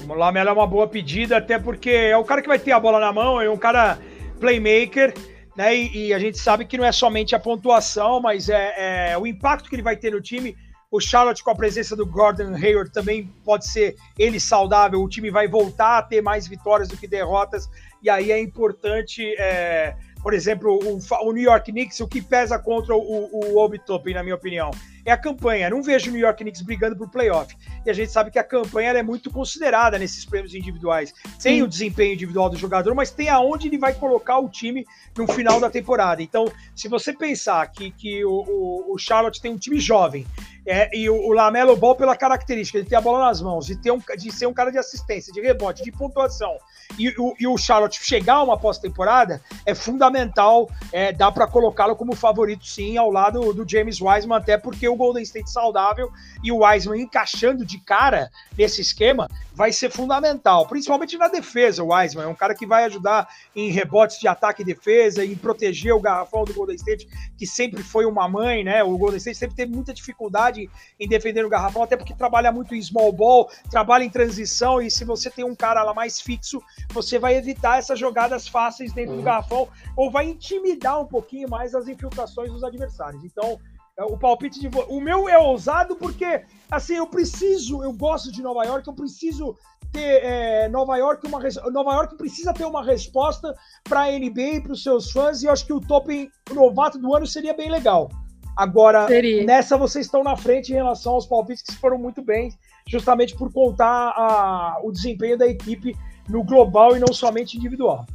O 0.05 0.15
Lamelo 0.15 0.49
é 0.49 0.53
uma 0.53 0.67
boa 0.67 0.89
pedida, 0.89 1.37
até 1.37 1.61
porque 1.61 1.91
é 1.91 2.17
o 2.17 2.25
cara 2.25 2.43
que 2.43 2.49
vai 2.49 2.59
ter 2.59 2.73
a 2.73 2.81
bola 2.81 2.99
na 2.99 3.13
mão, 3.13 3.41
é 3.41 3.49
um 3.49 3.57
cara 3.57 4.01
playmaker 4.41 5.15
né? 5.59 5.75
E, 5.75 6.07
e, 6.07 6.15
a 6.15 6.21
gente 6.21 6.39
sabe 6.39 6.65
que 6.65 6.79
não 6.79 6.85
é 6.85 6.93
somente 6.93 7.35
a 7.35 7.39
pontuação, 7.39 8.21
mas 8.21 8.49
é, 8.49 9.11
é, 9.11 9.19
o 9.19 9.27
impacto 9.27 9.69
que 9.69 9.75
ele 9.75 9.83
vai 9.83 9.97
ter 9.97 10.13
no 10.13 10.21
time. 10.21 10.57
O 10.89 11.01
Charlotte, 11.01 11.43
com 11.43 11.51
a 11.51 11.55
presença 11.55 11.97
do 11.97 12.07
Gordon 12.07 12.55
Hayward, 12.55 12.93
também 12.93 13.27
pode 13.45 13.67
ser 13.67 13.97
ele 14.17 14.39
saudável. 14.39 15.03
O 15.03 15.09
time 15.09 15.33
vai 15.33 15.49
voltar 15.49 15.99
a 15.99 16.03
ter 16.03 16.23
mais 16.23 16.47
vitórias 16.47 16.89
do 16.89 16.97
que 16.97 17.09
derrotas. 17.09 17.69
E 18.01 18.09
aí 18.09 18.31
é 18.31 18.41
importante, 18.41 19.35
é, 19.37 19.97
por 20.23 20.33
exemplo, 20.33 20.79
o, 20.81 21.01
o, 21.27 21.33
New 21.33 21.43
York 21.43 21.73
Knicks, 21.73 21.99
o 21.99 22.07
que 22.07 22.23
pesa 22.23 22.57
contra 22.57 22.95
o, 22.95 23.01
o, 23.01 23.59
Obi 23.59 23.81
Toppin, 23.81 24.15
na 24.15 24.23
minha 24.23 24.37
opinião, 24.37 24.71
é 25.09 25.13
a 25.13 25.17
campanha. 25.17 25.71
Não 25.71 25.83
vejo 25.83 26.11
o 26.11 26.13
New 26.13 26.21
York 26.21 26.43
Knicks 26.43 26.63
brigando 26.63 26.97
por 26.97 27.09
playoff. 27.09 27.57
E 27.85 27.91
a 27.91 27.93
gente 27.93 28.11
sabe 28.11 28.31
que 28.31 28.39
a 28.39 28.45
campanha 28.45 28.91
é 28.91 29.03
muito 29.03 29.31
considerada 29.31 29.99
nesses 29.99 30.25
prêmios 30.25 30.55
individuais. 30.55 31.15
Tem 31.43 31.57
Sim. 31.57 31.63
o 31.63 31.69
desempenho 31.69 32.15
individual 32.15 32.51
do 32.51 32.57
jogador, 32.57 32.95
mas 32.95 33.11
tem 33.11 33.29
aonde 33.29 33.69
ele 33.69 33.79
vai 33.79 33.95
colocar 33.95 34.39
o 34.39 34.49
time 34.49 34.87
no 35.17 35.27
final 35.27 35.61
da 35.61 35.71
temporada. 35.71 36.23
Então, 36.23 36.51
se 36.75 36.89
você 36.89 37.13
pensar 37.13 37.67
que, 37.71 37.91
que 37.91 38.25
o, 38.25 38.93
o 38.93 38.99
Charlotte 38.99 39.41
tem 39.41 39.53
um 39.53 39.59
time 39.59 39.81
jovem, 39.81 40.27
é, 40.71 40.95
e 40.95 41.09
o, 41.09 41.15
o, 41.15 41.33
Lamelo 41.33 41.75
Ball, 41.77 41.97
pela 41.97 42.15
característica 42.15 42.83
de 42.83 42.87
ter 42.87 42.97
a 42.97 43.01
bola 43.01 43.27
nas 43.27 43.41
mãos, 43.41 43.65
de, 43.65 43.75
ter 43.75 43.91
um, 43.91 43.99
de 44.19 44.31
ser 44.31 44.47
um 44.47 44.53
cara 44.53 44.71
de 44.71 44.77
assistência, 44.77 45.33
de 45.33 45.41
rebote, 45.41 45.83
de 45.83 45.91
pontuação, 45.91 46.59
e, 46.99 47.09
o, 47.19 47.35
e 47.41 47.47
o 47.47 47.57
Charlotte 47.57 47.99
chegar 48.05 48.35
a 48.35 48.43
uma 48.43 48.59
pós-temporada, 48.59 49.41
é 49.65 49.75
fundamental, 49.75 50.71
é, 50.93 51.11
dá 51.11 51.33
para 51.33 51.47
colocá-lo 51.47 51.97
como 51.97 52.15
favorito, 52.15 52.67
sim, 52.67 52.99
ao 52.99 53.11
lado 53.11 53.55
do 53.55 53.67
James 53.67 53.99
Wiseman, 53.99 54.37
até 54.37 54.59
porque 54.59 54.87
o 54.87 54.95
Golden 54.99 55.23
State 55.23 55.51
saudável 55.51 56.11
e 56.45 56.53
o 56.53 56.59
Wiseman 56.59 57.01
encaixando 57.01 57.65
de 57.65 57.79
cara 57.79 58.31
nesse 58.57 58.83
esquema 58.83 59.29
vai 59.55 59.73
ser 59.73 59.91
fundamental, 59.91 60.67
principalmente 60.67 61.19
na 61.19 61.27
defesa. 61.27 61.83
O 61.83 61.93
Wiseman 61.93 62.25
é 62.25 62.29
um 62.29 62.35
cara 62.35 62.55
que 62.55 62.67
vai 62.67 62.85
ajudar 62.85 63.29
em 63.57 63.71
rebotes 63.71 64.21
de 64.21 64.29
ataque 64.29 64.63
e 64.63 64.65
defesa, 64.65 65.25
em 65.25 65.35
proteger 65.35 65.93
o 65.93 66.01
garrafão 66.01 66.45
do 66.45 66.55
Golden 66.55 66.77
State, 66.77 67.09
que 67.37 67.47
sempre 67.47 67.83
foi 67.83 68.05
uma 68.05 68.29
mãe, 68.29 68.63
né? 68.63 68.85
O 68.85 68.97
Golden 68.97 69.17
State 69.17 69.39
sempre 69.39 69.57
teve 69.57 69.73
muita 69.73 69.93
dificuldade 69.93 70.71
em 71.01 71.09
defender 71.09 71.45
o 71.45 71.49
garrafão, 71.49 71.83
até 71.83 71.97
porque 71.97 72.15
trabalha 72.15 72.53
muito 72.53 72.75
em 72.75 72.83
small 72.83 73.13
ball, 73.13 73.51
trabalha 73.71 74.05
em 74.05 74.11
transição, 74.11 74.81
e 74.81 74.91
se 74.91 75.05
você 75.05 75.29
tem 75.29 75.45
um 75.45 75.57
cara 75.57 75.83
lá 75.83 75.93
mais 75.93 76.21
fixo, 76.21 76.63
você 76.91 77.19
vai 77.19 77.35
evitar 77.37 77.79
essas 77.79 77.99
jogadas 77.99 78.47
fáceis 78.47 78.93
dentro 78.93 79.13
uhum. 79.13 79.19
do 79.19 79.25
garrafão, 79.25 79.69
ou 79.97 80.11
vai 80.11 80.27
intimidar 80.27 81.01
um 81.01 81.07
pouquinho 81.07 81.49
mais 81.49 81.75
as 81.75 81.89
infiltrações 81.89 82.53
dos 82.53 82.63
adversários. 82.63 83.25
Então, 83.25 83.59
o 84.05 84.17
palpite 84.17 84.61
de 84.61 84.71
o 84.89 85.01
meu 85.01 85.29
é 85.29 85.39
ousado 85.39 85.97
porque 85.97 86.43
assim 86.71 86.95
eu 86.95 87.07
preciso 87.07 87.83
eu 87.83 87.93
gosto 87.93 88.31
de 88.31 88.43
Nova 88.43 88.65
York 88.65 88.87
eu 88.87 88.95
preciso 88.95 89.57
ter 89.93 90.23
é, 90.23 90.69
Nova 90.69 90.97
York 90.97 91.27
uma 91.27 91.41
Nova 91.73 91.95
York 91.95 92.17
precisa 92.17 92.53
ter 92.53 92.65
uma 92.65 92.85
resposta 92.85 93.55
para 93.83 94.03
a 94.03 94.19
NBA 94.19 94.41
e 94.41 94.61
para 94.61 94.73
os 94.73 94.83
seus 94.83 95.11
fãs 95.11 95.43
e 95.43 95.47
eu 95.47 95.53
acho 95.53 95.67
que 95.67 95.73
o 95.73 95.81
top 95.81 96.31
novato 96.53 96.99
do 96.99 97.15
ano 97.15 97.27
seria 97.27 97.55
bem 97.55 97.71
legal 97.71 98.09
agora 98.57 99.09
seria. 99.09 99.45
nessa 99.45 99.77
vocês 99.77 100.07
estão 100.07 100.23
na 100.23 100.37
frente 100.37 100.71
em 100.71 100.77
relação 100.77 101.15
aos 101.15 101.27
palpites 101.27 101.63
que 101.63 101.75
foram 101.75 101.99
muito 101.99 102.23
bem 102.23 102.53
justamente 102.87 103.37
por 103.37 103.53
contar 103.53 104.13
a, 104.17 104.79
o 104.85 104.93
desempenho 104.93 105.37
da 105.37 105.47
equipe 105.47 105.97
no 106.29 106.45
global 106.45 106.97
e 106.97 107.01
não 107.01 107.13
somente 107.13 107.57
individual 107.57 108.07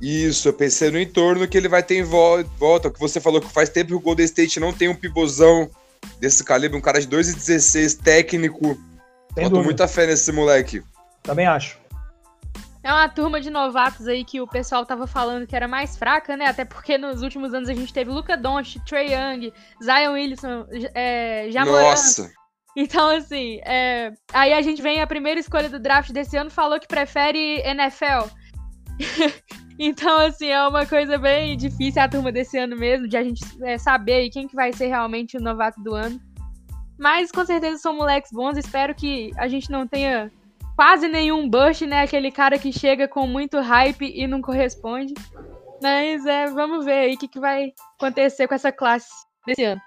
isso, 0.00 0.48
eu 0.48 0.52
pensei 0.52 0.90
no 0.90 0.98
entorno 0.98 1.46
que 1.48 1.56
ele 1.56 1.68
vai 1.68 1.82
ter 1.82 1.96
em 1.96 2.04
volta. 2.04 2.90
Que 2.90 3.00
você 3.00 3.20
falou 3.20 3.40
que 3.40 3.52
faz 3.52 3.68
tempo 3.68 3.88
que 3.88 3.94
o 3.96 4.00
Golden 4.00 4.24
State 4.24 4.60
não 4.60 4.72
tem 4.72 4.88
um 4.88 4.94
pivôzão 4.94 5.68
desse 6.20 6.44
calibre, 6.44 6.78
um 6.78 6.80
cara 6.80 7.00
de 7.00 7.08
2,16 7.08 8.00
técnico. 8.00 8.78
Tem 9.34 9.48
Boto 9.48 9.64
muita 9.64 9.88
fé 9.88 10.06
nesse 10.06 10.30
moleque. 10.30 10.82
Também 11.22 11.46
acho. 11.46 11.78
É 12.82 12.92
uma 12.92 13.08
turma 13.08 13.40
de 13.40 13.50
novatos 13.50 14.06
aí 14.06 14.24
que 14.24 14.40
o 14.40 14.46
pessoal 14.46 14.86
tava 14.86 15.06
falando 15.06 15.46
que 15.46 15.56
era 15.56 15.66
mais 15.66 15.96
fraca, 15.96 16.36
né? 16.36 16.46
Até 16.46 16.64
porque 16.64 16.96
nos 16.96 17.22
últimos 17.22 17.52
anos 17.52 17.68
a 17.68 17.74
gente 17.74 17.92
teve 17.92 18.10
Luca 18.10 18.36
Doncic, 18.36 18.82
Trey 18.86 19.12
Young, 19.12 19.52
Zion 19.82 20.12
Wilson, 20.12 20.66
é, 20.94 21.48
Jamoran. 21.50 21.82
Nossa! 21.82 22.30
Então, 22.76 23.10
assim, 23.10 23.60
é... 23.64 24.12
aí 24.32 24.52
a 24.52 24.62
gente 24.62 24.80
vem 24.80 25.02
a 25.02 25.06
primeira 25.06 25.40
escolha 25.40 25.68
do 25.68 25.80
draft 25.80 26.12
desse 26.12 26.36
ano 26.36 26.48
falou 26.48 26.78
que 26.78 26.86
prefere 26.86 27.60
NFL. 27.64 28.28
Então, 29.78 30.18
assim, 30.18 30.48
é 30.48 30.66
uma 30.66 30.84
coisa 30.84 31.16
bem 31.16 31.56
difícil 31.56 32.02
a 32.02 32.08
turma 32.08 32.32
desse 32.32 32.58
ano 32.58 32.76
mesmo, 32.76 33.06
de 33.06 33.16
a 33.16 33.22
gente 33.22 33.44
é, 33.62 33.78
saber 33.78 34.28
quem 34.30 34.48
que 34.48 34.56
vai 34.56 34.72
ser 34.72 34.88
realmente 34.88 35.36
o 35.36 35.40
novato 35.40 35.80
do 35.80 35.94
ano. 35.94 36.20
Mas 36.98 37.30
com 37.30 37.46
certeza 37.46 37.78
são 37.78 37.94
moleques 37.94 38.32
bons, 38.32 38.56
espero 38.56 38.92
que 38.92 39.30
a 39.36 39.46
gente 39.46 39.70
não 39.70 39.86
tenha 39.86 40.32
quase 40.74 41.06
nenhum 41.06 41.48
bush, 41.48 41.82
né? 41.82 42.02
Aquele 42.02 42.32
cara 42.32 42.58
que 42.58 42.72
chega 42.72 43.06
com 43.06 43.24
muito 43.26 43.60
hype 43.60 44.12
e 44.12 44.26
não 44.26 44.42
corresponde. 44.42 45.14
Mas 45.80 46.26
é, 46.26 46.50
vamos 46.50 46.84
ver 46.84 46.98
aí 46.98 47.14
o 47.14 47.18
que, 47.18 47.28
que 47.28 47.38
vai 47.38 47.72
acontecer 47.96 48.48
com 48.48 48.54
essa 48.54 48.72
classe 48.72 49.08
desse 49.46 49.62
ano. 49.62 49.80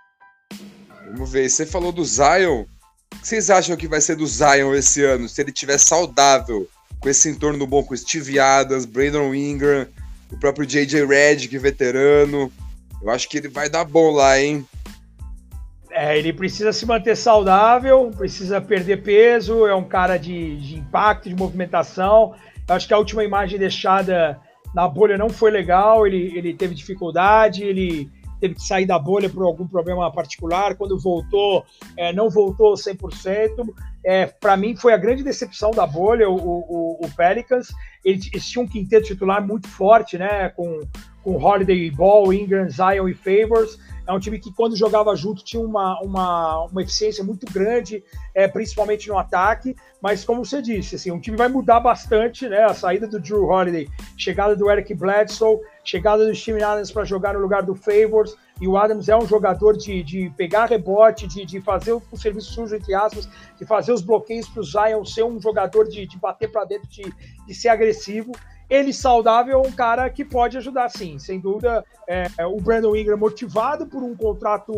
Vamos 1.12 1.32
ver, 1.32 1.50
você 1.50 1.66
falou 1.66 1.92
do 1.92 2.06
Zion. 2.06 2.62
O 2.62 3.20
que 3.20 3.28
vocês 3.28 3.50
acham 3.50 3.76
que 3.76 3.90
vai 3.90 4.00
ser 4.00 4.16
do 4.16 4.26
Zion 4.26 4.74
esse 4.74 5.04
ano, 5.04 5.28
se 5.28 5.42
ele 5.42 5.52
tiver 5.52 5.78
saudável? 5.78 6.66
Com 7.02 7.10
esse 7.10 7.30
entorno 7.30 7.66
bom 7.66 7.84
com 7.84 7.98
Steve 7.98 8.40
Adams, 8.40 8.86
Brandon 8.86 9.34
Ingram, 9.34 9.88
o 10.32 10.38
próprio 10.38 10.66
JJ 10.66 11.06
Redick, 11.06 11.58
veterano. 11.58 12.52
Eu 13.02 13.10
acho 13.10 13.28
que 13.28 13.40
ele 13.40 13.50
vai 13.50 13.68
dar 13.68 13.84
bom 13.84 14.12
lá, 14.12 14.40
hein? 14.40 14.66
É, 15.90 16.18
ele 16.18 16.32
precisa 16.32 16.72
se 16.72 16.86
manter 16.86 17.18
saudável, 17.18 18.12
precisa 18.16 18.62
perder 18.62 19.04
peso, 19.04 19.66
é 19.66 19.76
um 19.76 19.84
cara 19.84 20.18
de, 20.18 20.58
de 20.62 20.76
impacto, 20.78 21.28
de 21.28 21.36
movimentação. 21.36 22.34
Eu 22.68 22.76
acho 22.76 22.88
que 22.88 22.94
a 22.94 22.98
última 22.98 23.24
imagem 23.24 23.60
deixada 23.60 24.40
na 24.74 24.88
bolha 24.88 25.18
não 25.18 25.30
foi 25.30 25.52
legal, 25.52 26.08
ele, 26.08 26.38
ele 26.38 26.54
teve 26.54 26.74
dificuldade, 26.74 27.64
ele 27.64 28.10
teve 28.40 28.56
que 28.56 28.64
sair 28.64 28.86
da 28.86 28.98
bolha 28.98 29.30
por 29.30 29.44
algum 29.44 29.68
problema 29.68 30.12
particular. 30.12 30.76
Quando 30.76 31.00
voltou, 31.00 31.66
é, 31.98 32.14
não 32.14 32.30
voltou 32.30 32.74
100% 32.74 33.68
é, 34.04 34.26
para 34.26 34.58
mim 34.58 34.76
foi 34.76 34.94
a 34.94 34.98
grande 34.98 35.24
decepção 35.24 35.72
da 35.72 35.86
bolha, 35.86 36.30
o, 36.30 36.36
o, 36.36 37.06
o 37.06 37.16
Pelicans. 37.16 37.70
Eles, 38.04 38.28
eles, 38.34 38.50
tinham 38.50 38.66
um 38.66 38.68
quinteto 38.68 39.08
titular 39.08 39.46
muito 39.46 39.68
forte, 39.68 40.18
né? 40.18 40.50
Com, 40.50 40.82
com 41.24 41.36
Holiday 41.36 41.90
Ball, 41.92 42.34
Ingram, 42.34 42.68
Zion 42.70 43.08
e 43.08 43.14
Favors. 43.14 43.78
É 44.08 44.12
um 44.12 44.20
time 44.20 44.40
que, 44.40 44.52
quando 44.52 44.76
jogava 44.76 45.16
junto, 45.16 45.44
tinha 45.44 45.64
uma, 45.64 46.00
uma, 46.02 46.66
uma 46.66 46.82
eficiência 46.82 47.24
muito 47.24 47.46
grande, 47.52 48.04
é, 48.34 48.48
principalmente 48.48 49.08
no 49.08 49.18
ataque. 49.18 49.76
Mas, 50.02 50.26
como 50.26 50.44
você 50.44 50.62
disse, 50.62 50.96
assim, 50.96 51.12
um 51.12 51.20
time 51.20 51.38
vai 51.38 51.48
mudar 51.48 51.80
bastante, 51.80 52.50
né? 52.50 52.64
A 52.64 52.74
saída 52.74 53.08
do 53.08 53.20
Drew 53.20 53.46
Holiday, 53.46 53.88
chegada 54.18 54.56
do 54.56 54.70
Eric 54.70 54.96
Bledsoe, 54.96 55.60
chegada 55.84 56.26
do 56.26 56.34
Steven 56.34 56.64
Adams 56.64 56.92
para 56.92 57.06
jogar 57.06 57.36
no 57.36 57.40
lugar 57.40 57.62
do 57.62 57.76
Favors. 57.76 58.36
E 58.62 58.68
o 58.68 58.78
Adams 58.78 59.10
é 59.10 59.18
um 59.18 59.26
jogador 59.26 59.76
de, 59.76 60.04
de 60.04 60.30
pegar 60.38 60.66
rebote, 60.66 61.28
de, 61.28 61.46
de 61.46 61.60
fazer 61.60 61.94
o, 61.94 62.02
serviço 62.16 62.54
sujo, 62.54 62.76
entre 62.76 62.94
aspas, 62.94 63.28
de 63.58 63.66
fazer 63.66 63.92
os 63.92 64.02
bloqueios 64.02 64.48
para 64.48 64.62
o 64.62 64.64
Zion 64.64 65.04
ser 65.04 65.24
um 65.24 65.42
jogador 65.42 65.88
de, 65.90 66.06
de 66.06 66.18
bater 66.18 66.52
para 66.52 66.64
dentro, 66.64 66.88
de, 66.88 67.12
de 67.48 67.56
ser 67.56 67.70
agressivo 67.70 68.32
ele 68.72 68.94
saudável 68.94 69.62
é 69.62 69.68
um 69.68 69.72
cara 69.74 70.10
que 70.10 70.24
pode 70.24 70.58
ajudar 70.58 70.88
sim, 70.88 71.20
sem 71.20 71.42
dúvida. 71.42 71.84
É, 72.08 72.26
o 72.46 72.56
Brandon 72.56 72.96
Ingram 72.96 73.18
motivado 73.18 73.86
por 73.86 74.02
um 74.02 74.16
contrato 74.16 74.74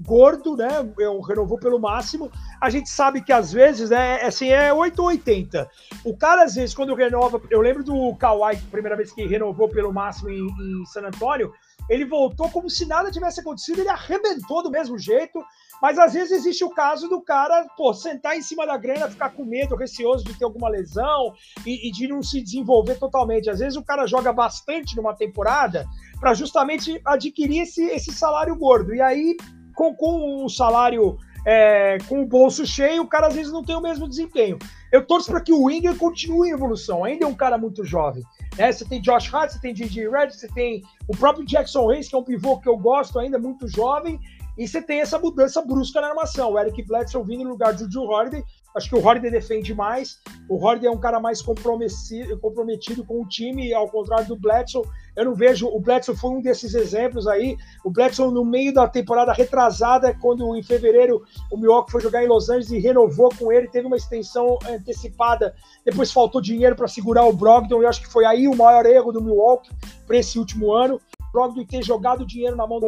gordo, 0.00 0.56
né? 0.56 0.68
Eu 0.98 1.20
renovou 1.20 1.58
pelo 1.58 1.78
máximo. 1.78 2.30
A 2.60 2.68
gente 2.68 2.90
sabe 2.90 3.22
que 3.22 3.32
às 3.32 3.50
vezes, 3.50 3.90
né, 3.90 4.20
é, 4.20 4.26
assim, 4.26 4.48
é 4.48 4.72
8 4.72 4.98
ou 5.00 5.08
80. 5.08 5.70
O 6.04 6.14
cara, 6.14 6.44
às 6.44 6.54
vezes, 6.54 6.74
quando 6.74 6.94
renova, 6.94 7.40
eu 7.50 7.60
lembro 7.60 7.82
do 7.82 8.14
Kawhi, 8.16 8.58
primeira 8.70 8.96
vez 8.96 9.10
que 9.10 9.26
renovou 9.26 9.68
pelo 9.70 9.90
máximo 9.90 10.28
em, 10.28 10.46
em 10.46 10.84
San 10.84 11.06
Antonio, 11.06 11.52
ele 11.88 12.04
voltou 12.04 12.50
como 12.50 12.70
se 12.70 12.86
nada 12.86 13.10
tivesse 13.10 13.40
acontecido, 13.40 13.80
ele 13.80 13.88
arrebentou 13.88 14.62
do 14.62 14.70
mesmo 14.70 14.98
jeito. 14.98 15.38
Mas 15.82 15.98
às 15.98 16.14
vezes 16.14 16.32
existe 16.32 16.64
o 16.64 16.70
caso 16.70 17.08
do 17.08 17.20
cara, 17.20 17.66
pô, 17.76 17.92
sentar 17.92 18.36
em 18.36 18.42
cima 18.42 18.66
da 18.66 18.76
grana, 18.76 19.10
ficar 19.10 19.30
com 19.30 19.44
medo, 19.44 19.76
receoso 19.76 20.24
de 20.24 20.38
ter 20.38 20.44
alguma 20.44 20.68
lesão 20.68 21.34
e, 21.66 21.88
e 21.88 21.92
de 21.92 22.08
não 22.08 22.22
se 22.22 22.40
desenvolver 22.40 22.94
totalmente. 22.94 23.50
Às 23.50 23.58
vezes 23.58 23.76
o 23.76 23.84
cara 23.84 24.06
joga 24.06 24.32
bastante 24.32 24.96
numa 24.96 25.14
temporada 25.14 25.84
para 26.18 26.32
justamente 26.32 27.00
adquirir 27.04 27.62
esse, 27.62 27.84
esse 27.84 28.12
salário 28.12 28.56
gordo. 28.56 28.94
E 28.94 29.02
aí, 29.02 29.36
com, 29.74 29.94
com 29.94 30.44
o 30.44 30.48
salário 30.48 31.18
é, 31.44 31.98
com 32.08 32.22
o 32.22 32.26
bolso 32.26 32.66
cheio, 32.66 33.02
o 33.02 33.06
cara 33.06 33.26
às 33.26 33.34
vezes 33.34 33.52
não 33.52 33.62
tem 33.62 33.76
o 33.76 33.80
mesmo 33.80 34.08
desempenho. 34.08 34.58
Eu 34.90 35.04
torço 35.04 35.30
para 35.30 35.40
que 35.40 35.52
o 35.52 35.64
Winger 35.64 35.96
continue 35.96 36.48
em 36.48 36.52
evolução, 36.52 37.04
ainda 37.04 37.24
é 37.24 37.28
um 37.28 37.34
cara 37.34 37.58
muito 37.58 37.84
jovem. 37.84 38.22
Né? 38.56 38.70
Você 38.70 38.84
tem 38.84 39.00
Josh 39.00 39.32
Hart, 39.32 39.50
você 39.50 39.60
tem 39.60 39.74
Gigi 39.74 40.08
Red, 40.08 40.30
você 40.30 40.48
tem 40.48 40.82
o 41.08 41.16
próprio 41.16 41.44
Jackson 41.44 41.86
Reis, 41.86 42.08
que 42.08 42.14
é 42.14 42.18
um 42.18 42.24
pivô 42.24 42.58
que 42.58 42.68
eu 42.68 42.76
gosto 42.76 43.18
ainda, 43.18 43.38
muito 43.38 43.68
jovem, 43.68 44.18
e 44.56 44.68
você 44.68 44.80
tem 44.80 45.00
essa 45.00 45.18
mudança 45.18 45.60
brusca 45.62 46.00
na 46.00 46.08
armação. 46.08 46.52
O 46.52 46.58
Eric 46.58 46.80
Bledsoe 46.84 47.24
vindo 47.24 47.44
no 47.44 47.50
lugar 47.50 47.74
de 47.74 47.88
Drew 47.88 48.04
Holiday. 48.04 48.44
Acho 48.76 48.88
que 48.88 48.94
o 48.94 49.04
Holiday 49.04 49.30
defende 49.30 49.74
mais. 49.74 50.20
O 50.48 50.56
Holiday 50.64 50.88
é 50.88 50.92
um 50.92 50.98
cara 50.98 51.18
mais 51.18 51.42
comprometido, 51.42 52.38
comprometido 52.38 53.04
com 53.04 53.20
o 53.20 53.28
time, 53.28 53.74
ao 53.74 53.88
contrário 53.88 54.26
do 54.26 54.36
Bledsoe. 54.36 54.86
Eu 55.16 55.24
não 55.24 55.34
vejo. 55.34 55.68
O 55.68 55.80
Bledsoe 55.80 56.16
foi 56.16 56.30
um 56.30 56.40
desses 56.40 56.74
exemplos 56.74 57.26
aí. 57.26 57.56
O 57.84 57.90
Bledsoe, 57.90 58.32
no 58.32 58.44
meio 58.44 58.72
da 58.72 58.88
temporada 58.88 59.32
retrasada, 59.32 60.14
quando 60.20 60.56
em 60.56 60.62
fevereiro 60.62 61.22
o 61.50 61.56
Milwaukee 61.56 61.92
foi 61.92 62.00
jogar 62.00 62.24
em 62.24 62.28
Los 62.28 62.48
Angeles 62.48 62.70
e 62.70 62.78
renovou 62.78 63.30
com 63.38 63.52
ele, 63.52 63.68
teve 63.68 63.86
uma 63.86 63.96
extensão 63.96 64.58
antecipada. 64.68 65.54
Depois 65.84 66.12
faltou 66.12 66.40
dinheiro 66.40 66.74
para 66.74 66.88
segurar 66.88 67.24
o 67.24 67.32
Brogdon. 67.32 67.82
Eu 67.82 67.88
acho 67.88 68.00
que 68.00 68.12
foi 68.12 68.24
aí 68.24 68.48
o 68.48 68.56
maior 68.56 68.86
erro 68.86 69.12
do 69.12 69.22
Milwaukee 69.22 69.70
para 70.06 70.16
esse 70.16 70.38
último 70.38 70.72
ano. 70.72 71.00
O 71.20 71.32
Brogdon 71.32 71.64
ter 71.64 71.82
jogado 71.82 72.26
dinheiro 72.26 72.56
na 72.56 72.66
mão 72.66 72.80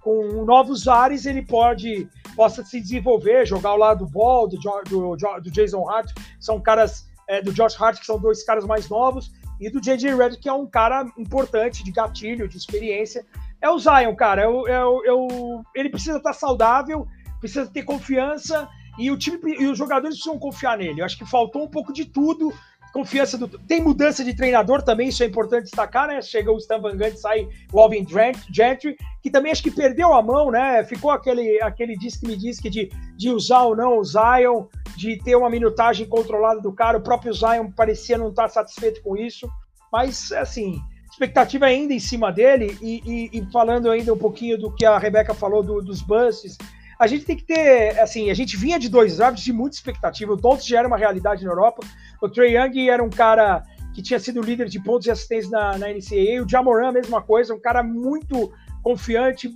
com 0.00 0.44
novos 0.44 0.86
ares 0.86 1.26
ele 1.26 1.42
pode 1.42 2.08
possa 2.36 2.62
se 2.62 2.80
desenvolver, 2.80 3.46
jogar 3.46 3.70
ao 3.70 3.78
lado 3.78 4.04
do 4.04 4.10
Ball, 4.10 4.46
do, 4.46 4.56
do, 4.56 5.16
do 5.16 5.50
Jason 5.50 5.88
Hart, 5.88 6.12
são 6.38 6.60
caras 6.60 7.08
é, 7.28 7.40
do 7.42 7.52
Josh 7.52 7.80
Hart, 7.80 7.98
que 7.98 8.06
são 8.06 8.18
dois 8.18 8.44
caras 8.44 8.64
mais 8.64 8.88
novos, 8.88 9.32
e 9.60 9.70
do 9.70 9.80
J.J. 9.80 10.14
Redick, 10.14 10.42
que 10.42 10.48
é 10.48 10.52
um 10.52 10.66
cara 10.66 11.06
importante, 11.18 11.82
de 11.82 11.90
gatilho, 11.90 12.48
de 12.48 12.56
experiência. 12.56 13.24
É 13.60 13.70
o 13.70 13.78
Zion, 13.78 14.14
cara. 14.14 14.42
É 14.42 14.44
é 14.44 15.08
é 15.08 15.12
o 15.12 15.62
ele 15.74 15.88
precisa 15.88 16.18
estar 16.18 16.32
saudável, 16.32 17.06
precisa 17.40 17.66
ter 17.66 17.82
confiança 17.82 18.68
e 18.98 19.10
o 19.10 19.16
time 19.16 19.38
e 19.58 19.66
os 19.66 19.78
jogadores 19.78 20.16
precisam 20.16 20.38
confiar 20.38 20.78
nele. 20.78 21.00
Eu 21.00 21.04
acho 21.04 21.18
que 21.18 21.26
faltou 21.26 21.64
um 21.64 21.68
pouco 21.68 21.92
de 21.92 22.04
tudo. 22.04 22.52
Confiança 22.96 23.36
do. 23.36 23.46
Tem 23.46 23.82
mudança 23.82 24.24
de 24.24 24.34
treinador 24.34 24.80
também, 24.80 25.08
isso 25.08 25.22
é 25.22 25.26
importante 25.26 25.64
destacar, 25.64 26.08
né? 26.08 26.22
Chega 26.22 26.50
o 26.50 26.56
Stan 26.56 26.80
Van 26.80 26.96
Gundy, 26.96 27.20
sai 27.20 27.46
o 27.70 27.78
Alvin 27.78 28.06
Gentry, 28.50 28.96
que 29.22 29.30
também 29.30 29.52
acho 29.52 29.62
que 29.62 29.70
perdeu 29.70 30.14
a 30.14 30.22
mão, 30.22 30.50
né? 30.50 30.82
Ficou 30.82 31.10
aquele, 31.10 31.60
aquele 31.60 31.94
diz 31.94 32.16
que 32.16 32.26
me 32.26 32.34
diz 32.34 32.58
que 32.58 32.70
de, 32.70 32.90
de 33.14 33.28
usar 33.28 33.64
ou 33.64 33.76
não 33.76 33.98
o 33.98 34.02
Zion, 34.02 34.64
de 34.96 35.22
ter 35.22 35.36
uma 35.36 35.50
minutagem 35.50 36.06
controlada 36.06 36.58
do 36.58 36.72
cara. 36.72 36.96
O 36.96 37.02
próprio 37.02 37.34
Zion 37.34 37.70
parecia 37.70 38.16
não 38.16 38.30
estar 38.30 38.48
satisfeito 38.48 39.02
com 39.02 39.14
isso. 39.14 39.46
Mas, 39.92 40.32
assim, 40.32 40.80
expectativa 41.10 41.66
ainda 41.66 41.92
em 41.92 42.00
cima 42.00 42.32
dele. 42.32 42.78
E, 42.80 43.02
e, 43.04 43.38
e 43.38 43.52
falando 43.52 43.90
ainda 43.90 44.10
um 44.14 44.18
pouquinho 44.18 44.56
do 44.56 44.74
que 44.74 44.86
a 44.86 44.96
Rebeca 44.96 45.34
falou 45.34 45.62
do, 45.62 45.82
dos 45.82 46.00
busts, 46.00 46.56
a 46.98 47.06
gente 47.06 47.24
tem 47.24 47.36
que 47.36 47.44
ter, 47.44 47.98
assim, 48.00 48.30
a 48.30 48.34
gente 48.34 48.56
vinha 48.56 48.78
de 48.78 48.88
dois 48.88 49.18
drafts 49.18 49.44
de 49.44 49.52
muita 49.52 49.76
expectativa. 49.76 50.32
O 50.32 50.36
Doncic 50.36 50.68
já 50.68 50.78
era 50.78 50.88
uma 50.88 50.96
realidade 50.96 51.44
na 51.44 51.50
Europa. 51.50 51.86
O 52.22 52.28
Trey 52.28 52.56
Young 52.56 52.88
era 52.88 53.02
um 53.02 53.10
cara 53.10 53.62
que 53.94 54.02
tinha 54.02 54.18
sido 54.18 54.40
líder 54.40 54.68
de 54.68 54.80
pontos 54.80 55.06
e 55.06 55.10
assistências 55.10 55.50
na, 55.50 55.76
na 55.78 55.88
NCAA. 55.88 56.42
O 56.42 56.48
Jamoran, 56.48 56.92
mesma 56.92 57.20
coisa, 57.22 57.54
um 57.54 57.60
cara 57.60 57.82
muito 57.82 58.52
confiante, 58.82 59.50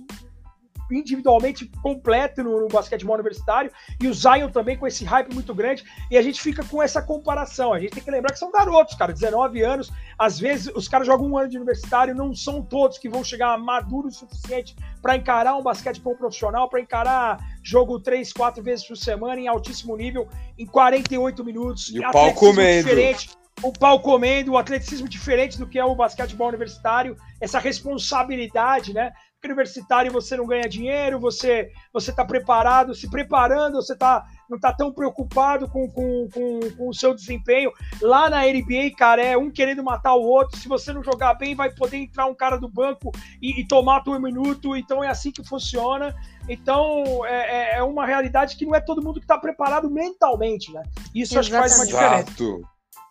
individualmente 0.93 1.69
completo 1.81 2.43
no, 2.43 2.61
no, 2.61 2.67
basquetebol 2.67 3.15
universitário, 3.15 3.71
e 3.99 4.07
o 4.07 4.13
Zion 4.13 4.49
também 4.49 4.77
com 4.77 4.87
esse 4.87 5.05
hype 5.05 5.33
muito 5.33 5.53
grande, 5.53 5.83
e 6.09 6.17
a 6.17 6.21
gente 6.21 6.41
fica 6.41 6.63
com 6.63 6.81
essa 6.81 7.01
comparação. 7.01 7.73
A 7.73 7.79
gente 7.79 7.91
tem 7.91 8.03
que 8.03 8.11
lembrar 8.11 8.33
que 8.33 8.39
são 8.39 8.51
garotos, 8.51 8.95
cara, 8.95 9.13
19 9.13 9.61
anos, 9.61 9.91
às 10.17 10.39
vezes 10.39 10.71
os 10.75 10.87
caras 10.87 11.07
jogam 11.07 11.27
um 11.27 11.37
ano 11.37 11.49
de 11.49 11.57
universitário, 11.57 12.15
não 12.15 12.33
são 12.33 12.61
todos 12.61 12.97
que 12.97 13.09
vão 13.09 13.23
chegar 13.23 13.57
maduros 13.57 14.15
o 14.15 14.19
suficiente 14.19 14.75
para 15.01 15.15
encarar 15.15 15.55
um 15.55 15.63
basquetebol 15.63 16.15
profissional, 16.15 16.69
para 16.69 16.81
encarar 16.81 17.39
jogo 17.63 17.99
três, 17.99 18.31
quatro 18.33 18.63
vezes 18.63 18.85
por 18.85 18.97
semana 18.97 19.39
em 19.39 19.47
altíssimo 19.47 19.95
nível, 19.95 20.27
em 20.57 20.65
48 20.65 21.43
minutos. 21.43 21.89
E 21.89 21.99
o 21.99 22.11
pau 22.11 22.33
comendo. 22.33 22.87
Diferente 22.87 23.41
o 23.63 23.71
pau 23.71 23.99
comendo, 23.99 24.53
o 24.53 24.57
atleticismo 24.57 25.07
diferente 25.07 25.57
do 25.57 25.67
que 25.67 25.77
é 25.77 25.85
o 25.85 25.95
basquetebol 25.95 26.47
universitário, 26.47 27.15
essa 27.39 27.59
responsabilidade, 27.59 28.93
né? 28.93 29.11
Porque 29.41 29.51
universitário 29.51 30.11
você 30.11 30.37
não 30.37 30.45
ganha 30.45 30.69
dinheiro, 30.69 31.19
você 31.19 31.71
você 31.91 32.11
está 32.11 32.23
preparado, 32.23 32.93
se 32.93 33.09
preparando, 33.09 33.81
você 33.81 33.95
tá, 33.95 34.23
não 34.47 34.57
está 34.57 34.71
tão 34.71 34.93
preocupado 34.93 35.67
com, 35.67 35.89
com, 35.89 36.29
com, 36.31 36.59
com, 36.77 36.89
o 36.89 36.93
seu 36.93 37.15
desempenho. 37.15 37.71
Lá 37.99 38.29
na 38.29 38.43
NBA, 38.43 38.95
cara, 38.95 39.23
é 39.23 39.35
um 39.35 39.49
querendo 39.49 39.83
matar 39.83 40.13
o 40.13 40.21
outro. 40.21 40.59
Se 40.59 40.67
você 40.67 40.93
não 40.93 41.03
jogar 41.03 41.33
bem, 41.33 41.55
vai 41.55 41.71
poder 41.73 41.97
entrar 41.97 42.27
um 42.27 42.35
cara 42.35 42.57
do 42.57 42.69
banco 42.69 43.11
e, 43.41 43.59
e 43.59 43.67
tomar 43.67 44.03
teu 44.03 44.19
minuto. 44.19 44.77
Então 44.77 45.03
é 45.03 45.09
assim 45.09 45.31
que 45.31 45.43
funciona. 45.43 46.13
Então 46.47 47.25
é, 47.25 47.77
é, 47.77 47.77
é 47.79 47.83
uma 47.83 48.05
realidade 48.05 48.55
que 48.55 48.65
não 48.65 48.75
é 48.75 48.79
todo 48.79 49.03
mundo 49.03 49.19
que 49.19 49.25
está 49.25 49.39
preparado 49.39 49.89
mentalmente, 49.89 50.71
né? 50.71 50.83
Isso 51.15 51.33
Exatamente. 51.33 51.39
acho 51.39 51.49
que 51.49 51.57
faz 51.57 51.77
uma 51.77 51.85
diferença. 51.87 52.61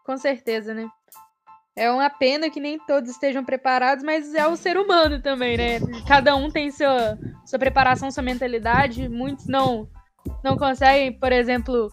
Com 0.05 0.17
certeza, 0.17 0.75
né? 0.75 0.89
É 1.77 1.91
uma 1.91 2.11
pena 2.11 2.51
que 2.51 2.61
nem 2.61 2.79
todos 2.79 3.11
estejam 3.11 3.45
preparados, 3.45 4.05
mas 4.05 4.35
é 4.35 4.47
o 4.47 4.57
ser 4.57 4.77
humano 4.77 5.23
também, 5.23 5.57
né? 5.57 5.79
Cada 6.07 6.35
um 6.37 6.51
tem 6.51 6.71
sua, 6.71 7.19
sua 7.47 7.59
preparação, 7.59 8.11
sua 8.11 8.23
mentalidade. 8.23 9.09
Muitos 9.09 9.47
não 9.47 9.89
não 10.45 10.57
conseguem, 10.57 11.13
por 11.13 11.33
exemplo, 11.33 11.91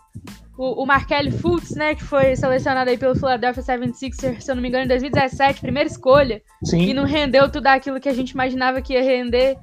o, 0.58 0.84
o 0.84 0.86
Markelly 0.86 1.32
Fultz, 1.32 1.76
né, 1.76 1.96
que 1.96 2.04
foi 2.04 2.36
selecionado 2.36 2.90
aí 2.90 2.98
pelo 2.98 3.16
Philadelphia 3.16 3.64
76ers, 3.64 4.42
se 4.42 4.52
eu 4.52 4.56
não 4.56 4.62
me 4.62 4.70
engano, 4.70 4.86
em 4.86 4.88
2017, 4.88 5.62
primeira 5.62 5.88
escolha, 5.88 6.42
Sim. 6.64 6.90
e 6.90 6.94
não 6.94 7.06
rendeu 7.06 7.50
tudo 7.52 7.68
aquilo 7.68 8.00
que 8.00 8.10
a 8.10 8.14
gente 8.14 8.32
imaginava 8.32 8.82
que 8.82 8.94
ia 8.94 9.04
render. 9.04 9.58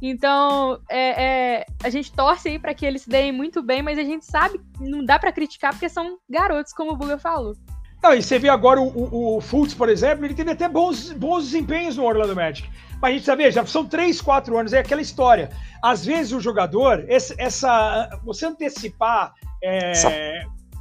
Então, 0.00 0.78
é, 0.90 1.24
é, 1.24 1.66
a 1.82 1.88
gente 1.88 2.12
torce 2.12 2.48
aí 2.48 2.58
para 2.58 2.74
que 2.74 2.84
eles 2.84 3.02
se 3.02 3.08
deem 3.08 3.32
muito 3.32 3.62
bem, 3.62 3.80
mas 3.80 3.98
a 3.98 4.04
gente 4.04 4.26
sabe, 4.26 4.60
não 4.78 5.02
dá 5.02 5.18
para 5.18 5.32
criticar 5.32 5.72
porque 5.72 5.88
são 5.88 6.18
garotos, 6.28 6.72
como 6.72 6.92
o 6.92 6.96
Buga 6.96 7.16
falou. 7.16 7.54
Não, 8.02 8.14
e 8.14 8.22
você 8.22 8.38
vê 8.38 8.48
agora 8.48 8.80
o, 8.80 8.86
o, 8.86 9.36
o 9.36 9.40
Fultz, 9.40 9.74
por 9.74 9.88
exemplo, 9.88 10.24
ele 10.24 10.34
teve 10.34 10.50
até 10.50 10.68
bons, 10.68 11.10
bons 11.12 11.44
desempenhos 11.44 11.96
no 11.96 12.04
Orlando 12.04 12.36
Magic. 12.36 12.68
Mas 13.00 13.10
a 13.10 13.12
gente 13.12 13.24
sabe, 13.24 13.50
já 13.50 13.64
são 13.66 13.84
3, 13.84 14.20
4 14.20 14.58
anos, 14.58 14.72
é 14.72 14.78
aquela 14.78 15.00
história. 15.00 15.50
Às 15.82 16.04
vezes 16.04 16.32
o 16.32 16.40
jogador, 16.40 17.04
esse, 17.08 17.34
essa, 17.38 18.08
você 18.24 18.46
antecipar, 18.46 19.34
é, 19.62 19.92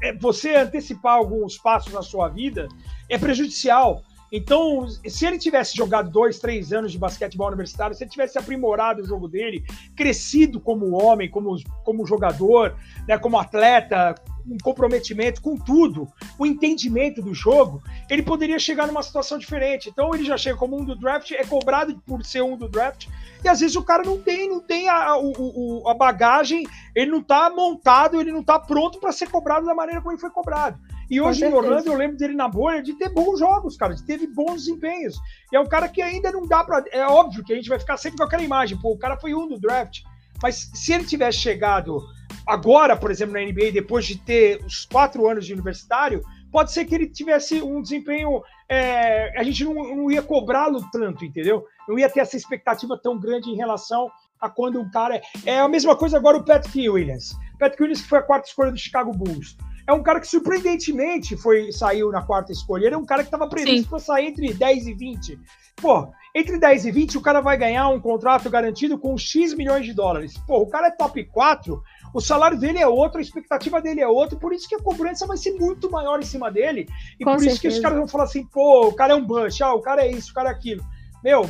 é, 0.04 0.14
você 0.20 0.56
antecipar 0.56 1.16
alguns 1.16 1.58
passos 1.58 1.94
na 1.94 2.02
sua 2.02 2.30
vida 2.30 2.68
é 3.10 3.18
prejudicial. 3.18 4.02
Então, 4.32 4.88
se 5.08 5.26
ele 5.26 5.38
tivesse 5.38 5.76
jogado 5.76 6.10
dois, 6.10 6.40
três 6.40 6.74
anos 6.74 6.92
de 6.92 6.98
basquetebol 6.98 7.48
universitário, 7.48 7.96
se 7.96 8.04
ele 8.04 8.12
tivesse 8.12 8.38
aprimorado 8.38 9.02
o 9.02 9.06
jogo 9.06 9.28
dele, 9.28 9.64
crescido 9.96 10.60
como 10.60 11.02
homem, 11.02 11.30
como, 11.30 11.56
como 11.84 12.06
jogador, 12.06 12.76
né, 13.08 13.18
como 13.18 13.40
atleta, 13.40 14.16
um 14.48 14.58
comprometimento 14.58 15.42
com 15.42 15.58
tudo, 15.58 16.08
o 16.38 16.46
entendimento 16.46 17.22
do 17.22 17.34
jogo, 17.34 17.82
ele 18.10 18.22
poderia 18.22 18.60
chegar 18.60 18.88
numa 18.88 19.04
situação 19.04 19.38
diferente. 19.38 19.90
Então 19.90 20.14
ele 20.14 20.24
já 20.24 20.38
chega 20.38 20.58
como 20.58 20.80
um 20.80 20.86
do 20.86 20.96
draft, 20.96 21.32
é 21.32 21.44
cobrado 21.44 22.02
por 22.06 22.24
ser 22.24 22.44
um 22.44 22.56
do 22.56 22.68
draft, 22.68 23.08
e 23.44 23.48
às 23.48 23.60
vezes 23.60 23.76
o 23.76 23.84
cara 23.84 24.04
não 24.04 24.20
tem, 24.20 24.50
não 24.50 24.60
tem 24.60 24.90
a, 24.90 25.18
o, 25.18 25.88
a 25.88 25.94
bagagem, 25.94 26.66
ele 26.96 27.12
não 27.12 27.20
está 27.20 27.50
montado, 27.50 28.20
ele 28.20 28.32
não 28.32 28.42
está 28.42 28.60
pronto 28.60 29.00
para 29.00 29.12
ser 29.12 29.30
cobrado 29.30 29.66
da 29.66 29.76
maneira 29.76 30.02
como 30.02 30.12
ele 30.12 30.22
foi 30.22 30.30
cobrado. 30.30 30.80
E 31.10 31.22
hoje 31.22 31.46
em 31.46 31.54
Orlando 31.54 31.92
eu 31.92 31.98
lembro 31.98 32.18
dele 32.18 32.34
na 32.34 32.48
bolha 32.48 32.82
de 32.82 32.94
ter 32.94 33.10
bons 33.10 33.40
jogos, 33.40 33.78
cara, 33.78 33.94
de 33.94 34.04
teve 34.04 34.26
bons 34.26 34.66
desempenhos. 34.66 35.16
E 35.52 35.56
é 35.56 35.60
um 35.60 35.68
cara 35.68 35.88
que 35.88 36.02
ainda 36.02 36.32
não 36.32 36.48
dá 36.48 36.64
para. 36.64 36.84
É 36.92 37.06
óbvio 37.06 37.44
que 37.44 37.54
a 37.54 37.56
gente 37.56 37.70
vai 37.70 37.78
ficar 37.80 37.98
sempre 37.98 38.18
com 38.18 38.24
aquela 38.24 38.42
imagem, 38.42 38.80
pô, 38.80 38.92
o 38.92 38.98
cara 38.98 39.16
foi 39.18 39.36
um 39.36 39.48
do 39.48 39.60
draft. 39.60 40.02
Mas 40.42 40.70
se 40.74 40.94
ele 40.94 41.06
tivesse 41.06 41.40
chegado 41.40 42.02
agora, 42.46 42.96
por 42.96 43.12
exemplo, 43.12 43.34
na 43.34 43.42
NBA, 43.42 43.72
depois 43.72 44.06
de 44.06 44.18
ter 44.18 44.64
os 44.66 44.86
quatro 44.86 45.28
anos 45.28 45.46
de 45.46 45.54
universitário, 45.54 46.22
pode 46.52 46.72
ser 46.72 46.86
que 46.86 46.96
ele 46.96 47.08
tivesse 47.08 47.62
um 47.62 47.82
desempenho. 47.82 48.42
É, 48.68 49.38
a 49.40 49.44
gente 49.44 49.64
não, 49.64 49.74
não 49.74 50.12
ia 50.12 50.22
cobrá-lo 50.22 50.88
tanto, 50.92 51.24
entendeu? 51.24 51.66
Não 51.88 51.98
ia 52.00 52.10
ter 52.10 52.22
essa 52.22 52.38
expectativa 52.38 52.98
tão 52.98 53.20
grande 53.20 53.50
em 53.50 53.56
relação 53.56 54.10
a 54.40 54.50
quando 54.50 54.80
um 54.80 54.90
cara. 54.90 55.18
É, 55.46 55.52
é 55.52 55.60
a 55.60 55.68
mesma 55.68 55.96
coisa 55.96 56.18
agora 56.18 56.38
o 56.38 56.44
Patrick 56.44 56.90
Williams. 56.90 57.36
Patrick 57.60 57.82
Williams, 57.82 58.02
que 58.02 58.10
foi 58.10 58.20
a 58.20 58.24
quarta 58.24 58.48
escolha 58.48 58.72
do 58.72 58.78
Chicago 58.78 59.12
Bulls 59.12 59.56
é 59.88 59.94
um 59.94 60.02
cara 60.02 60.20
que 60.20 60.28
surpreendentemente 60.28 61.38
foi 61.38 61.72
saiu 61.72 62.12
na 62.12 62.22
quarta 62.22 62.52
escolha. 62.52 62.86
Ele 62.86 62.96
é 62.96 62.98
um 62.98 63.06
cara 63.06 63.22
que 63.22 63.28
estava 63.28 63.48
previsto 63.48 63.90
para 63.90 64.00
sair 64.00 64.28
entre 64.28 64.54
10 64.54 64.88
e 64.88 64.94
20. 64.94 65.40
Pô, 65.76 66.12
entre 66.34 66.58
10 66.58 66.86
e 66.86 66.92
20 66.92 67.18
o 67.18 67.22
cara 67.22 67.42
vai 67.42 67.58
ganhar 67.58 67.88
um 67.90 68.00
contrato 68.00 68.50
garantido 68.50 68.98
com 68.98 69.18
X 69.18 69.54
milhões 69.54 69.86
de 69.86 69.94
dólares. 69.94 70.38
Pô, 70.48 70.60
o 70.60 70.68
cara 70.68 70.88
é 70.88 70.92
top 70.92 71.24
4, 71.26 71.82
o 72.14 72.22
salário 72.22 72.58
dele 72.58 72.80
é 72.80 72.88
outro, 72.88 73.20
a 73.20 73.22
expectativa 73.22 73.82
dele 73.82 74.02
é 74.02 74.08
outra, 74.08 74.38
por 74.38 74.54
isso 74.54 74.68
que 74.68 74.76
a 74.76 74.82
cobrança 74.82 75.28
vai 75.28 75.38
ser 75.38 75.54
muito 75.54 75.92
maior 75.92 76.20
em 76.20 76.26
cima 76.26 76.50
dele. 76.50 76.88
E 77.20 77.24
com 77.24 77.32
por 77.32 77.40
certeza. 77.40 77.54
isso 77.54 77.62
que 77.62 77.68
os 77.68 77.80
caras 77.80 77.98
vão 77.98 78.08
falar 78.08 78.24
assim, 78.24 78.46
pô, 78.46 78.88
o 78.88 78.94
cara 78.94 79.14
é 79.14 79.16
um 79.16 79.26
bunch, 79.26 79.62
ah, 79.62 79.74
o 79.74 79.82
cara 79.82 80.06
é 80.06 80.12
isso, 80.12 80.32
o 80.32 80.34
cara 80.34 80.50
é 80.50 80.52
aquilo. 80.54 80.84
Meu, 81.24 81.48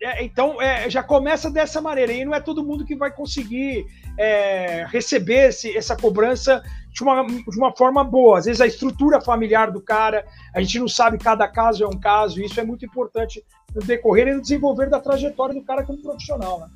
é, 0.00 0.24
então 0.24 0.60
é, 0.62 0.88
já 0.88 1.02
começa 1.02 1.50
dessa 1.50 1.80
maneira. 1.80 2.12
E 2.12 2.24
não 2.24 2.34
é 2.34 2.40
todo 2.40 2.64
mundo 2.64 2.84
que 2.84 2.94
vai 2.94 3.10
conseguir 3.10 3.86
é, 4.16 4.86
receber 4.88 5.48
esse, 5.48 5.76
essa 5.76 5.96
cobrança 5.96 6.62
de 6.98 7.04
uma, 7.04 7.24
de 7.24 7.58
uma 7.58 7.76
forma 7.76 8.02
boa. 8.02 8.38
Às 8.38 8.46
vezes 8.46 8.60
a 8.60 8.66
estrutura 8.66 9.20
familiar 9.20 9.70
do 9.70 9.80
cara, 9.80 10.24
a 10.54 10.60
gente 10.60 10.80
não 10.80 10.88
sabe, 10.88 11.16
cada 11.18 11.46
caso 11.46 11.84
é 11.84 11.86
um 11.86 11.98
caso, 11.98 12.40
e 12.40 12.44
isso 12.44 12.58
é 12.58 12.64
muito 12.64 12.84
importante 12.84 13.44
no 13.74 13.80
decorrer 13.82 14.28
e 14.28 14.34
no 14.34 14.42
desenvolver 14.42 14.90
da 14.90 15.00
trajetória 15.00 15.54
do 15.54 15.62
cara 15.62 15.84
como 15.84 16.02
profissional. 16.02 16.60
Né? 16.60 16.66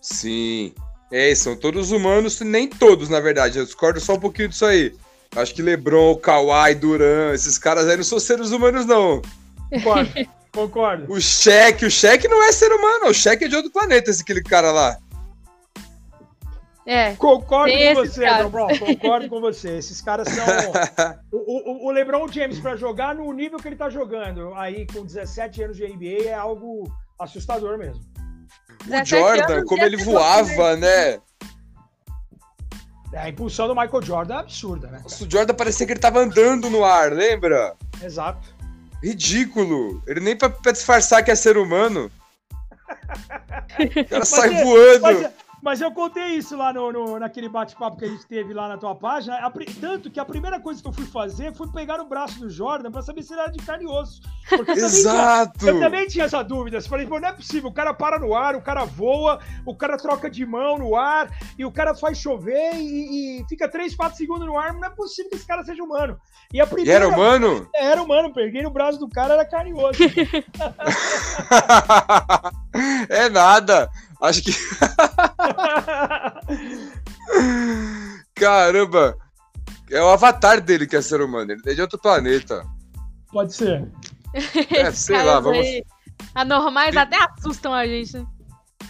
Sim. 0.00 0.72
É, 1.12 1.34
são 1.34 1.54
todos 1.54 1.92
humanos, 1.92 2.40
nem 2.40 2.68
todos, 2.68 3.08
na 3.08 3.20
verdade. 3.20 3.58
Eu 3.58 3.64
discordo 3.64 4.00
só 4.00 4.14
um 4.14 4.20
pouquinho 4.20 4.48
disso 4.48 4.64
aí. 4.64 4.94
Acho 5.36 5.54
que 5.54 5.62
Lebron, 5.62 6.16
Kawhi, 6.16 6.74
Duran, 6.74 7.32
esses 7.32 7.58
caras 7.58 7.86
aí 7.88 7.96
não 7.96 8.04
são 8.04 8.18
seres 8.18 8.50
humanos, 8.50 8.86
não. 8.86 9.20
Concordo. 9.70 10.10
Concordo. 10.52 11.12
O 11.12 11.20
cheque, 11.20 11.84
o 11.84 11.90
cheque 11.90 12.26
não 12.26 12.42
é 12.42 12.50
ser 12.50 12.72
humano, 12.72 13.10
o 13.10 13.14
cheque 13.14 13.44
é 13.44 13.48
de 13.48 13.54
outro 13.54 13.70
planeta, 13.70 14.10
esse 14.10 14.22
aquele 14.22 14.42
cara 14.42 14.72
lá. 14.72 14.96
É. 16.86 17.16
Concordo 17.16 17.74
com 17.76 17.94
você, 17.94 18.30
Lebron. 18.30 18.68
Concordo 18.78 19.28
com 19.28 19.40
você. 19.40 19.78
Esses 19.78 20.00
caras 20.00 20.28
são. 20.28 20.44
o, 21.32 21.86
o, 21.86 21.88
o 21.88 21.90
LeBron 21.90 22.28
James, 22.28 22.60
para 22.60 22.76
jogar 22.76 23.14
no 23.14 23.30
nível 23.32 23.58
que 23.58 23.66
ele 23.66 23.76
tá 23.76 23.90
jogando, 23.90 24.54
aí 24.54 24.86
com 24.86 25.04
17 25.04 25.64
anos 25.64 25.76
de 25.76 25.86
NBA, 25.86 26.28
é 26.28 26.34
algo 26.34 26.84
assustador 27.18 27.76
mesmo. 27.76 28.00
O 28.88 29.04
Jordan, 29.04 29.64
como 29.64 29.82
ele 29.82 29.96
voava, 29.96 30.76
né? 30.76 31.18
É, 33.12 33.18
a 33.18 33.28
impulsão 33.28 33.66
do 33.66 33.74
Michael 33.74 34.02
Jordan 34.02 34.34
é 34.34 34.38
absurda, 34.38 34.88
né? 34.88 35.02
o 35.04 35.30
Jordan 35.30 35.54
parecia 35.54 35.86
que 35.86 35.92
ele 35.92 36.00
tava 36.00 36.20
andando 36.20 36.70
no 36.70 36.84
ar, 36.84 37.12
lembra? 37.12 37.74
Exato. 38.02 38.54
Ridículo. 39.02 40.02
Ele 40.06 40.20
nem 40.20 40.36
pra, 40.36 40.50
pra 40.50 40.72
disfarçar 40.72 41.24
que 41.24 41.30
é 41.30 41.34
ser 41.34 41.56
humano. 41.56 42.10
O 43.78 44.04
cara 44.08 44.20
mas 44.20 44.28
sai 44.28 44.54
é, 44.54 44.64
voando. 44.64 45.02
Mas, 45.02 45.32
Mas 45.66 45.80
eu 45.80 45.90
contei 45.90 46.36
isso 46.36 46.56
lá 46.56 46.72
no, 46.72 46.92
no 46.92 47.18
naquele 47.18 47.48
bate-papo 47.48 47.96
que 47.96 48.04
a 48.04 48.08
gente 48.08 48.24
teve 48.24 48.54
lá 48.54 48.68
na 48.68 48.78
tua 48.78 48.94
página. 48.94 49.34
A, 49.38 49.52
tanto 49.80 50.08
que 50.08 50.20
a 50.20 50.24
primeira 50.24 50.60
coisa 50.60 50.80
que 50.80 50.86
eu 50.86 50.92
fui 50.92 51.06
fazer 51.06 51.52
foi 51.56 51.66
pegar 51.72 52.00
o 52.00 52.06
braço 52.06 52.38
do 52.38 52.48
Jordan 52.48 52.88
pra 52.92 53.02
saber 53.02 53.24
se 53.24 53.32
ele 53.32 53.40
era 53.40 53.50
de 53.50 53.58
carne 53.58 53.82
e 53.82 53.88
osso. 53.88 54.20
Porque 54.48 54.70
eu 54.70 54.76
Exato! 54.76 55.58
Também 55.58 55.58
tinha, 55.58 55.72
eu 55.72 55.80
também 55.80 56.06
tinha 56.06 56.24
essa 56.26 56.44
dúvida. 56.44 56.76
Eu 56.76 56.82
falei, 56.82 57.04
pô, 57.04 57.18
não 57.18 57.30
é 57.30 57.32
possível. 57.32 57.68
O 57.68 57.72
cara 57.72 57.92
para 57.92 58.16
no 58.16 58.32
ar, 58.32 58.54
o 58.54 58.62
cara 58.62 58.84
voa, 58.84 59.40
o 59.66 59.74
cara 59.74 59.96
troca 59.96 60.30
de 60.30 60.46
mão 60.46 60.78
no 60.78 60.94
ar, 60.94 61.36
e 61.58 61.64
o 61.64 61.72
cara 61.72 61.96
faz 61.96 62.16
chover 62.16 62.76
e, 62.76 63.40
e 63.40 63.44
fica 63.48 63.68
3, 63.68 63.92
4 63.96 64.16
segundos 64.16 64.46
no 64.46 64.56
ar. 64.56 64.72
Não 64.72 64.84
é 64.84 64.90
possível 64.90 65.32
que 65.32 65.36
esse 65.36 65.48
cara 65.48 65.64
seja 65.64 65.82
humano. 65.82 66.16
E, 66.54 66.60
a 66.60 66.66
primeira, 66.68 66.92
e 66.92 66.94
era 66.94 67.08
humano? 67.08 67.68
Era 67.74 68.00
humano. 68.00 68.32
Peguei 68.32 68.62
no 68.62 68.70
braço 68.70 69.00
do 69.00 69.08
cara, 69.08 69.34
era 69.34 69.44
carne 69.44 69.70
e 69.70 69.74
osso. 69.74 69.98
é 73.10 73.28
nada. 73.28 73.90
Acho 74.20 74.42
que. 74.42 74.52
Caramba! 78.34 79.16
É 79.90 80.02
o 80.02 80.08
avatar 80.08 80.60
dele 80.60 80.86
que 80.86 80.96
é 80.96 81.02
ser 81.02 81.20
humano, 81.20 81.52
ele 81.52 81.62
é 81.64 81.74
de 81.74 81.80
outro 81.80 81.98
planeta. 81.98 82.66
Pode 83.30 83.54
ser. 83.54 83.88
É, 84.70 84.90
sei 84.90 85.22
lá, 85.22 85.40
vamos. 85.40 85.66
Anormais 86.34 86.96
até 86.96 87.16
assustam 87.22 87.72
a 87.72 87.86
gente. 87.86 88.18
Né? 88.18 88.26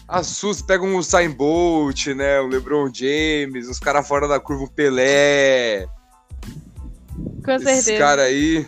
Assusta, 0.09 0.65
pega 0.65 0.85
um 0.85 0.97
Usain 0.97 1.31
Bolt, 1.31 2.07
né? 2.09 2.41
O 2.41 2.47
LeBron 2.47 2.91
James, 2.93 3.69
os 3.69 3.79
caras 3.79 4.07
fora 4.07 4.27
da 4.29 4.41
curva, 4.41 4.65
o 4.65 4.71
Pelé. 4.71 5.87
Com 7.45 7.53
Esses 7.53 7.65
certeza. 7.65 7.91
Esse 7.93 7.99
cara 7.99 8.23
aí. 8.23 8.67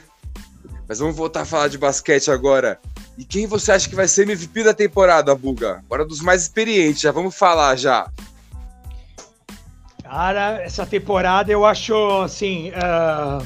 Mas 0.89 0.99
vamos 0.99 1.17
voltar 1.17 1.43
a 1.43 1.45
falar 1.45 1.69
de 1.69 1.79
basquete 1.79 2.31
agora. 2.31 2.81
E 3.19 3.25
quem 3.25 3.49
você 3.49 3.73
acha 3.73 3.89
que 3.89 3.97
vai 3.97 4.07
ser 4.07 4.23
MVP 4.23 4.63
da 4.63 4.73
temporada, 4.73 5.35
Buga? 5.35 5.83
Agora 5.85 6.05
dos 6.05 6.21
mais 6.21 6.43
experientes, 6.43 7.01
já 7.01 7.11
vamos 7.11 7.35
falar 7.35 7.75
já. 7.75 8.09
Cara, 10.05 10.63
essa 10.63 10.87
temporada 10.87 11.51
eu 11.51 11.67
acho 11.67 12.23
assim. 12.23 12.71
Uh, 12.71 13.45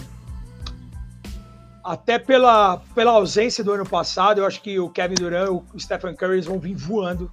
até 1.83 2.18
pela, 2.18 2.83
pela 2.95 3.12
ausência 3.12 3.64
do 3.64 3.73
ano 3.73 3.87
passado, 3.87 4.43
eu 4.43 4.47
acho 4.47 4.61
que 4.61 4.79
o 4.79 4.91
Kevin 4.91 5.14
Durant 5.14 5.49
e 5.49 5.77
o 5.77 5.81
Stephen 5.81 6.14
Curry 6.14 6.43
vão 6.43 6.59
vir 6.59 6.77
voando. 6.77 7.33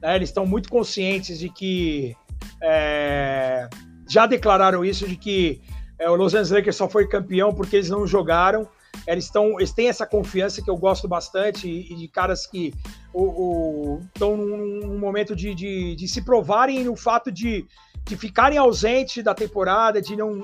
Né? 0.00 0.16
Eles 0.16 0.30
estão 0.30 0.46
muito 0.46 0.70
conscientes 0.70 1.38
de 1.38 1.50
que. 1.50 2.16
É, 2.62 3.68
já 4.08 4.26
declararam 4.26 4.82
isso, 4.82 5.06
de 5.06 5.14
que 5.14 5.60
é, 5.98 6.08
o 6.08 6.14
Los 6.14 6.32
Angeles 6.32 6.50
Lakers 6.52 6.76
só 6.76 6.88
foi 6.88 7.06
campeão 7.06 7.52
porque 7.52 7.76
eles 7.76 7.90
não 7.90 8.06
jogaram 8.06 8.66
eles, 9.06 9.24
estão, 9.24 9.58
eles 9.58 9.72
têm 9.72 9.88
essa 9.88 10.06
confiança 10.06 10.62
que 10.62 10.70
eu 10.70 10.76
gosto 10.76 11.06
bastante 11.06 11.68
e, 11.68 11.94
de 11.94 12.08
caras 12.08 12.46
que 12.46 12.74
estão 14.14 14.36
num, 14.36 14.80
num, 14.86 14.98
momento 14.98 15.34
de, 15.34 15.54
de, 15.54 15.94
de, 15.94 16.08
se 16.08 16.22
provarem 16.22 16.84
no 16.84 16.96
fato 16.96 17.30
de, 17.30 17.66
de 18.04 18.16
ficarem 18.16 18.58
ausentes 18.58 19.22
da 19.22 19.34
temporada, 19.34 20.02
de 20.02 20.16
não 20.16 20.42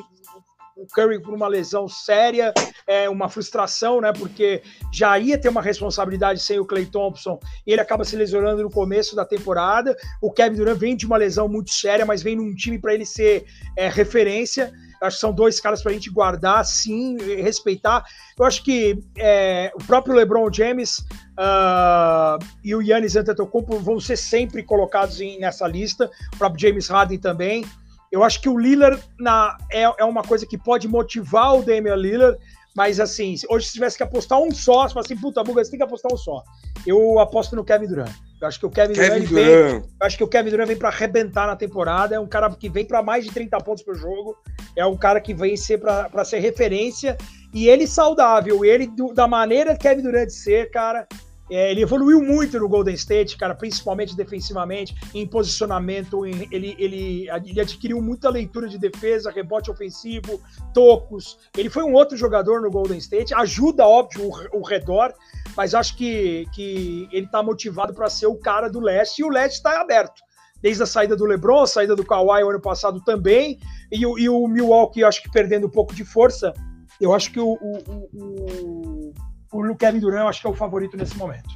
o 0.77 0.87
Curry 0.87 1.21
por 1.21 1.35
uma 1.35 1.49
lesão 1.49 1.87
séria, 1.87 2.53
é 2.87 3.09
uma 3.09 3.29
frustração, 3.29 4.01
né? 4.01 4.13
Porque 4.13 4.63
já 4.93 5.19
ia 5.19 5.39
ter 5.39 5.49
uma 5.49 5.63
responsabilidade 5.63 6.41
sem 6.41 6.59
o 6.59 6.65
Clay 6.65 6.87
Thompson 6.87 7.39
e 7.67 7.73
ele 7.73 7.81
acaba 7.81 8.05
se 8.05 8.17
lesionando 8.17 8.63
no 8.63 8.71
começo 8.71 9.15
da 9.15 9.25
temporada. 9.25 9.97
O 10.21 10.33
Kevin 10.33 10.57
Durant 10.57 10.79
vem 10.79 10.97
de 10.97 11.07
uma 11.07 11.17
lesão 11.17 11.49
muito 11.49 11.71
séria, 11.71 12.07
mas 12.07 12.23
vem 12.23 12.37
num 12.37 12.55
time 12.55 12.79
para 12.79 12.95
ele 12.95 13.05
ser 13.05 13.45
é, 13.77 13.89
referência. 13.89 14.73
Acho 15.03 15.17
que 15.17 15.21
são 15.21 15.33
dois 15.33 15.61
caras 15.61 15.83
para 15.83 15.91
a 15.91 15.95
gente 15.95 16.11
guardar, 16.11 16.65
sim, 16.65 17.17
respeitar. 17.43 18.05
Eu 18.39 18.45
acho 18.45 18.63
que 18.63 19.03
é, 19.19 19.73
o 19.75 19.85
próprio 19.85 20.15
LeBron 20.15 20.51
James 20.53 20.99
uh, 20.99 22.39
e 22.63 22.75
o 22.75 22.81
Yannis 22.81 23.17
Antetokounmpo 23.17 23.79
vão 23.81 23.99
ser 23.99 24.17
sempre 24.17 24.63
colocados 24.63 25.21
em, 25.21 25.39
nessa 25.41 25.67
lista. 25.67 26.11
O 26.35 26.39
próprio 26.39 26.61
James 26.61 26.89
Harden 26.89 27.19
também. 27.19 27.65
Eu 28.11 28.23
acho 28.23 28.41
que 28.41 28.49
o 28.49 28.59
Lillard 28.59 29.03
na, 29.19 29.57
é, 29.71 29.83
é 29.83 30.05
uma 30.05 30.23
coisa 30.23 30.47
que 30.47 30.57
pode 30.59 30.87
motivar 30.87 31.57
o 31.57 31.63
Damian 31.63 31.97
Lillard, 31.97 32.39
mas 32.77 33.01
assim, 33.01 33.35
hoje 33.49 33.67
se 33.67 33.73
tivesse 33.73 33.97
que 33.97 34.03
apostar 34.03 34.39
um 34.39 34.51
só, 34.51 34.87
você 34.87 34.95
fala 34.95 35.05
assim, 35.05 35.17
puta, 35.17 35.43
Buga, 35.43 35.65
você 35.65 35.71
tem 35.71 35.79
que 35.79 35.85
apostar 35.85 36.13
um 36.13 36.17
só. 36.17 36.43
Eu 36.87 37.19
aposto 37.19 37.57
no 37.57 37.65
Kevin 37.65 37.87
Durant. 37.87 38.13
Eu 38.43 38.49
acho 38.49 38.59
que 38.59 38.67
o 38.67 38.71
Kevin, 38.71 38.95
Kevin 38.95 39.25
Durant. 39.25 39.83
Vem, 39.83 39.83
acho 40.01 40.17
que 40.17 40.25
o 40.25 40.29
Kevin 40.29 40.51
Durant 40.51 40.67
vem 40.67 40.77
para 40.77 40.89
arrebentar 40.89 41.47
na 41.47 41.55
temporada, 41.55 42.17
é 42.17 42.21
um 42.21 42.27
cara 42.27 42.51
que 42.51 42.69
vem 42.69 42.85
para 42.85 43.01
mais 43.01 43.25
de 43.25 43.31
30 43.31 43.57
pontos 43.59 43.85
por 43.85 43.95
jogo, 43.95 44.37
é 44.77 44.85
um 44.85 44.97
cara 44.97 45.21
que 45.21 45.33
vem 45.33 45.57
ser 45.57 45.79
para 45.79 46.25
ser 46.25 46.41
referência 46.41 47.17
e 47.55 47.69
ele 47.69 47.87
saudável, 47.87 48.65
ele 48.65 48.89
do, 48.89 49.15
da 49.15 49.29
maneira 49.29 49.77
que 49.77 49.89
Kevin 49.89 50.03
Durant 50.03 50.29
ser, 50.31 50.71
cara, 50.73 51.07
é, 51.53 51.71
ele 51.71 51.83
evoluiu 51.83 52.23
muito 52.23 52.59
no 52.59 52.67
Golden 52.67 52.95
State, 52.95 53.37
cara, 53.37 53.55
principalmente 53.55 54.17
defensivamente, 54.17 54.95
em 55.15 55.27
posicionamento. 55.27 56.25
Em, 56.25 56.49
ele, 56.51 56.75
ele, 56.79 57.29
ele 57.29 57.61
adquiriu 57.61 58.01
muita 58.01 58.31
leitura 58.31 58.67
de 58.67 58.79
defesa, 58.79 59.31
rebote 59.31 59.71
ofensivo, 59.71 60.41
tocos. 60.73 61.39
Ele 61.57 61.69
foi 61.69 61.83
um 61.83 61.93
outro 61.93 62.17
jogador 62.17 62.63
no 62.63 62.71
Golden 62.71 62.97
State. 62.97 63.35
Ajuda, 63.35 63.87
óbvio, 63.87 64.31
o, 64.31 64.61
o 64.61 64.63
redor, 64.63 65.13
mas 65.57 65.75
acho 65.75 65.97
que, 65.97 66.47
que 66.55 67.09
ele 67.13 67.27
está 67.27 67.43
motivado 67.43 67.95
para 67.95 68.09
ser 68.09 68.27
o 68.27 68.37
cara 68.37 68.69
do 68.69 68.81
leste 68.81 69.21
e 69.21 69.25
o 69.25 69.29
leste 69.29 69.57
está 69.57 69.81
aberto. 69.81 70.21
Desde 70.61 70.83
a 70.83 70.87
saída 70.87 71.17
do 71.17 71.25
LeBron, 71.25 71.63
a 71.63 71.67
saída 71.67 71.97
do 71.97 72.05
Kawhi 72.05 72.45
o 72.45 72.51
ano 72.51 72.61
passado 72.61 73.03
também, 73.05 73.59
e 73.91 74.07
o, 74.07 74.19
e 74.19 74.29
o 74.29 74.47
Milwaukee, 74.47 75.05
acho 75.05 75.23
que 75.23 75.31
perdendo 75.31 75.67
um 75.67 75.71
pouco 75.71 75.95
de 75.95 76.05
força. 76.05 76.55
Eu 77.01 77.13
acho 77.13 77.33
que 77.33 77.41
o, 77.41 77.59
o, 77.61 78.09
o 78.15 79.13
o 79.53 79.77
Kevin 79.77 80.01
Durant 80.01 80.29
acho 80.29 80.41
que 80.41 80.47
é 80.47 80.51
o 80.51 80.55
favorito 80.55 80.97
nesse 80.97 81.17
momento. 81.17 81.51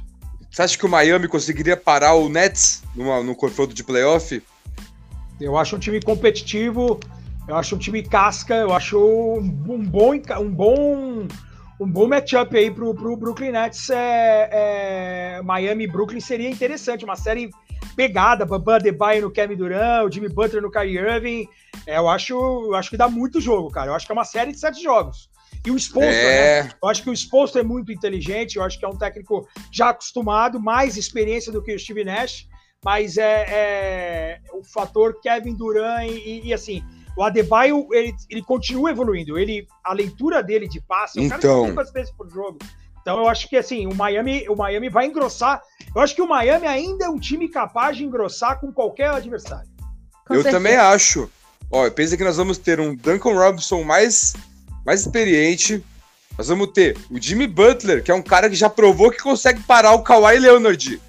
Você 0.51 0.61
acha 0.61 0.77
que 0.77 0.85
o 0.85 0.89
Miami 0.89 1.27
conseguiria 1.27 1.75
parar 1.75 2.13
o 2.13 2.29
Nets 2.29 2.83
numa, 2.95 3.23
no 3.23 3.35
confronto 3.35 3.73
de 3.73 3.83
playoff? 3.83 4.41
Eu 5.41 5.57
acho 5.57 5.75
um 5.75 5.79
time 5.79 6.01
competitivo, 6.01 6.99
eu 7.47 7.55
acho 7.55 7.75
um 7.75 7.77
time 7.77 8.01
casca, 8.03 8.55
eu 8.55 8.73
acho 8.73 8.97
um, 8.97 9.39
um 9.39 9.83
bom 9.83 10.13
um 10.39 10.49
bom 10.49 11.27
um 11.79 11.89
bom 11.89 12.07
matchup 12.07 12.55
aí 12.57 12.71
pro, 12.71 12.93
pro 12.93 13.15
Brooklyn 13.15 13.51
Nets. 13.51 13.89
É, 13.89 14.49
é, 14.51 15.41
Miami 15.43 15.83
e 15.83 15.87
Brooklyn 15.87 16.19
seria 16.19 16.49
interessante, 16.49 17.05
uma 17.05 17.15
série 17.15 17.49
pegada, 17.95 18.45
Bam 18.45 18.75
Adebayo 18.75 19.23
no 19.23 19.31
Kevin 19.31 19.55
Durant, 19.55 20.05
o 20.05 20.11
Jimmy 20.11 20.29
Butler 20.29 20.61
no 20.61 20.71
Kyrie 20.71 20.97
Irving. 20.97 21.47
É, 21.85 21.97
eu 21.97 22.07
acho, 22.07 22.33
eu 22.33 22.75
acho 22.75 22.89
que 22.89 22.97
dá 22.97 23.07
muito 23.07 23.41
jogo, 23.41 23.69
cara. 23.69 23.91
Eu 23.91 23.95
acho 23.95 24.05
que 24.05 24.11
é 24.11 24.15
uma 24.15 24.25
série 24.25 24.51
de 24.51 24.59
sete 24.59 24.81
jogos. 24.81 25.29
E 25.65 25.71
o 25.71 25.75
Spolstra, 25.75 26.13
é... 26.13 26.63
né? 26.63 26.71
Eu 26.81 26.89
acho 26.89 27.03
que 27.03 27.09
o 27.09 27.13
Spolstra 27.13 27.61
é 27.61 27.63
muito 27.63 27.91
inteligente, 27.91 28.55
eu 28.55 28.63
acho 28.63 28.79
que 28.79 28.85
é 28.85 28.87
um 28.87 28.97
técnico 28.97 29.47
já 29.71 29.89
acostumado, 29.89 30.59
mais 30.59 30.97
experiência 30.97 31.51
do 31.51 31.61
que 31.61 31.73
o 31.73 31.79
Steve 31.79 32.03
Nash, 32.03 32.47
mas 32.83 33.17
é, 33.17 33.45
é 33.49 34.39
o 34.53 34.63
fator 34.63 35.19
Kevin 35.21 35.55
Durant 35.55 36.09
e, 36.09 36.47
e, 36.47 36.53
assim, 36.53 36.83
o 37.17 37.23
Adebayo, 37.23 37.87
ele, 37.91 38.15
ele 38.29 38.43
continua 38.43 38.91
evoluindo, 38.91 39.39
ele, 39.39 39.67
a 39.83 39.91
leitura 39.91 40.43
dele 40.43 40.67
de 40.67 40.79
passe, 40.79 41.19
então... 41.19 41.37
o 41.37 41.41
cara 41.41 41.53
tem 41.55 41.73
muitas 41.73 41.91
vezes 41.91 42.11
por 42.11 42.29
jogo. 42.29 42.59
Então 43.01 43.17
eu 43.17 43.27
acho 43.27 43.49
que 43.49 43.57
assim, 43.57 43.87
o 43.87 43.95
Miami, 43.95 44.47
o 44.49 44.55
Miami 44.55 44.89
vai 44.89 45.07
engrossar. 45.07 45.61
Eu 45.95 46.01
acho 46.01 46.13
que 46.13 46.21
o 46.21 46.27
Miami 46.27 46.67
ainda 46.67 47.05
é 47.05 47.09
um 47.09 47.17
time 47.17 47.47
capaz 47.47 47.97
de 47.97 48.03
engrossar 48.03 48.59
com 48.59 48.71
qualquer 48.71 49.09
adversário. 49.09 49.67
Com 50.27 50.35
eu 50.35 50.43
certeza. 50.43 50.57
também 50.57 50.75
acho. 50.75 51.29
Ó, 51.71 51.85
eu 51.85 51.91
penso 51.91 52.15
que 52.15 52.23
nós 52.23 52.37
vamos 52.37 52.57
ter 52.57 52.79
um 52.79 52.93
Duncan 52.95 53.33
Robinson 53.33 53.81
mais 53.83 54.35
mais 54.85 55.01
experiente. 55.01 55.83
Nós 56.37 56.49
vamos 56.49 56.67
ter 56.67 56.97
o 57.09 57.19
Jimmy 57.19 57.47
Butler, 57.47 58.03
que 58.03 58.11
é 58.11 58.13
um 58.13 58.21
cara 58.21 58.49
que 58.49 58.55
já 58.55 58.69
provou 58.69 59.09
que 59.09 59.23
consegue 59.23 59.63
parar 59.63 59.93
o 59.93 60.03
Kawhi 60.03 60.37
Leonard. 60.37 61.01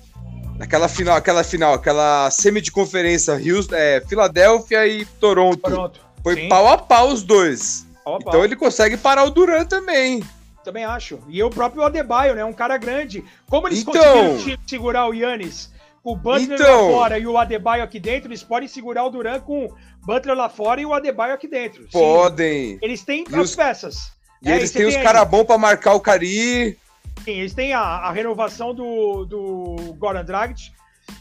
Naquela 0.58 0.88
final, 0.88 1.16
aquela 1.16 1.44
final, 1.44 1.74
aquela 1.74 2.30
semi 2.30 2.60
de 2.60 2.72
conferência, 2.72 3.34
Houston, 3.34 3.74
é, 3.74 4.02
Filadélfia 4.08 4.86
e 4.86 5.04
Toronto. 5.04 5.60
Toronto. 5.60 6.00
Foi 6.22 6.34
Sim. 6.34 6.48
pau 6.48 6.68
a 6.68 6.76
pau 6.76 7.08
os 7.08 7.22
dois. 7.22 7.86
Pau 8.04 8.18
então 8.20 8.44
ele 8.44 8.56
consegue 8.56 8.96
parar 8.96 9.24
o 9.24 9.30
Duran 9.30 9.64
também. 9.64 10.22
Também 10.64 10.84
acho. 10.84 11.20
E 11.28 11.42
o 11.42 11.48
próprio 11.48 11.82
Adebayo, 11.82 12.34
né? 12.34 12.44
Um 12.44 12.52
cara 12.52 12.76
grande. 12.76 13.24
Como 13.48 13.68
eles 13.68 13.80
então... 13.80 14.32
conseguiram 14.32 14.62
segurar 14.66 15.06
o 15.06 15.14
Yannis? 15.14 15.70
o 16.08 16.16
Butler 16.16 16.58
então... 16.58 16.86
lá 16.86 16.92
fora 16.92 17.18
e 17.18 17.26
o 17.26 17.36
Adebayo 17.36 17.82
aqui 17.82 18.00
dentro, 18.00 18.28
eles 18.28 18.42
podem 18.42 18.68
segurar 18.68 19.04
o 19.04 19.10
Duran 19.10 19.40
com 19.40 19.70
Butler 20.04 20.36
lá 20.36 20.48
fora 20.48 20.80
e 20.80 20.86
o 20.86 20.94
Adebayo 20.94 21.34
aqui 21.34 21.46
dentro. 21.46 21.86
Podem. 21.92 22.72
Sim, 22.72 22.78
eles 22.80 23.02
têm 23.02 23.24
as 23.30 23.50
os... 23.50 23.56
peças. 23.56 24.12
E 24.42 24.50
é, 24.50 24.56
eles 24.56 24.70
têm 24.70 24.86
os 24.86 24.96
caras 24.96 25.28
bons 25.28 25.44
pra 25.44 25.58
marcar 25.58 25.94
o 25.94 26.00
Cari. 26.00 26.78
Sim, 27.24 27.32
eles 27.32 27.54
têm 27.54 27.72
a, 27.72 27.80
a, 27.80 28.12
renovação 28.12 28.74
do, 28.74 29.24
do 29.24 29.94
Goran 29.98 30.24
Dragic. 30.24 30.72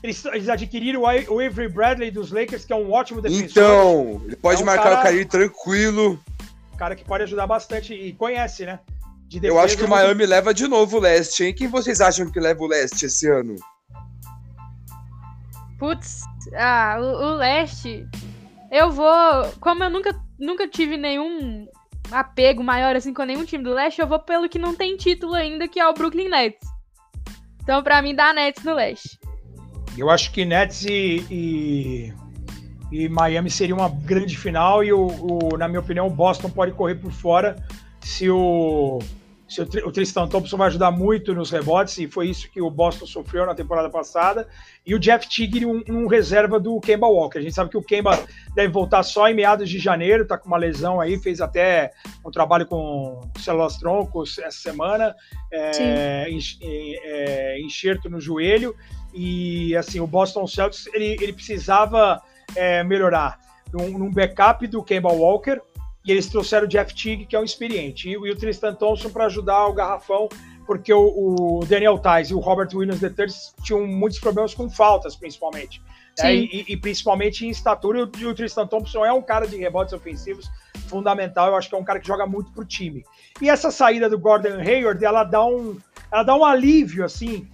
Eles, 0.03 0.23
eles 0.25 0.49
adquiriram 0.49 1.01
o, 1.01 1.39
Avery 1.39 1.69
Bradley 1.69 2.11
dos 2.11 2.31
Lakers, 2.31 2.65
que 2.65 2.73
é 2.73 2.75
um 2.75 2.91
ótimo 2.91 3.21
defensor. 3.21 3.45
Então, 3.49 4.21
ele 4.25 4.35
pode 4.35 4.59
é 4.59 4.63
um 4.63 4.65
marcar 4.65 4.83
cara, 4.83 4.99
o 4.99 5.03
Cari 5.03 5.25
tranquilo. 5.25 6.19
Cara 6.77 6.95
que 6.95 7.03
pode 7.03 7.23
ajudar 7.23 7.47
bastante 7.47 7.93
e 7.93 8.13
conhece, 8.13 8.65
né? 8.65 8.79
Eu 9.43 9.59
acho 9.59 9.77
que 9.77 9.83
o 9.83 9.89
Miami 9.89 10.25
leva 10.25 10.53
de 10.53 10.67
novo 10.67 10.97
o 10.97 10.99
leste, 10.99 11.43
hein? 11.43 11.53
Quem 11.53 11.67
vocês 11.67 11.99
acham 11.99 12.31
que 12.31 12.39
leva 12.39 12.63
o 12.63 12.67
leste 12.67 13.07
esse 13.07 13.29
ano? 13.29 13.55
Putz, 15.77 16.21
ah, 16.55 16.97
o, 16.99 17.03
o, 17.03 17.35
leste. 17.35 18.07
Eu 18.71 18.89
vou. 18.91 19.51
Como 19.59 19.83
eu 19.83 19.89
nunca, 19.89 20.17
nunca 20.39 20.67
tive 20.67 20.95
nenhum 20.95 21.67
apego 22.11 22.63
maior 22.63 22.95
assim 22.95 23.13
com 23.13 23.23
nenhum 23.23 23.45
time 23.45 23.63
do 23.63 23.73
leste, 23.73 23.99
eu 23.99 24.07
vou 24.07 24.19
pelo 24.19 24.49
que 24.49 24.59
não 24.59 24.75
tem 24.75 24.97
título 24.97 25.33
ainda, 25.33 25.67
que 25.67 25.79
é 25.79 25.87
o 25.87 25.93
Brooklyn 25.93 26.29
Nets. 26.29 26.67
Então, 27.61 27.83
pra 27.83 28.01
mim, 28.01 28.15
dá 28.15 28.33
Nets 28.33 28.63
no 28.63 28.73
leste. 28.73 29.19
Eu 29.97 30.09
acho 30.09 30.31
que 30.31 30.45
Nets 30.45 30.85
e, 30.85 31.25
e, 31.29 32.13
e 32.91 33.09
Miami 33.09 33.49
seria 33.49 33.75
uma 33.75 33.89
grande 33.89 34.37
final 34.37 34.83
e, 34.83 34.93
o, 34.93 35.07
o, 35.07 35.57
na 35.57 35.67
minha 35.67 35.79
opinião, 35.79 36.07
o 36.07 36.11
Boston 36.11 36.49
pode 36.49 36.71
correr 36.73 36.95
por 36.95 37.11
fora 37.11 37.55
se 37.99 38.29
o, 38.29 38.99
o, 39.57 39.87
o 39.87 39.91
Tristan 39.91 40.27
Thompson 40.27 40.57
vai 40.57 40.67
ajudar 40.67 40.91
muito 40.91 41.33
nos 41.33 41.49
rebotes, 41.49 41.97
e 41.97 42.07
foi 42.07 42.29
isso 42.29 42.49
que 42.51 42.61
o 42.61 42.69
Boston 42.69 43.05
sofreu 43.05 43.45
na 43.45 43.55
temporada 43.55 43.89
passada. 43.89 44.47
E 44.85 44.93
o 44.93 44.99
Jeff 44.99 45.27
Tigre, 45.27 45.65
um, 45.65 45.81
um, 45.89 46.07
reserva 46.07 46.59
do 46.59 46.79
Kemba 46.81 47.07
Walker. 47.07 47.39
A 47.39 47.41
gente 47.41 47.53
sabe 47.53 47.69
que 47.69 47.77
o 47.77 47.81
Kemba 47.81 48.19
deve 48.53 48.67
voltar 48.73 49.03
só 49.03 49.27
em 49.29 49.33
meados 49.33 49.69
de 49.69 49.79
janeiro, 49.79 50.27
tá 50.27 50.37
com 50.37 50.47
uma 50.47 50.57
lesão 50.57 50.99
aí, 50.99 51.17
fez 51.17 51.39
até 51.39 51.91
um 52.25 52.31
trabalho 52.31 52.65
com 52.65 53.21
células 53.39 53.77
troncos 53.77 54.37
essa 54.39 54.57
semana, 54.57 55.15
é, 55.51 56.27
é, 56.61 57.61
enxerto 57.61 58.09
no 58.09 58.19
joelho. 58.19 58.75
E 59.13 59.75
assim, 59.77 59.99
o 59.99 60.07
Boston 60.07 60.45
Celtics 60.45 60.87
ele, 60.93 61.17
ele 61.21 61.33
precisava 61.33 62.21
é, 62.55 62.83
melhorar 62.83 63.39
num, 63.73 63.97
num 63.97 64.11
backup 64.11 64.67
do 64.67 64.83
Kemba 64.83 65.09
Walker 65.09 65.61
e 66.07 66.11
eles 66.11 66.27
trouxeram 66.27 66.65
o 66.65 66.69
Jeff 66.69 66.95
Teague, 66.95 67.25
que 67.25 67.35
é 67.35 67.39
um 67.39 67.43
experiente, 67.43 68.07
e, 68.07 68.13
e 68.13 68.31
o 68.31 68.35
Tristan 68.35 68.73
Thompson 68.73 69.09
para 69.09 69.25
ajudar 69.25 69.67
o 69.67 69.73
garrafão, 69.73 70.29
porque 70.65 70.93
o, 70.93 71.59
o 71.59 71.65
Daniel 71.65 71.97
Tais 71.99 72.29
e 72.29 72.33
o 72.33 72.39
Robert 72.39 72.69
Williams 72.73 73.01
III 73.03 73.27
tinham 73.63 73.85
muitos 73.85 74.17
problemas 74.17 74.53
com 74.53 74.69
faltas, 74.69 75.15
principalmente. 75.15 75.81
É, 76.19 76.33
e, 76.33 76.65
e, 76.69 76.77
principalmente 76.77 77.45
em 77.45 77.49
estatura, 77.49 78.09
e 78.17 78.25
o, 78.25 78.29
o 78.29 78.33
Tristan 78.33 78.65
Thompson 78.65 79.05
é 79.05 79.13
um 79.13 79.21
cara 79.21 79.45
de 79.45 79.55
rebotes 79.57 79.93
ofensivos 79.93 80.49
fundamental, 80.87 81.49
eu 81.49 81.55
acho 81.55 81.69
que 81.69 81.75
é 81.75 81.77
um 81.77 81.83
cara 81.83 81.99
que 81.99 82.07
joga 82.07 82.25
muito 82.25 82.51
pro 82.51 82.65
time. 82.65 83.03
E 83.41 83.49
essa 83.49 83.69
saída 83.69 84.09
do 84.09 84.17
Gordon 84.17 84.59
Hayward, 84.59 85.03
ela 85.03 85.23
dá 85.23 85.45
um, 85.45 85.77
ela 86.11 86.23
dá 86.23 86.35
um 86.35 86.43
alívio, 86.43 87.03
assim, 87.03 87.47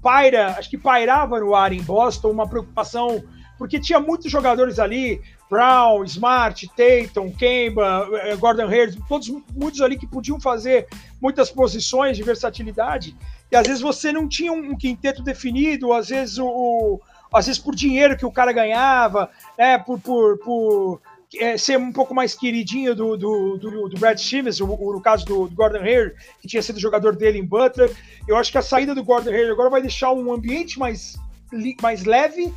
paira, 0.00 0.52
acho 0.52 0.70
que 0.70 0.78
pairava 0.78 1.38
no 1.40 1.54
ar 1.54 1.72
em 1.72 1.82
Boston 1.82 2.30
uma 2.30 2.48
preocupação, 2.48 3.22
porque 3.58 3.80
tinha 3.80 3.98
muitos 3.98 4.30
jogadores 4.30 4.78
ali, 4.78 5.20
Brown, 5.50 6.04
Smart, 6.04 6.68
Tatum, 6.68 7.32
Kemba, 7.32 8.08
eh, 8.22 8.36
Gordon 8.36 8.68
Hayward, 8.68 8.96
todos 9.08 9.28
muitos 9.52 9.80
ali 9.80 9.98
que 9.98 10.06
podiam 10.06 10.40
fazer 10.40 10.86
muitas 11.20 11.50
posições 11.50 12.16
de 12.16 12.22
versatilidade. 12.22 13.16
E 13.50 13.56
às 13.56 13.66
vezes 13.66 13.82
você 13.82 14.12
não 14.12 14.28
tinha 14.28 14.52
um, 14.52 14.76
quinteto 14.76 15.22
definido, 15.22 15.92
às 15.92 16.08
vezes 16.08 16.38
o, 16.38 17.00
às 17.32 17.46
vezes 17.46 17.60
por 17.60 17.74
dinheiro 17.74 18.16
que 18.16 18.26
o 18.26 18.30
cara 18.30 18.52
ganhava, 18.52 19.28
né, 19.58 19.76
por, 19.78 19.98
por, 19.98 20.38
por 20.38 21.00
é, 21.36 21.56
ser 21.56 21.78
um 21.78 21.92
pouco 21.92 22.14
mais 22.14 22.34
queridinho 22.34 22.94
do, 22.94 23.16
do, 23.16 23.56
do, 23.56 23.88
do 23.88 23.98
Brad 23.98 24.18
Stevens, 24.18 24.60
no 24.60 25.00
caso 25.00 25.24
do, 25.24 25.48
do, 25.48 25.54
Gordon 25.56 25.82
Hayward, 25.82 26.14
que 26.40 26.46
tinha 26.46 26.62
sido 26.62 26.78
jogador 26.78 27.16
dele 27.16 27.38
em 27.38 27.44
Butler. 27.44 27.90
Eu 28.28 28.36
acho 28.36 28.52
que 28.52 28.58
a 28.58 28.62
saída 28.62 28.94
do 28.94 29.02
Gordon 29.02 29.30
Hayward 29.30 29.52
agora 29.52 29.70
vai 29.70 29.80
deixar 29.80 30.12
um 30.12 30.32
ambiente 30.32 30.78
mais, 30.78 31.16
mais 31.82 32.04
leve 32.04 32.54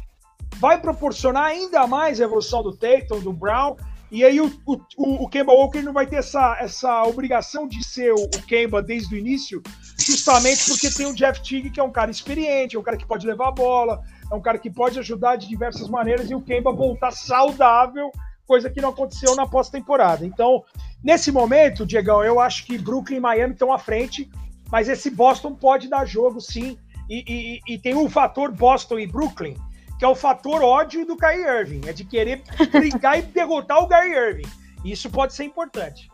vai 0.58 0.80
proporcionar 0.80 1.46
ainda 1.46 1.88
mais 1.88 2.20
a 2.20 2.24
evolução 2.24 2.62
do 2.64 2.76
Tatum, 2.76 3.20
do 3.20 3.34
Brown, 3.34 3.76
e 4.12 4.26
aí 4.26 4.42
o, 4.42 4.52
o, 4.66 5.24
o 5.24 5.30
Kemba 5.30 5.54
Walker 5.54 5.82
não 5.82 5.94
vai 5.94 6.06
ter 6.06 6.18
essa, 6.18 6.58
essa 6.60 7.04
obrigação 7.04 7.66
de 7.66 7.82
ser 7.82 8.12
o, 8.12 8.24
o 8.24 8.42
Kemba 8.46 8.84
desde 8.84 9.16
o 9.16 9.18
início, 9.18 9.64
justamente 9.98 10.66
porque 10.66 10.92
tem 10.92 11.06
o 11.06 11.16
Jeff 11.16 11.42
Teague, 11.42 11.70
que 11.70 11.80
é 11.80 11.84
um 11.84 11.92
cara 11.92 12.12
experiente, 12.12 12.76
é 12.76 12.80
um 12.80 12.84
cara 12.84 12.98
que 12.98 13.06
pode 13.06 13.26
levar 13.26 13.48
a 13.48 13.52
bola, 13.52 14.02
é 14.30 14.36
um 14.36 14.42
cara 14.42 14.58
que 14.58 14.70
pode 14.70 15.00
ajudar 15.00 15.38
de 15.38 15.48
diversas 15.48 15.88
maneiras, 15.88 16.30
e 16.30 16.36
o 16.36 16.42
Kemba 16.42 16.74
voltar 16.74 17.12
saudável, 17.12 18.12
coisa 18.46 18.70
que 18.70 18.82
não 18.82 18.90
aconteceu 18.90 19.34
na 19.34 19.48
pós-temporada. 19.48 20.26
Então, 20.26 20.62
nesse 21.02 21.32
momento, 21.32 21.86
Diegão, 21.86 22.22
eu 22.22 22.38
acho 22.38 22.66
que 22.66 22.78
Brooklyn 22.78 23.18
e 23.18 23.22
Miami 23.22 23.54
estão 23.54 23.72
à 23.72 23.80
frente, 23.80 24.30
mas 24.70 24.90
esse 24.90 25.10
Boston 25.10 25.56
pode 25.56 25.88
dar 25.88 26.04
jogo, 26.04 26.42
sim, 26.42 26.78
e, 27.10 27.24
e, 27.68 27.76
e 27.76 27.78
tem 27.78 27.96
o 27.96 28.10
fator 28.10 28.52
Boston 28.52 29.00
e 29.00 29.08
Brooklyn, 29.08 29.56
que 30.02 30.06
é 30.06 30.08
o 30.08 30.16
fator 30.16 30.64
ódio 30.64 31.06
do 31.06 31.16
Kyrie 31.16 31.46
Irving, 31.46 31.82
é 31.86 31.94
de 31.94 32.04
querer 32.04 32.42
brigar 32.72 33.20
e 33.20 33.22
derrotar 33.22 33.84
o 33.84 33.88
Kyrie 33.88 34.16
Irving. 34.16 34.50
Isso 34.84 35.12
pode 35.12 35.32
ser 35.36 35.44
importante. 35.44 36.10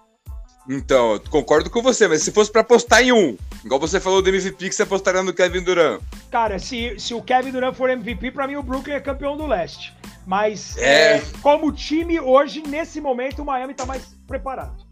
Então, 0.68 1.14
eu 1.14 1.22
concordo 1.30 1.70
com 1.70 1.82
você, 1.82 2.06
mas 2.06 2.22
se 2.22 2.34
fosse 2.34 2.52
para 2.52 2.60
apostar 2.60 3.02
em 3.02 3.14
um, 3.14 3.38
igual 3.64 3.80
você 3.80 4.02
falou 4.02 4.22
do 4.22 4.28
MVP, 4.28 4.68
que 4.68 4.76
você 4.76 4.84
apostaria 4.84 5.24
no 5.24 5.34
Kevin 5.34 5.62
Durant. 5.62 6.02
Cara, 6.30 6.60
se, 6.60 7.00
se 7.00 7.14
o 7.14 7.22
Kevin 7.22 7.52
Durant 7.52 7.76
for 7.76 7.90
MVP, 7.90 8.32
para 8.32 8.46
mim 8.46 8.58
o 8.58 8.62
Brooklyn 8.62 8.96
é 8.96 9.00
campeão 9.00 9.38
do 9.38 9.48
leste. 9.48 9.96
Mas 10.26 10.76
é... 10.76 11.20
É, 11.20 11.24
como 11.42 11.72
time, 11.72 12.20
hoje, 12.20 12.62
nesse 12.68 13.00
momento, 13.00 13.42
o 13.42 13.46
Miami 13.46 13.74
tá 13.74 13.86
mais 13.86 14.04
preparado. 14.28 14.86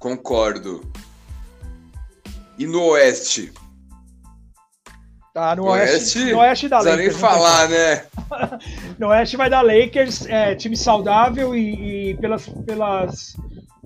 Concordo. 0.00 0.84
E 2.58 2.66
no 2.66 2.82
oeste? 2.86 3.52
Tá 5.36 5.54
no 5.54 5.66
oeste, 5.66 6.20
oeste, 6.20 6.32
no 6.32 6.38
oeste 6.38 6.66
da 6.66 6.78
Lakers. 6.78 6.98
nem 6.98 7.10
falar, 7.10 7.68
né? 7.68 8.04
no 8.98 9.08
oeste 9.08 9.36
vai 9.36 9.50
dar 9.50 9.60
Lakers, 9.60 10.24
é, 10.24 10.54
time 10.54 10.74
saudável 10.74 11.54
e, 11.54 12.12
e, 12.12 12.14
pelas, 12.16 12.48
pelas, 12.48 13.36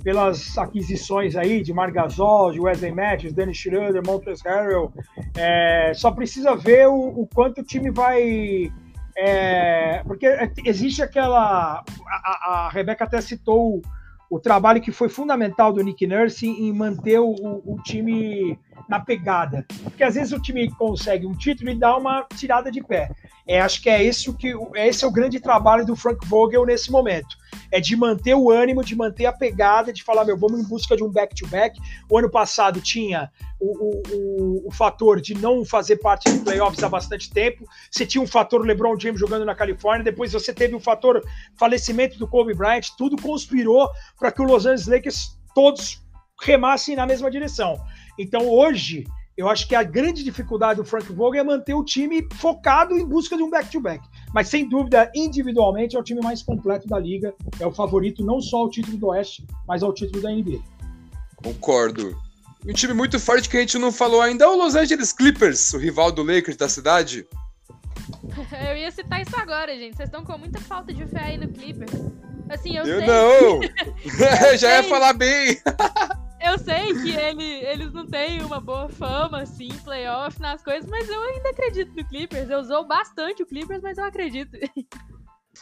pelas 0.01 0.57
aquisições 0.57 1.35
aí 1.35 1.61
de 1.61 1.73
Margasol, 1.73 2.53
de 2.53 2.61
Wesley 2.61 2.93
Matthews, 2.93 3.33
Dennis 3.33 3.57
Schroeder, 3.57 4.01
Montrezl 4.07 4.49
Harrell, 4.49 4.93
é, 5.37 5.91
só 5.93 6.13
precisa 6.13 6.55
ver 6.55 6.87
o, 6.87 6.95
o, 6.95 7.29
quanto 7.35 7.63
o 7.63 7.65
time 7.65 7.91
vai... 7.91 8.73
É, 9.19 10.05
porque 10.07 10.29
existe 10.65 11.03
aquela... 11.03 11.83
A, 12.09 12.67
a 12.67 12.71
Rebeca 12.71 13.03
até 13.03 13.21
citou 13.21 13.83
o 14.31 14.39
trabalho 14.39 14.81
que 14.81 14.93
foi 14.93 15.09
fundamental 15.09 15.73
do 15.73 15.83
Nick 15.83 16.07
Nurse 16.07 16.47
em 16.47 16.73
manter 16.73 17.19
o, 17.19 17.33
o, 17.33 17.77
time 17.83 18.57
na 18.89 19.01
pegada. 19.01 19.67
Porque 19.83 20.05
às 20.05 20.15
vezes 20.15 20.33
o 20.33 20.41
time 20.41 20.71
consegue 20.77 21.27
um 21.27 21.35
título 21.35 21.69
e 21.69 21.75
dá 21.75 21.97
uma 21.97 22.25
tirada 22.37 22.71
de 22.71 22.81
pé. 22.81 23.11
É, 23.51 23.61
acho 23.61 23.83
que 23.83 23.91
é 23.91 24.01
esse, 24.01 24.31
o 24.31 24.33
que, 24.33 24.55
esse 24.77 25.05
é 25.05 25.09
o 25.09 25.11
grande 25.11 25.41
trabalho 25.41 25.85
do 25.85 25.97
Frank 25.97 26.25
Vogel 26.25 26.65
nesse 26.65 26.89
momento. 26.89 27.37
É 27.73 27.81
de 27.81 27.97
manter 27.97 28.33
o 28.33 28.49
ânimo, 28.49 28.85
de 28.85 28.95
manter 28.95 29.27
a 29.27 29.33
pegada, 29.33 29.93
de 29.93 30.05
falar, 30.05 30.25
meu, 30.25 30.39
vamos 30.39 30.61
em 30.61 30.63
busca 30.63 30.97
de 30.97 31.03
um 31.03 31.11
back-to-back. 31.11 31.77
-back. 31.77 32.05
O 32.09 32.17
ano 32.17 32.31
passado 32.31 32.81
tinha 32.81 33.29
o, 33.59 33.67
o, 33.67 34.03
o, 34.13 34.69
o, 34.69 34.71
fator 34.71 35.21
de 35.21 35.35
não 35.35 35.65
fazer 35.65 35.97
parte 35.97 36.31
dos 36.31 36.43
playoffs 36.43 36.81
há 36.85 36.89
bastante 36.89 37.29
tempo. 37.29 37.65
Você 37.91 38.07
tinha 38.07 38.23
um 38.23 38.27
fator 38.27 38.65
LeBron 38.65 38.97
James 38.97 39.19
jogando 39.19 39.45
na 39.45 39.57
Califórnia, 39.57 40.05
depois 40.05 40.33
você 40.33 40.55
teve 40.55 40.77
o 40.77 40.81
fator 40.81 41.21
falecimento 41.59 42.21
do 42.21 42.29
Kobe 42.29 42.55
Bryant, 42.55 42.91
tudo 42.97 43.21
conspirou 43.21 43.91
para 44.17 44.31
que 44.31 44.41
o 44.41 44.45
Los 44.45 44.65
Angeles 44.65 44.87
Lakers 44.87 45.37
todos 45.57 46.01
remassem 46.41 46.95
na 46.95 47.05
mesma 47.05 47.29
direção. 47.29 47.85
Então 48.17 48.49
hoje 48.49 49.07
eu 49.37 49.49
acho 49.49 49.67
que 49.67 49.75
a 49.75 49.83
grande 49.83 50.23
dificuldade 50.23 50.81
do 50.81 50.85
Frank 50.85 51.11
Vogel 51.13 51.41
é 51.41 51.45
manter 51.45 51.75
o 51.75 51.85
time 51.85 52.27
focado 52.35 52.99
em 52.99 53.07
busca 53.07 53.37
de 53.37 53.43
um 53.43 53.51
back-to-back. 53.51 54.05
-back. 54.05 54.21
Mas 54.35 54.49
sem 54.49 54.69
dúvida, 54.69 55.11
individualmente, 55.15 55.97
é 55.97 55.99
o 55.99 56.03
time 56.03 56.21
mais 56.21 56.43
completo 56.43 56.87
da 56.87 56.99
liga. 56.99 57.35
É 57.59 57.67
o 57.67 57.73
favorito 57.73 58.25
não 58.25 58.41
só 58.41 58.59
ao 58.59 58.71
título 58.71 58.99
do 58.99 59.07
Oeste, 59.09 59.47
mas 59.67 59.83
ao 59.83 59.93
título 59.93 60.23
da 60.23 60.31
NBA. 60.31 60.61
Concordo. 61.37 62.17
Um 62.67 62.73
time 62.75 62.93
muito 62.93 63.19
forte 63.19 63.49
que 63.49 63.57
a 63.57 63.61
gente 63.61 63.79
não 63.79 63.91
falou 63.91 64.21
ainda 64.21 64.45
é 64.45 64.49
o 64.49 64.57
Los 64.57 64.75
Angeles 64.75 65.13
Clippers, 65.13 65.73
o 65.73 65.79
rival 65.79 66.13
do 66.13 66.23
Lakers 66.23 66.57
da 66.57 66.69
cidade. 66.69 67.27
Eu 68.69 68.77
ia 68.77 68.91
citar 68.91 69.23
isso 69.23 69.35
agora, 69.37 69.75
gente. 69.77 69.97
Vocês 69.97 70.09
estão 70.09 70.25
com 70.25 70.37
muita 70.37 70.61
falta 70.61 70.93
de 70.93 71.07
fé 71.07 71.21
aí 71.21 71.39
no 71.39 71.49
Clippers. 71.49 71.93
Assim, 72.49 72.77
eu, 72.77 72.85
eu 72.85 72.99
sei. 72.99 73.07
não! 73.07 73.61
eu 74.51 74.59
Já 74.59 74.77
ia 74.77 74.83
falar 74.83 75.13
bem! 75.13 75.57
Eu 76.43 76.59
sei 76.59 76.95
que 76.95 77.11
ele, 77.11 77.45
eles 77.45 77.93
não 77.93 78.07
têm 78.07 78.43
uma 78.43 78.61
boa 78.61 78.89
fama, 78.89 79.43
assim, 79.43 79.69
playoff 79.85 80.41
nas 80.41 80.63
coisas, 80.63 80.89
mas 80.89 81.09
eu 81.09 81.21
ainda 81.23 81.51
acredito 81.51 81.95
no 81.95 82.05
Clippers. 82.09 82.49
Eu 82.49 82.61
usou 82.61 82.87
bastante 82.87 83.43
o 83.43 83.47
Clippers, 83.47 83.83
mas 83.83 83.99
eu 83.99 84.05
acredito. 84.05 84.57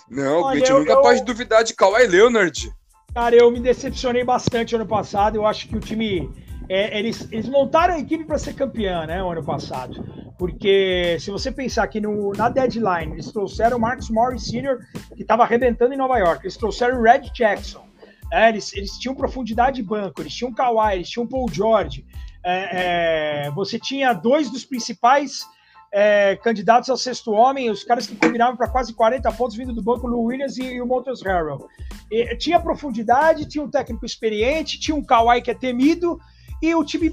Não, 0.09 0.43
Olha, 0.43 0.57
a 0.57 0.59
gente 0.59 0.70
eu, 0.70 0.79
nunca 0.79 0.93
eu... 0.93 1.03
pode 1.03 1.24
duvidar 1.24 1.64
de 1.64 1.74
Kawhi 1.74 2.07
Leonard. 2.07 2.72
Cara, 3.12 3.35
eu 3.35 3.51
me 3.51 3.59
decepcionei 3.59 4.22
bastante 4.22 4.76
ano 4.76 4.87
passado. 4.87 5.37
Eu 5.37 5.47
acho 5.47 5.68
que 5.68 5.76
o 5.76 5.81
time. 5.81 6.31
É, 6.68 6.99
eles, 6.99 7.26
eles 7.33 7.49
montaram 7.49 7.95
a 7.95 7.99
equipe 7.99 8.24
para 8.24 8.39
ser 8.39 8.53
campeã, 8.53 9.07
né, 9.07 9.22
o 9.22 9.31
ano 9.31 9.43
passado. 9.43 10.05
Porque 10.39 11.16
se 11.18 11.31
você 11.31 11.51
pensar 11.51 11.89
que 11.89 11.99
no, 11.99 12.33
na 12.33 12.51
deadline 12.51 13.14
eles 13.14 13.33
trouxeram 13.33 13.79
o 13.79 13.81
Marcus 13.81 14.11
Morris 14.11 14.47
Sr., 14.47 14.79
que 15.16 15.22
estava 15.22 15.45
arrebentando 15.45 15.95
em 15.95 15.97
Nova 15.97 16.18
York, 16.18 16.45
eles 16.45 16.59
trouxeram 16.59 16.99
o 16.99 17.03
Red 17.03 17.31
Jackson, 17.33 17.88
é, 18.33 18.49
eles, 18.49 18.72
eles 18.74 18.99
tinham 18.99 19.14
profundidade 19.14 19.76
de 19.76 19.83
banco, 19.83 20.20
eles 20.20 20.35
tinham 20.35 20.53
Kawhi, 20.53 20.97
eles 20.97 21.09
tinham 21.09 21.26
Paul 21.26 21.49
George. 21.51 22.05
É, 22.45 23.47
é, 23.47 23.51
você 23.51 23.79
tinha 23.79 24.12
dois 24.12 24.51
dos 24.51 24.64
principais 24.64 25.47
é, 25.93 26.37
candidatos 26.37 26.91
ao 26.91 26.97
sexto 26.97 27.33
homem, 27.33 27.70
os 27.70 27.83
caras 27.85 28.07
que 28.07 28.14
combinavam 28.16 28.57
para 28.57 28.68
quase 28.68 28.93
40 28.93 29.31
pontos 29.33 29.57
vindo 29.57 29.72
do 29.72 29.83
banco, 29.83 30.07
o 30.07 30.24
Williams 30.24 30.59
e, 30.59 30.64
e 30.64 30.81
o 30.81 30.87
Montes 30.87 31.22
Harrell. 31.22 31.66
E, 32.11 32.37
tinha 32.37 32.61
profundidade, 32.61 33.47
tinha 33.47 33.64
um 33.64 33.70
técnico 33.70 34.05
experiente, 34.05 34.79
tinha 34.79 34.97
um 34.97 35.05
Kawhi 35.05 35.43
que 35.43 35.51
é 35.51 35.55
temido, 35.55 36.20
e 36.62 36.74
o 36.74 36.85
time 36.85 37.11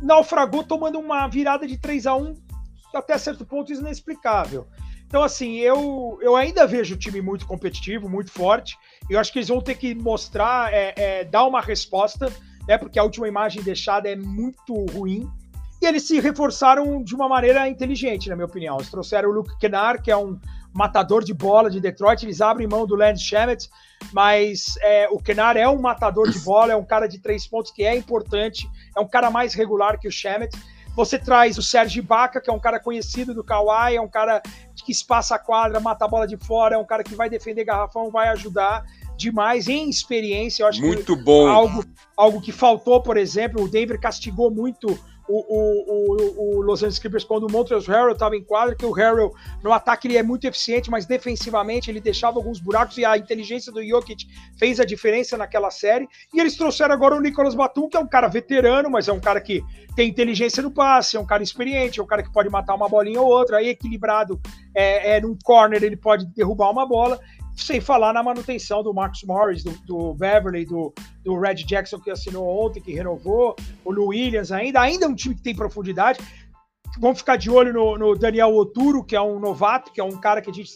naufragou 0.00 0.62
tomando 0.62 0.98
uma 0.98 1.26
virada 1.26 1.66
de 1.66 1.76
3 1.76 2.06
a 2.06 2.14
1 2.14 2.34
até 2.94 3.18
certo 3.18 3.44
ponto 3.44 3.72
inexplicável. 3.72 4.66
Então, 5.08 5.22
assim, 5.22 5.56
eu, 5.56 6.18
eu 6.20 6.36
ainda 6.36 6.66
vejo 6.66 6.94
o 6.94 6.98
time 6.98 7.22
muito 7.22 7.46
competitivo, 7.46 8.10
muito 8.10 8.30
forte. 8.30 8.76
Eu 9.08 9.18
acho 9.18 9.32
que 9.32 9.38
eles 9.38 9.48
vão 9.48 9.60
ter 9.60 9.74
que 9.74 9.94
mostrar, 9.94 10.72
é, 10.72 10.92
é, 10.96 11.24
dar 11.24 11.46
uma 11.46 11.62
resposta, 11.62 12.30
né? 12.68 12.76
Porque 12.76 12.98
a 12.98 13.02
última 13.02 13.26
imagem 13.26 13.62
deixada 13.62 14.06
é 14.06 14.14
muito 14.14 14.74
ruim. 14.92 15.26
E 15.80 15.86
eles 15.86 16.02
se 16.02 16.20
reforçaram 16.20 17.02
de 17.02 17.14
uma 17.14 17.26
maneira 17.26 17.66
inteligente, 17.68 18.28
na 18.28 18.36
minha 18.36 18.44
opinião. 18.44 18.76
Eles 18.76 18.90
trouxeram 18.90 19.30
o 19.30 19.32
Luke 19.32 19.58
Kennard, 19.58 20.02
que 20.02 20.10
é 20.10 20.16
um 20.16 20.38
matador 20.74 21.24
de 21.24 21.32
bola 21.32 21.70
de 21.70 21.80
Detroit, 21.80 22.24
eles 22.24 22.40
abrem 22.40 22.68
mão 22.68 22.86
do 22.86 22.94
Lance 22.94 23.22
Shamet, 23.22 23.68
mas 24.12 24.74
é, 24.82 25.08
o 25.10 25.18
Kennard 25.18 25.58
é 25.58 25.68
um 25.68 25.80
matador 25.80 26.30
de 26.30 26.38
bola, 26.40 26.72
é 26.72 26.76
um 26.76 26.84
cara 26.84 27.06
de 27.06 27.18
três 27.18 27.46
pontos 27.46 27.72
que 27.72 27.82
é 27.82 27.96
importante, 27.96 28.68
é 28.94 29.00
um 29.00 29.08
cara 29.08 29.30
mais 29.30 29.54
regular 29.54 29.98
que 29.98 30.06
o 30.06 30.12
Shamet. 30.12 30.54
Você 30.98 31.16
traz 31.16 31.56
o 31.56 31.62
Sérgio 31.62 32.00
Ibaka, 32.00 32.40
que 32.40 32.50
é 32.50 32.52
um 32.52 32.58
cara 32.58 32.80
conhecido 32.80 33.32
do 33.32 33.44
Kawhi, 33.44 33.94
é 33.94 34.00
um 34.00 34.08
cara 34.08 34.42
que 34.74 34.90
espaça 34.90 35.36
a 35.36 35.38
quadra, 35.38 35.78
mata 35.78 36.04
a 36.04 36.08
bola 36.08 36.26
de 36.26 36.36
fora, 36.36 36.74
é 36.74 36.78
um 36.78 36.84
cara 36.84 37.04
que 37.04 37.14
vai 37.14 37.30
defender 37.30 37.64
garrafão, 37.64 38.10
vai 38.10 38.26
ajudar 38.30 38.84
demais 39.16 39.68
em 39.68 39.88
experiência. 39.88 40.64
Eu 40.64 40.66
acho 40.66 40.82
muito 40.82 41.16
que 41.16 41.22
bom. 41.22 41.46
Algo, 41.46 41.84
algo 42.16 42.40
que 42.40 42.50
faltou, 42.50 43.00
por 43.00 43.16
exemplo, 43.16 43.62
o 43.62 43.68
Denver 43.68 44.00
castigou 44.00 44.50
muito 44.50 44.98
o, 45.28 45.36
o, 45.38 46.58
o, 46.58 46.62
Los 46.62 46.80
Angeles 46.80 46.98
Clippers 46.98 47.24
quando 47.24 47.46
o 47.46 47.52
Montrezl 47.52 47.90
Harrell 47.90 48.12
estava 48.12 48.36
em 48.36 48.42
quadra, 48.42 48.74
que 48.74 48.84
o 48.84 48.92
Harrell 48.92 49.32
no 49.62 49.72
ataque 49.72 50.08
ele 50.08 50.16
é 50.16 50.22
muito 50.22 50.46
eficiente, 50.46 50.90
mas 50.90 51.06
defensivamente 51.06 51.90
ele 51.90 52.00
deixava 52.00 52.38
alguns 52.38 52.60
buracos 52.60 52.96
e 52.98 53.04
a 53.04 53.16
inteligência 53.16 53.70
do 53.70 53.84
Jokic 53.84 54.26
fez 54.58 54.80
a 54.80 54.84
diferença 54.84 55.36
naquela 55.36 55.70
série. 55.70 56.08
E 56.32 56.40
eles 56.40 56.56
trouxeram 56.56 56.94
agora 56.94 57.14
o 57.14 57.20
Nicolas 57.20 57.54
Batum, 57.54 57.88
que 57.88 57.96
é 57.96 58.00
um 58.00 58.06
cara 58.06 58.28
veterano, 58.28 58.90
mas 58.90 59.08
é 59.08 59.12
um 59.12 59.20
cara 59.20 59.40
que 59.40 59.62
tem 59.94 60.08
inteligência 60.08 60.62
no 60.62 60.70
passe, 60.70 61.16
é 61.16 61.20
um 61.20 61.26
cara 61.26 61.42
experiente, 61.42 62.00
é 62.00 62.02
um 62.02 62.06
cara 62.06 62.22
que 62.22 62.32
pode 62.32 62.48
matar 62.48 62.74
uma 62.74 62.88
bolinha 62.88 63.20
ou 63.20 63.26
outra, 63.26 63.58
aí 63.58 63.68
equilibrado 63.68 64.40
é, 64.74 65.16
é 65.16 65.20
num 65.20 65.36
corner 65.42 65.82
ele 65.82 65.96
pode 65.96 66.26
derrubar 66.26 66.70
uma 66.70 66.86
bola 66.86 67.18
sem 67.62 67.80
falar 67.80 68.12
na 68.12 68.22
manutenção 68.22 68.82
do 68.82 68.94
Marcus 68.94 69.24
Morris, 69.24 69.64
do, 69.64 69.72
do 69.84 70.14
Beverly, 70.14 70.64
do, 70.64 70.92
do 71.24 71.38
Red 71.38 71.56
Jackson 71.56 71.98
que 71.98 72.10
assinou 72.10 72.46
ontem, 72.64 72.80
que 72.80 72.92
renovou, 72.92 73.56
o 73.84 73.92
Lou 73.92 74.08
Williams 74.08 74.52
ainda, 74.52 74.80
ainda 74.80 75.06
é 75.06 75.08
um 75.08 75.14
time 75.14 75.34
que 75.34 75.42
tem 75.42 75.54
profundidade. 75.54 76.20
Vamos 76.98 77.18
ficar 77.18 77.36
de 77.36 77.50
olho 77.50 77.72
no, 77.72 77.98
no, 77.98 78.16
Daniel 78.16 78.54
Oturo, 78.54 79.04
que 79.04 79.14
é 79.14 79.20
um 79.20 79.38
novato, 79.38 79.92
que 79.92 80.00
é 80.00 80.04
um 80.04 80.16
cara 80.16 80.40
que 80.40 80.50
a 80.50 80.52
gente 80.52 80.72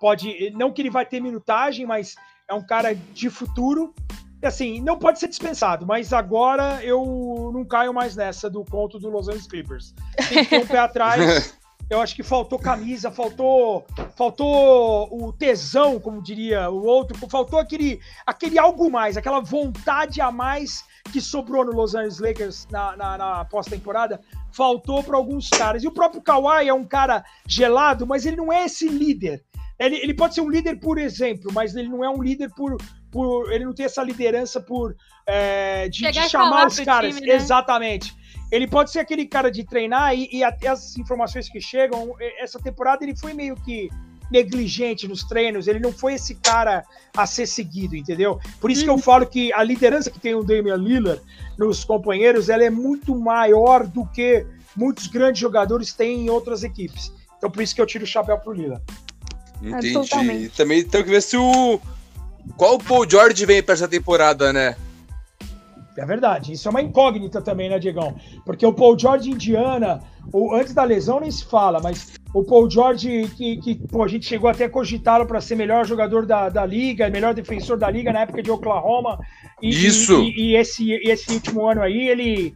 pode, 0.00 0.50
não 0.50 0.72
que 0.72 0.82
ele 0.82 0.90
vai 0.90 1.04
ter 1.04 1.20
minutagem, 1.20 1.86
mas 1.86 2.14
é 2.48 2.54
um 2.54 2.62
cara 2.62 2.94
de 2.94 3.28
futuro. 3.28 3.94
E 4.42 4.46
assim, 4.46 4.80
não 4.82 4.98
pode 4.98 5.18
ser 5.18 5.28
dispensado, 5.28 5.86
mas 5.86 6.12
agora 6.12 6.84
eu 6.84 7.50
não 7.52 7.64
caio 7.64 7.92
mais 7.92 8.14
nessa 8.14 8.50
do 8.50 8.64
conto 8.64 8.98
do 8.98 9.08
Los 9.08 9.28
Angeles 9.28 9.46
Clippers. 9.46 9.94
Tem 10.28 10.44
que 10.44 10.50
ter 10.50 10.62
um 10.62 10.66
pé 10.66 10.78
atrás 10.78 11.56
Eu 11.88 12.00
acho 12.00 12.16
que 12.16 12.22
faltou 12.24 12.58
camisa, 12.58 13.12
faltou, 13.12 13.86
faltou 14.16 15.08
o 15.12 15.32
tesão, 15.32 16.00
como 16.00 16.20
diria 16.20 16.68
o 16.68 16.84
outro, 16.84 17.16
faltou 17.28 17.60
aquele, 17.60 18.00
aquele 18.26 18.58
algo 18.58 18.90
mais, 18.90 19.16
aquela 19.16 19.38
vontade 19.38 20.20
a 20.20 20.32
mais 20.32 20.84
que 21.12 21.20
sobrou 21.20 21.64
no 21.64 21.70
Los 21.70 21.94
Angeles 21.94 22.18
Lakers 22.18 22.66
na, 22.72 22.96
na, 22.96 23.16
na 23.16 23.44
pós-temporada, 23.44 24.20
faltou 24.50 25.00
para 25.04 25.16
alguns 25.16 25.48
caras. 25.48 25.84
E 25.84 25.86
o 25.86 25.92
próprio 25.92 26.20
Kawhi 26.20 26.66
é 26.66 26.74
um 26.74 26.84
cara 26.84 27.24
gelado, 27.46 28.04
mas 28.04 28.26
ele 28.26 28.36
não 28.36 28.52
é 28.52 28.64
esse 28.64 28.88
líder. 28.88 29.44
Ele, 29.78 29.96
ele 29.96 30.14
pode 30.14 30.34
ser 30.34 30.40
um 30.40 30.50
líder 30.50 30.80
por 30.80 30.98
exemplo, 30.98 31.52
mas 31.52 31.76
ele 31.76 31.88
não 31.88 32.02
é 32.02 32.10
um 32.10 32.20
líder 32.20 32.50
por, 32.56 32.76
por 33.12 33.52
ele 33.52 33.64
não 33.64 33.74
tem 33.74 33.86
essa 33.86 34.02
liderança 34.02 34.60
por 34.60 34.96
é, 35.24 35.88
de, 35.88 36.10
de 36.10 36.28
chamar 36.28 36.66
os 36.66 36.80
caras. 36.80 37.14
Time, 37.14 37.28
né? 37.28 37.34
Exatamente 37.34 38.25
ele 38.50 38.66
pode 38.66 38.90
ser 38.90 39.00
aquele 39.00 39.26
cara 39.26 39.50
de 39.50 39.64
treinar 39.64 40.14
e, 40.14 40.28
e 40.32 40.44
até 40.44 40.68
as 40.68 40.96
informações 40.96 41.48
que 41.48 41.60
chegam, 41.60 42.14
essa 42.38 42.58
temporada 42.58 43.04
ele 43.04 43.16
foi 43.16 43.32
meio 43.32 43.56
que 43.56 43.90
negligente 44.30 45.06
nos 45.06 45.22
treinos, 45.22 45.68
ele 45.68 45.78
não 45.78 45.92
foi 45.92 46.14
esse 46.14 46.34
cara 46.34 46.84
a 47.16 47.26
ser 47.26 47.46
seguido, 47.46 47.94
entendeu? 47.96 48.40
Por 48.60 48.70
isso 48.70 48.82
que 48.82 48.90
eu 48.90 48.94
uhum. 48.94 49.00
falo 49.00 49.26
que 49.26 49.52
a 49.52 49.62
liderança 49.62 50.10
que 50.10 50.18
tem 50.18 50.34
o 50.34 50.42
Damian 50.42 50.76
Lillard 50.76 51.22
nos 51.56 51.84
companheiros, 51.84 52.48
ela 52.48 52.64
é 52.64 52.70
muito 52.70 53.14
maior 53.14 53.86
do 53.86 54.04
que 54.06 54.44
muitos 54.76 55.06
grandes 55.06 55.40
jogadores 55.40 55.92
têm 55.92 56.26
em 56.26 56.30
outras 56.30 56.64
equipes. 56.64 57.12
Então 57.38 57.50
por 57.50 57.62
isso 57.62 57.74
que 57.74 57.80
eu 57.80 57.86
tiro 57.86 58.04
o 58.04 58.06
chapéu 58.06 58.38
pro 58.38 58.52
Lillard. 58.52 58.82
Entendi. 59.62 60.44
E 60.44 60.48
também 60.50 60.84
tem 60.84 61.02
que 61.02 61.10
ver 61.10 61.22
se 61.22 61.36
o 61.36 61.80
qual 62.56 62.74
o 62.74 62.82
Paul 62.82 63.08
George 63.08 63.46
vem 63.46 63.62
para 63.62 63.74
essa 63.74 63.88
temporada, 63.88 64.52
né? 64.52 64.76
É 65.96 66.04
verdade. 66.04 66.52
Isso 66.52 66.68
é 66.68 66.70
uma 66.70 66.82
incógnita 66.82 67.40
também, 67.40 67.68
né, 67.68 67.78
Diegão? 67.78 68.14
Porque 68.44 68.66
o 68.66 68.72
Paul 68.72 68.98
George 68.98 69.30
Indiana, 69.30 70.02
o, 70.32 70.54
antes 70.54 70.74
da 70.74 70.84
lesão 70.84 71.20
nem 71.20 71.30
se 71.30 71.44
fala, 71.44 71.80
mas 71.80 72.12
o 72.34 72.44
Paul 72.44 72.70
George, 72.70 73.30
que, 73.36 73.56
que 73.56 73.74
pô, 73.88 74.04
a 74.04 74.08
gente 74.08 74.26
chegou 74.26 74.50
até 74.50 74.64
a 74.64 74.70
cogitá-lo 74.70 75.26
para 75.26 75.40
ser 75.40 75.54
melhor 75.54 75.86
jogador 75.86 76.26
da, 76.26 76.48
da 76.48 76.66
liga, 76.66 77.08
melhor 77.08 77.32
defensor 77.32 77.78
da 77.78 77.90
liga 77.90 78.12
na 78.12 78.20
época 78.20 78.42
de 78.42 78.50
Oklahoma. 78.50 79.18
E, 79.62 79.70
Isso! 79.70 80.20
E, 80.22 80.30
e, 80.30 80.50
e 80.50 80.56
esse, 80.56 80.92
esse 80.92 81.32
último 81.32 81.66
ano 81.66 81.80
aí, 81.80 82.08
ele 82.08 82.54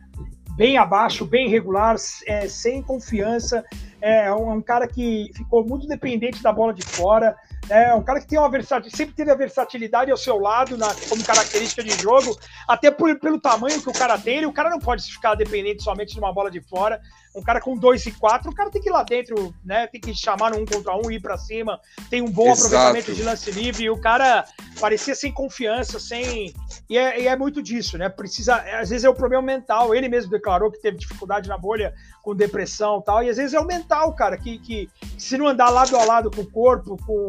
bem 0.57 0.77
abaixo, 0.77 1.25
bem 1.25 1.49
regular, 1.49 1.97
é, 2.27 2.47
sem 2.47 2.83
confiança. 2.83 3.65
É 4.01 4.33
um, 4.33 4.53
um, 4.55 4.63
cara 4.63 4.87
que 4.89 5.31
ficou 5.35 5.65
muito 5.65 5.87
dependente 5.87 6.43
da 6.43 6.53
bola 6.53 6.73
de 6.73 6.83
fora. 6.83 7.37
É 7.69 7.95
um 7.95 8.03
cara 8.03 8.21
que 8.21 8.27
tem 8.27 8.39
uma 8.39 8.51
versatilidade, 8.51 8.97
sempre 8.97 9.15
teve 9.15 9.31
a 9.31 9.35
versatilidade 9.35 10.11
ao 10.11 10.17
seu 10.17 10.39
lado 10.39 10.77
na, 10.77 10.89
como 11.09 11.23
característica 11.23 11.83
de 11.83 11.91
jogo, 12.01 12.39
até 12.67 12.91
por, 12.91 13.19
pelo 13.19 13.41
tamanho 13.41 13.81
que 13.83 13.91
o 13.91 13.93
cara 13.93 14.19
tem. 14.19 14.45
O 14.47 14.53
cara 14.53 14.71
não 14.71 14.79
pode 14.79 15.03
ficar 15.03 15.35
dependente 15.35 15.83
somente 15.83 16.15
de 16.15 16.19
uma 16.19 16.33
bola 16.33 16.51
de 16.51 16.61
fora 16.61 17.01
um 17.35 17.43
cara 17.43 17.61
com 17.61 17.77
2 17.77 18.07
e 18.07 18.13
4, 18.13 18.51
o 18.51 18.55
cara 18.55 18.71
tem 18.71 18.83
que 18.83 18.89
ir 18.89 18.93
lá 18.93 19.03
dentro, 19.03 19.55
né? 19.65 19.87
Tem 19.87 20.01
que 20.01 20.13
chamar 20.15 20.51
no 20.51 20.59
um 20.59 20.67
contra 20.67 20.97
um, 20.97 21.11
ir 21.11 21.21
para 21.21 21.39
cima, 21.39 21.81
tem 22.09 22.21
um 22.21 22.31
bom 22.31 22.51
Exato. 22.51 22.75
aproveitamento 22.75 23.15
de 23.15 23.23
lance 23.23 23.51
livre, 23.53 23.85
e 23.85 23.91
o 23.91 24.01
cara 24.01 24.45
parecia 24.81 25.15
sem 25.15 25.33
confiança, 25.33 26.01
sem. 26.01 26.53
E 26.89 26.99
é, 26.99 27.23
e 27.23 27.29
é, 27.29 27.37
muito 27.37 27.63
disso, 27.63 27.97
né? 27.97 28.09
Precisa. 28.09 28.57
Às 28.57 28.91
vezes 28.91 29.05
é 29.05 29.09
o 29.09 29.15
problema 29.15 29.43
mental. 29.43 29.95
Ele 29.95 30.09
mesmo 30.09 30.31
declarou 30.31 30.73
que 30.73 30.81
teve 30.81 30.99
dificuldade 30.99 31.49
na 31.49 31.57
bolha 31.57 31.95
com 32.23 32.35
depressão 32.35 32.99
e 32.99 33.05
tal. 33.05 33.23
E 33.23 33.31
às 33.31 33.37
vezes 33.37 33.55
é 33.55 33.61
o 33.61 33.67
mental, 33.67 34.13
cara, 34.15 34.37
que, 34.37 34.59
que 34.59 34.89
se 35.17 35.39
não 35.39 35.47
andar 35.47 35.71
lado 35.71 35.97
a 35.97 36.05
lado 36.05 36.31
com 36.31 36.41
o 36.41 36.51
corpo, 36.51 36.97
com, 37.07 37.29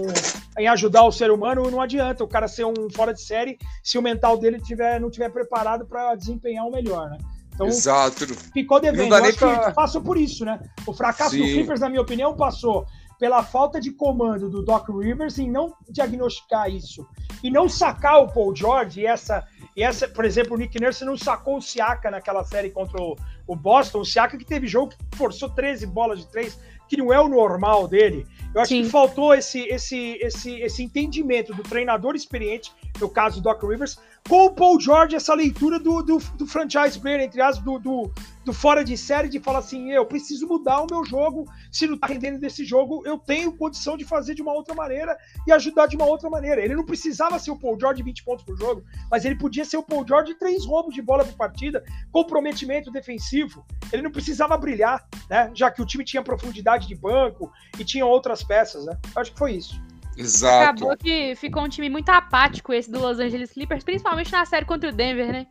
em 0.57 0.67
ajudar 0.67 1.03
o 1.03 1.11
ser 1.11 1.29
humano, 1.29 1.69
não 1.69 1.79
adianta 1.79 2.23
o 2.23 2.27
cara 2.27 2.47
ser 2.47 2.65
um 2.65 2.89
fora 2.91 3.13
de 3.13 3.21
série 3.21 3.59
se 3.83 3.97
o 3.97 4.01
mental 4.01 4.37
dele 4.37 4.59
tiver, 4.59 4.99
não 4.99 5.11
tiver 5.11 5.29
preparado 5.29 5.85
para 5.85 6.15
desempenhar 6.15 6.65
o 6.65 6.71
melhor, 6.71 7.09
né? 7.09 7.17
Então, 7.65 7.67
Exato. 7.67 8.25
ficou 8.53 8.79
devendo. 8.79 9.03
Não 9.03 9.09
dá 9.09 9.21
nem 9.21 9.33
pra... 9.33 9.71
passou 9.71 10.01
por 10.01 10.17
isso, 10.17 10.43
né? 10.43 10.59
O 10.85 10.93
fracasso 10.93 11.31
Sim. 11.31 11.39
do 11.39 11.45
Clippers, 11.45 11.79
na 11.79 11.89
minha 11.89 12.01
opinião, 12.01 12.35
passou 12.35 12.85
pela 13.19 13.43
falta 13.43 13.79
de 13.79 13.91
comando 13.91 14.49
do 14.49 14.63
Doc 14.63 14.89
Rivers 14.89 15.37
em 15.37 15.49
não 15.49 15.75
diagnosticar 15.87 16.69
isso 16.69 17.07
e 17.43 17.51
não 17.51 17.69
sacar 17.69 18.19
o 18.19 18.27
Paul 18.27 18.55
George 18.55 19.01
e 19.01 19.05
essa 19.05 19.47
e 19.75 19.83
essa, 19.83 20.07
por 20.07 20.25
exemplo, 20.25 20.55
o 20.55 20.57
Nick 20.57 20.81
Nurse 20.81 21.05
não 21.05 21.15
sacou 21.15 21.57
o 21.57 21.61
Siaka 21.61 22.11
naquela 22.11 22.43
série 22.43 22.71
contra 22.71 23.01
o, 23.01 23.15
o 23.47 23.55
Boston, 23.55 23.99
o 23.99 24.05
Siaka 24.05 24.37
que 24.37 24.43
teve 24.43 24.67
jogo 24.67 24.91
que 24.91 25.17
forçou 25.17 25.49
13 25.49 25.85
bolas 25.85 26.19
de 26.19 26.27
três, 26.27 26.59
que 26.91 26.97
não 26.97 27.13
é 27.13 27.21
o 27.21 27.29
normal 27.29 27.87
dele. 27.87 28.27
Eu 28.53 28.59
acho 28.59 28.73
Sim. 28.73 28.83
que 28.83 28.89
faltou 28.89 29.33
esse, 29.33 29.61
esse, 29.61 30.17
esse, 30.19 30.59
esse 30.59 30.83
entendimento 30.83 31.53
do 31.53 31.63
treinador 31.63 32.17
experiente, 32.17 32.69
no 32.99 33.07
caso 33.07 33.37
do 33.37 33.43
Doc 33.43 33.63
Rivers, 33.63 33.97
com 34.27 34.47
o 34.47 34.51
Paul 34.51 34.77
George, 34.77 35.15
essa 35.15 35.33
leitura 35.33 35.79
do, 35.79 36.01
do, 36.01 36.17
do 36.37 36.45
franchise 36.45 36.99
player, 36.99 37.21
entre 37.21 37.41
as 37.41 37.59
do, 37.59 37.79
do, 37.79 38.11
do, 38.43 38.53
fora 38.53 38.83
de 38.83 38.97
série, 38.97 39.29
de 39.29 39.39
falar 39.39 39.59
assim: 39.59 39.91
eu 39.91 40.05
preciso 40.05 40.47
mudar 40.47 40.81
o 40.81 40.87
meu 40.89 41.05
jogo. 41.05 41.45
Se 41.71 41.87
não 41.87 41.97
tá 41.97 42.07
rendendo 42.07 42.39
desse 42.39 42.65
jogo, 42.65 43.03
eu 43.05 43.17
tenho 43.17 43.55
condição 43.55 43.95
de 43.97 44.05
fazer 44.05 44.33
de 44.33 44.41
uma 44.41 44.53
outra 44.53 44.73
maneira 44.73 45.17
e 45.47 45.51
ajudar 45.51 45.87
de 45.87 45.95
uma 45.95 46.05
outra 46.05 46.29
maneira. 46.29 46.61
Ele 46.61 46.75
não 46.75 46.85
precisava 46.85 47.39
ser 47.39 47.51
o 47.51 47.59
Paul 47.59 47.77
George 47.79 48.03
20 48.03 48.23
pontos 48.23 48.45
por 48.45 48.57
jogo, 48.57 48.83
mas 49.09 49.25
ele 49.25 49.35
podia 49.35 49.65
ser 49.65 49.77
o 49.77 49.83
Paul 49.83 50.05
George 50.07 50.35
três 50.35 50.65
roubos 50.65 50.93
de 50.93 51.01
bola 51.01 51.23
por 51.23 51.35
partida, 51.35 51.83
comprometimento 52.11 52.91
defensivo. 52.91 53.65
Ele 53.91 54.01
não 54.01 54.11
precisava 54.11 54.57
brilhar, 54.57 55.07
né? 55.29 55.51
Já 55.53 55.69
que 55.69 55.81
o 55.81 55.85
time 55.85 56.03
tinha 56.03 56.23
profundidade 56.23 56.87
de 56.87 56.95
banco 56.95 57.51
e 57.77 57.83
tinha 57.83 58.05
outras 58.05 58.43
peças, 58.43 58.85
né? 58.85 58.97
Eu 59.15 59.21
acho 59.21 59.31
que 59.31 59.39
foi 59.39 59.53
isso. 59.53 59.81
Exato. 60.17 60.83
Acabou 60.83 60.97
que 60.97 61.35
ficou 61.35 61.63
um 61.63 61.69
time 61.69 61.89
muito 61.89 62.09
apático 62.09 62.73
esse 62.73 62.91
do 62.91 62.99
Los 62.99 63.19
Angeles 63.19 63.51
Clippers, 63.51 63.83
principalmente 63.83 64.31
na 64.31 64.45
série 64.45 64.65
contra 64.65 64.89
o 64.89 64.93
Denver, 64.93 65.31
né? 65.31 65.47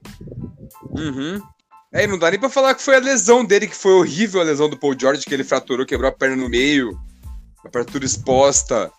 Uhum. 0.91 1.41
É, 1.93 2.07
não 2.07 2.19
dá 2.19 2.31
nem 2.31 2.39
pra 2.39 2.49
falar 2.49 2.75
que 2.75 2.83
foi 2.83 2.95
a 2.95 3.01
lesão 3.01 3.45
dele, 3.45 3.67
que 3.67 3.77
foi 3.77 3.93
horrível 3.93 4.41
a 4.41 4.45
lesão 4.45 4.69
do 4.69 4.79
Paul 4.79 4.95
George, 4.99 5.25
que 5.25 5.35
ele 5.35 5.43
fraturou, 5.43 5.85
quebrou 5.85 6.09
a 6.09 6.13
perna 6.13 6.37
no 6.37 6.49
meio, 6.49 6.97
a 7.65 7.69
apertura 7.69 8.05
exposta. 8.05 8.93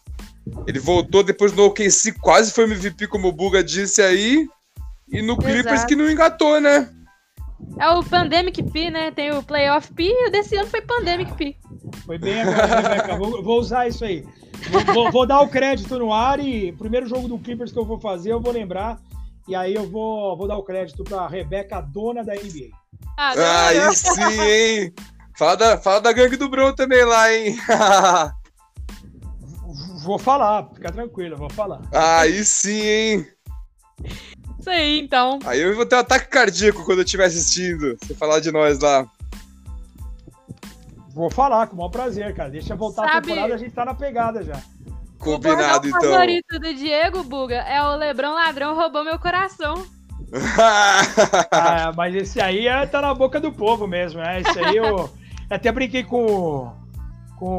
Ele 0.67 0.79
voltou 0.79 1.23
depois 1.23 1.53
no 1.53 1.65
OKC, 1.65 2.13
quase 2.19 2.51
foi 2.51 2.65
MVP, 2.65 3.07
como 3.07 3.29
o 3.29 3.31
Buga 3.31 3.63
disse 3.63 4.01
aí. 4.01 4.47
E 5.09 5.21
no 5.21 5.37
Clippers 5.37 5.73
Exato. 5.73 5.87
que 5.87 5.95
não 5.95 6.09
engatou, 6.09 6.59
né? 6.59 6.89
É 7.79 7.89
o 7.89 8.03
Pandemic 8.03 8.61
P, 8.63 8.89
né? 8.89 9.11
Tem 9.11 9.31
o 9.31 9.43
Playoff 9.43 9.93
P 9.93 10.03
e 10.03 10.27
o 10.27 10.31
desse 10.31 10.55
ano 10.55 10.67
foi 10.67 10.81
Pandemic 10.81 11.33
P. 11.33 11.55
Foi 12.05 12.17
bem 12.17 12.41
agora, 12.41 12.81
Rebeca. 12.81 13.17
Vou, 13.17 13.43
vou 13.43 13.59
usar 13.59 13.87
isso 13.87 14.03
aí. 14.03 14.25
Vou, 14.93 15.11
vou, 15.11 15.25
dar 15.25 15.41
o 15.41 15.49
crédito 15.49 15.97
no 15.97 16.13
ar 16.13 16.39
e 16.39 16.71
o 16.71 16.77
primeiro 16.77 17.07
jogo 17.07 17.27
do 17.27 17.37
Clippers 17.37 17.71
que 17.71 17.79
eu 17.79 17.85
vou 17.85 17.99
fazer, 17.99 18.31
eu 18.31 18.39
vou 18.39 18.51
lembrar. 18.51 18.99
E 19.47 19.55
aí 19.55 19.73
eu 19.73 19.89
vou, 19.89 20.35
vou 20.37 20.47
dar 20.47 20.57
o 20.57 20.63
crédito 20.63 21.03
pra 21.03 21.27
Rebeca, 21.27 21.81
dona 21.81 22.23
da 22.23 22.33
NBA. 22.33 22.80
Ah, 23.17 23.33
ah 23.37 23.67
aí 23.67 23.95
sim, 23.95 24.41
hein? 24.41 24.93
Fala 25.37 25.55
da, 25.55 25.77
fala 25.77 26.01
da 26.01 26.11
gangue 26.11 26.37
do 26.37 26.49
Bruno 26.49 26.75
também 26.75 27.03
lá, 27.03 27.33
hein? 27.33 27.57
vou 30.03 30.19
falar, 30.19 30.67
fica 30.73 30.91
tranquilo, 30.91 31.37
vou 31.37 31.49
falar. 31.49 31.81
Aí 31.91 32.43
sim, 32.43 32.81
hein? 32.81 33.27
Isso 34.59 34.69
aí, 34.69 34.99
então. 34.99 35.39
Aí 35.45 35.59
eu 35.59 35.75
vou 35.75 35.85
ter 35.85 35.95
um 35.95 35.99
ataque 35.99 36.27
cardíaco 36.27 36.85
quando 36.85 36.99
eu 36.99 37.03
estiver 37.03 37.25
assistindo. 37.25 37.97
Você 37.99 38.13
falar 38.13 38.39
de 38.39 38.51
nós 38.51 38.79
lá. 38.79 39.07
Vou 41.13 41.29
falar, 41.29 41.67
com 41.67 41.73
o 41.73 41.77
maior 41.77 41.89
prazer, 41.89 42.33
cara. 42.35 42.49
Deixa 42.49 42.75
voltar 42.75 43.03
Sabe... 43.03 43.17
a 43.17 43.21
temporada, 43.21 43.55
a 43.55 43.57
gente 43.57 43.73
tá 43.73 43.85
na 43.85 43.93
pegada 43.93 44.43
já. 44.43 44.61
Combinado, 45.17 45.87
então. 45.87 45.99
O 45.99 46.13
favorito 46.13 46.59
do 46.59 46.73
Diego, 46.73 47.23
Buga, 47.23 47.57
é 47.57 47.81
o 47.83 47.95
Lebrão 47.95 48.33
Ladrão 48.33 48.75
roubou 48.75 49.03
meu 49.03 49.19
coração. 49.19 49.85
ah, 51.51 51.91
mas 51.95 52.15
esse 52.15 52.39
aí 52.39 52.67
é, 52.67 52.85
tá 52.85 53.01
na 53.01 53.13
boca 53.13 53.39
do 53.39 53.51
povo 53.51 53.87
mesmo, 53.87 54.21
né? 54.21 54.41
Esse 54.41 54.59
aí 54.59 54.77
eu 54.77 55.09
até 55.49 55.71
brinquei 55.71 56.03
com, 56.03 56.71
com 57.37 57.55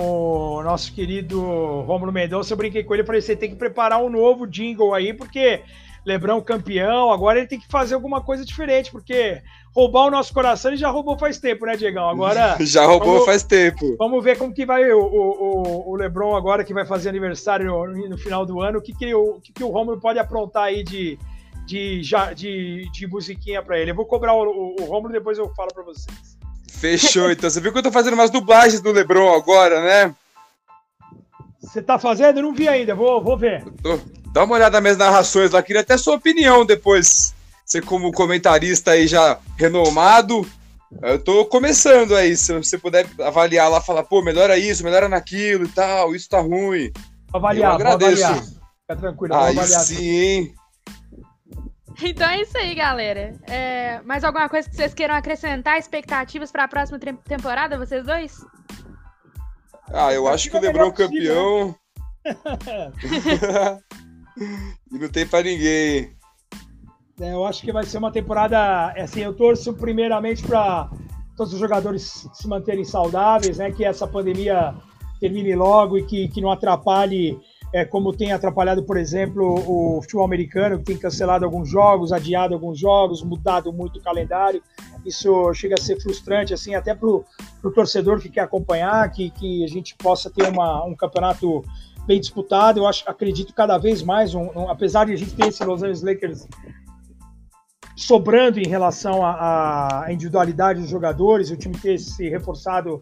o 0.56 0.62
nosso 0.62 0.92
querido 0.94 1.40
Romulo 1.82 2.12
Mendonça, 2.12 2.52
eu 2.52 2.56
brinquei 2.56 2.82
com 2.82 2.94
ele, 2.94 3.04
falei, 3.04 3.20
você 3.20 3.36
tem 3.36 3.50
que 3.50 3.56
preparar 3.56 4.02
um 4.02 4.08
novo 4.08 4.46
jingle 4.46 4.94
aí, 4.94 5.12
porque 5.12 5.62
Lebrão 6.04 6.40
campeão, 6.40 7.12
agora 7.12 7.38
ele 7.38 7.46
tem 7.46 7.60
que 7.60 7.68
fazer 7.68 7.94
alguma 7.94 8.20
coisa 8.20 8.44
diferente, 8.44 8.90
porque 8.90 9.40
roubar 9.74 10.06
o 10.06 10.10
nosso 10.10 10.32
coração 10.34 10.70
ele 10.70 10.76
já 10.76 10.90
roubou 10.90 11.16
faz 11.16 11.38
tempo, 11.38 11.64
né, 11.64 11.76
Diegão? 11.76 12.08
Agora. 12.08 12.56
já 12.64 12.84
roubou 12.84 13.12
vamos, 13.12 13.24
faz 13.24 13.42
tempo. 13.44 13.96
Vamos 13.98 14.24
ver 14.24 14.36
como 14.36 14.52
que 14.52 14.66
vai 14.66 14.90
o, 14.92 15.00
o, 15.00 15.90
o 15.90 15.96
Lebron 15.96 16.34
agora 16.34 16.64
que 16.64 16.74
vai 16.74 16.84
fazer 16.84 17.08
aniversário 17.08 17.66
no, 17.66 18.08
no 18.08 18.18
final 18.18 18.44
do 18.44 18.60
ano. 18.60 18.78
O 18.78 18.82
que, 18.82 18.92
que, 18.92 19.14
o, 19.14 19.40
que, 19.40 19.52
que 19.52 19.62
o 19.62 19.68
Romulo 19.68 20.00
pode 20.00 20.18
aprontar 20.18 20.64
aí 20.64 20.82
de, 20.82 21.18
de, 21.66 22.02
de, 22.34 22.90
de 22.90 23.06
musiquinha 23.06 23.62
para 23.62 23.78
ele? 23.78 23.90
Eu 23.90 23.94
vou 23.94 24.06
cobrar 24.06 24.34
o, 24.34 24.42
o, 24.42 24.76
o 24.80 24.84
Romulo 24.84 25.12
depois 25.12 25.38
eu 25.38 25.52
falo 25.54 25.72
para 25.72 25.82
vocês. 25.82 26.38
Fechou, 26.70 27.30
então. 27.30 27.48
Você 27.48 27.60
viu 27.60 27.72
que 27.72 27.78
eu 27.78 27.82
tô 27.82 27.92
fazendo 27.92 28.14
umas 28.14 28.30
dublagens 28.30 28.80
do 28.80 28.90
Lebron 28.90 29.34
agora, 29.34 29.82
né? 29.82 30.14
Você 31.60 31.80
tá 31.80 31.98
fazendo? 31.98 32.38
Eu 32.38 32.42
não 32.42 32.54
vi 32.54 32.68
ainda, 32.68 32.94
vou, 32.94 33.22
vou 33.22 33.36
ver. 33.36 33.64
Tô, 33.82 33.98
dá 34.32 34.44
uma 34.44 34.56
olhada 34.56 34.72
nas 34.72 34.82
minhas 34.82 34.98
narrações 34.98 35.52
lá, 35.52 35.62
queria 35.62 35.82
até 35.82 35.96
sua 35.96 36.16
opinião 36.16 36.66
depois. 36.66 37.34
Você 37.64 37.80
como 37.80 38.12
comentarista 38.12 38.90
aí 38.90 39.06
já 39.06 39.38
renomado, 39.56 40.44
eu 41.00 41.18
tô 41.18 41.44
começando 41.46 42.14
aí, 42.14 42.36
se 42.36 42.52
você 42.52 42.76
puder 42.76 43.06
avaliar 43.20 43.70
lá, 43.70 43.80
falar, 43.80 44.02
pô, 44.02 44.20
melhora 44.20 44.58
isso, 44.58 44.84
melhora 44.84 45.08
naquilo 45.08 45.64
e 45.64 45.68
tal, 45.68 46.14
isso 46.14 46.28
tá 46.28 46.40
ruim. 46.40 46.90
Avaliar, 47.32 47.70
eu 47.70 47.74
agradeço. 47.76 48.24
Avaliar. 48.24 48.44
Fica 48.44 48.96
tranquilo, 48.96 49.34
aí 49.34 49.56
avaliar. 49.56 49.80
sim? 49.80 50.52
Então 52.02 52.28
é 52.28 52.42
isso 52.42 52.56
aí, 52.56 52.74
galera. 52.74 53.34
É, 53.46 54.00
mais 54.02 54.24
alguma 54.24 54.48
coisa 54.48 54.68
que 54.68 54.74
vocês 54.76 54.94
queiram 54.94 55.14
acrescentar? 55.14 55.78
Expectativas 55.78 56.50
para 56.50 56.64
a 56.64 56.68
próxima 56.68 56.98
temporada, 56.98 57.78
vocês 57.78 58.04
dois? 58.04 58.44
Ah, 59.92 60.12
eu 60.12 60.26
acho 60.26 60.50
que 60.50 60.56
o 60.56 60.60
Lebron 60.60 60.90
campeão. 60.92 61.74
e 64.90 64.98
não 64.98 65.08
tem 65.08 65.26
para 65.26 65.44
ninguém. 65.44 66.16
É, 67.20 67.32
eu 67.32 67.44
acho 67.44 67.62
que 67.62 67.72
vai 67.72 67.84
ser 67.84 67.98
uma 67.98 68.10
temporada. 68.10 68.92
Assim, 68.92 69.20
eu 69.20 69.34
torço 69.34 69.74
primeiramente 69.74 70.42
para 70.42 70.90
todos 71.36 71.52
os 71.52 71.60
jogadores 71.60 72.28
se 72.32 72.48
manterem 72.48 72.84
saudáveis, 72.84 73.58
né? 73.58 73.70
Que 73.70 73.84
essa 73.84 74.06
pandemia 74.06 74.74
termine 75.20 75.54
logo 75.54 75.98
e 75.98 76.04
que, 76.04 76.28
que 76.28 76.40
não 76.40 76.50
atrapalhe, 76.50 77.38
é, 77.72 77.84
como 77.84 78.12
tem 78.12 78.32
atrapalhado, 78.32 78.82
por 78.82 78.96
exemplo, 78.96 79.54
o 79.66 80.02
futebol 80.02 80.24
americano, 80.24 80.78
que 80.78 80.84
tem 80.84 80.98
cancelado 80.98 81.44
alguns 81.44 81.68
jogos, 81.68 82.12
adiado 82.12 82.54
alguns 82.54 82.78
jogos, 82.78 83.22
mudado 83.22 83.72
muito 83.72 83.98
o 83.98 84.02
calendário. 84.02 84.62
Isso 85.06 85.52
chega 85.54 85.74
a 85.78 85.80
ser 85.82 86.00
frustrante, 86.00 86.52
assim, 86.52 86.74
até 86.74 86.94
para 86.94 87.08
o 87.08 87.24
torcedor 87.74 88.20
que 88.20 88.28
quer 88.28 88.42
acompanhar, 88.42 89.10
que, 89.10 89.30
que 89.30 89.64
a 89.64 89.68
gente 89.68 89.94
possa 89.96 90.30
ter 90.30 90.48
uma, 90.48 90.84
um 90.84 90.94
campeonato 90.94 91.64
bem 92.06 92.20
disputado. 92.20 92.80
Eu 92.80 92.86
acho, 92.86 93.08
acredito 93.08 93.54
cada 93.54 93.78
vez 93.78 94.02
mais, 94.02 94.34
um, 94.34 94.50
um, 94.54 94.68
apesar 94.68 95.06
de 95.06 95.12
a 95.12 95.16
gente 95.16 95.34
ter 95.34 95.48
esse 95.48 95.64
Los 95.64 95.82
Angeles 95.82 96.02
Lakers 96.02 96.46
sobrando 97.96 98.58
em 98.58 98.66
relação 98.66 99.24
à 99.24 100.06
individualidade 100.10 100.80
dos 100.80 100.90
jogadores, 100.90 101.50
o 101.50 101.56
time 101.56 101.76
ter 101.76 101.98
se 101.98 102.28
reforçado 102.28 103.00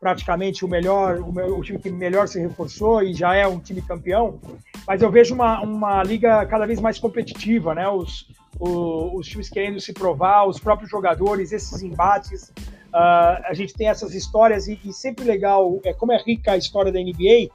praticamente 0.00 0.64
o 0.64 0.68
melhor, 0.68 1.18
o, 1.18 1.58
o, 1.58 1.62
time 1.62 1.78
que 1.78 1.90
melhor 1.90 2.26
se 2.26 2.40
reforçou 2.40 3.02
e 3.02 3.12
já 3.12 3.34
é 3.34 3.46
um 3.46 3.60
time 3.60 3.82
campeão, 3.82 4.40
mas 4.86 5.02
eu 5.02 5.10
vejo 5.10 5.34
uma, 5.34 5.60
uma 5.60 6.02
liga 6.02 6.44
cada 6.46 6.66
vez 6.66 6.80
mais 6.80 6.98
competitiva, 6.98 7.74
né? 7.74 7.86
Os, 7.86 8.26
os, 8.58 9.12
os 9.14 9.26
times 9.28 9.50
querendo 9.50 9.78
se 9.78 9.92
provar, 9.92 10.46
os 10.46 10.58
próprios 10.58 10.90
jogadores, 10.90 11.52
esses 11.52 11.82
embates. 11.82 12.50
Uh, 12.92 13.44
a 13.44 13.52
gente 13.52 13.74
tem 13.74 13.88
essas 13.88 14.14
histórias 14.14 14.66
e, 14.66 14.80
e 14.84 14.92
sempre 14.92 15.24
legal, 15.24 15.78
é 15.84 15.92
como 15.92 16.12
é 16.12 16.16
rica 16.16 16.52
a 16.52 16.56
história 16.56 16.90
da 16.90 16.98
NBA, 16.98 17.50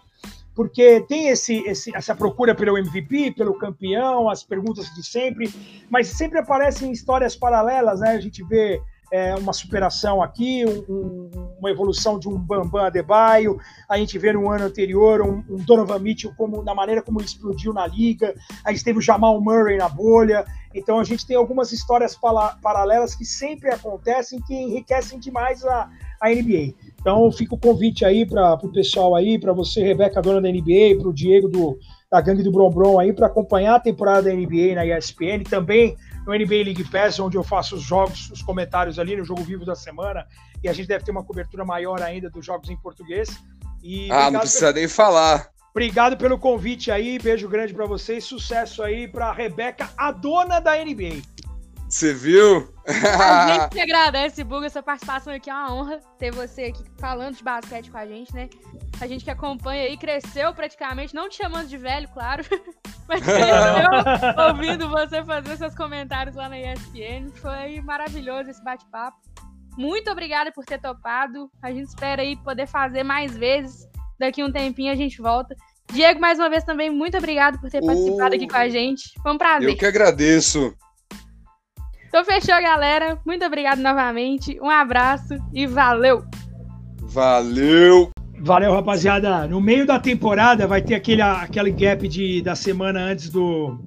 porque 0.53 1.01
tem 1.01 1.27
esse, 1.27 1.57
esse, 1.67 1.93
essa 1.93 2.15
procura 2.15 2.55
pelo 2.55 2.77
MVP, 2.77 3.31
pelo 3.31 3.55
campeão, 3.55 4.29
as 4.29 4.43
perguntas 4.43 4.85
de 4.93 5.03
sempre, 5.03 5.51
mas 5.89 6.07
sempre 6.07 6.39
aparecem 6.39 6.91
histórias 6.91 7.35
paralelas, 7.35 7.99
né? 7.99 8.11
A 8.11 8.21
gente 8.21 8.41
vê 8.45 8.81
é, 9.15 9.33
uma 9.35 9.53
superação 9.53 10.21
aqui, 10.21 10.65
um, 10.89 11.29
uma 11.57 11.71
evolução 11.71 12.19
de 12.19 12.27
um 12.27 12.37
Bambam 12.37 12.83
Adebayo, 12.83 13.57
a 13.87 13.97
gente 13.97 14.19
vê 14.19 14.33
no 14.33 14.49
ano 14.51 14.65
anterior 14.65 15.21
um, 15.21 15.41
um 15.49 15.57
Donovan 15.63 15.99
Mitchell 15.99 16.33
como, 16.35 16.61
na 16.61 16.75
maneira 16.75 17.01
como 17.01 17.21
ele 17.21 17.27
explodiu 17.27 17.71
na 17.71 17.87
liga, 17.87 18.35
a 18.65 18.71
gente 18.71 18.83
teve 18.83 18.99
o 18.99 19.01
Jamal 19.01 19.39
Murray 19.39 19.77
na 19.77 19.87
bolha, 19.87 20.45
então 20.73 20.99
a 20.99 21.05
gente 21.05 21.25
tem 21.25 21.37
algumas 21.37 21.71
histórias 21.71 22.19
paralelas 22.61 23.15
que 23.15 23.23
sempre 23.23 23.71
acontecem 23.71 24.41
que 24.41 24.53
enriquecem 24.53 25.17
demais 25.17 25.63
a, 25.63 25.89
a 26.21 26.29
NBA. 26.29 26.73
Então 26.99 27.31
fica 27.31 27.55
o 27.55 27.59
convite 27.59 28.03
aí 28.03 28.25
para 28.25 28.55
o 28.55 28.71
pessoal 28.71 29.15
aí, 29.15 29.39
para 29.39 29.53
você, 29.53 29.81
Rebeca, 29.81 30.21
dona 30.21 30.41
da 30.41 30.51
NBA, 30.51 30.99
para 30.99 31.07
o 31.07 31.13
Diego 31.13 31.47
do, 31.47 31.79
da 32.15 32.21
Gangue 32.21 32.43
do 32.43 32.51
Brombrom 32.51 32.97
aí, 32.97 33.11
para 33.11 33.27
acompanhar 33.27 33.75
a 33.75 33.79
temporada 33.79 34.29
da 34.29 34.33
NBA 34.33 34.73
na 34.73 34.85
ESPN, 34.85 35.43
também 35.43 35.97
no 36.25 36.33
NBA 36.33 36.63
League 36.63 36.83
Pass, 36.85 37.19
onde 37.19 37.35
eu 37.35 37.43
faço 37.43 37.75
os 37.75 37.81
jogos, 37.81 38.31
os 38.31 38.41
comentários 38.41 38.97
ali 38.97 39.17
no 39.17 39.25
Jogo 39.25 39.43
Vivo 39.43 39.65
da 39.65 39.75
semana, 39.75 40.25
e 40.63 40.69
a 40.69 40.73
gente 40.73 40.87
deve 40.87 41.03
ter 41.03 41.11
uma 41.11 41.25
cobertura 41.25 41.65
maior 41.65 42.01
ainda 42.01 42.29
dos 42.29 42.45
jogos 42.45 42.69
em 42.69 42.77
português. 42.77 43.37
E 43.83 44.09
ah, 44.09 44.31
não 44.31 44.39
precisa 44.39 44.71
nem 44.71 44.87
falar. 44.87 45.49
Obrigado 45.71 46.15
pelo 46.15 46.39
convite 46.39 46.89
aí, 46.89 47.19
beijo 47.19 47.49
grande 47.49 47.73
para 47.73 47.85
vocês, 47.85 48.23
sucesso 48.23 48.81
aí 48.81 49.09
para 49.09 49.33
Rebeca, 49.33 49.89
a 49.97 50.09
dona 50.09 50.61
da 50.61 50.73
NBA. 50.77 51.21
Você 51.95 52.13
viu? 52.13 52.67
A 52.85 53.47
gente 53.55 53.69
que 53.69 53.79
agradece, 53.79 54.43
Buga, 54.43 54.69
sua 54.69 54.83
participação 54.83 55.31
aqui 55.33 55.49
é 55.49 55.53
uma 55.53 55.73
honra 55.73 56.01
ter 56.19 56.29
você 56.29 56.63
aqui 56.65 56.83
falando 56.99 57.37
de 57.37 57.43
basquete 57.43 57.89
com 57.89 57.97
a 57.97 58.05
gente, 58.05 58.35
né? 58.35 58.49
A 58.99 59.07
gente 59.07 59.23
que 59.23 59.31
acompanha 59.31 59.83
aí 59.83 59.95
cresceu 59.95 60.53
praticamente, 60.53 61.15
não 61.15 61.29
te 61.29 61.37
chamando 61.37 61.69
de 61.69 61.77
velho, 61.77 62.09
claro, 62.09 62.43
mas 63.07 63.21
cresceu 63.23 63.89
ouvindo 64.49 64.89
você 64.89 65.23
fazer 65.23 65.55
seus 65.55 65.73
comentários 65.73 66.35
lá 66.35 66.49
na 66.49 66.59
ESPN. 66.59 67.31
Foi 67.35 67.79
maravilhoso 67.79 68.49
esse 68.49 68.61
bate-papo. 68.61 69.17
Muito 69.77 70.11
obrigada 70.11 70.51
por 70.51 70.65
ter 70.65 70.81
topado. 70.81 71.49
A 71.61 71.71
gente 71.71 71.87
espera 71.87 72.23
aí 72.23 72.35
poder 72.35 72.67
fazer 72.67 73.03
mais 73.03 73.37
vezes. 73.37 73.87
Daqui 74.19 74.43
um 74.43 74.51
tempinho 74.51 74.91
a 74.91 74.95
gente 74.95 75.21
volta. 75.21 75.55
Diego, 75.93 76.19
mais 76.19 76.39
uma 76.39 76.49
vez 76.49 76.65
também, 76.65 76.89
muito 76.89 77.17
obrigado 77.17 77.57
por 77.57 77.69
ter 77.69 77.79
participado 77.79 78.35
aqui 78.35 78.49
com 78.49 78.57
a 78.57 78.67
gente. 78.67 79.13
Foi 79.23 79.31
um 79.31 79.37
prazer. 79.37 79.69
Eu 79.69 79.77
que 79.77 79.85
agradeço. 79.85 80.75
Então 82.15 82.23
fechou, 82.23 82.55
galera. 82.61 83.19
Muito 83.25 83.43
obrigado 83.43 83.79
novamente. 83.79 84.57
Um 84.61 84.69
abraço 84.69 85.35
e 85.53 85.67
valeu! 85.67 86.23
Valeu! 87.01 88.09
Valeu, 88.39 88.71
rapaziada. 88.71 89.45
No 89.49 89.59
meio 89.59 89.85
da 89.85 89.99
temporada 89.99 90.65
vai 90.65 90.81
ter 90.81 90.95
aquele, 90.95 91.21
aquele 91.21 91.71
gap 91.71 92.07
de, 92.07 92.41
da 92.41 92.55
semana 92.55 93.01
antes 93.01 93.29
do. 93.29 93.85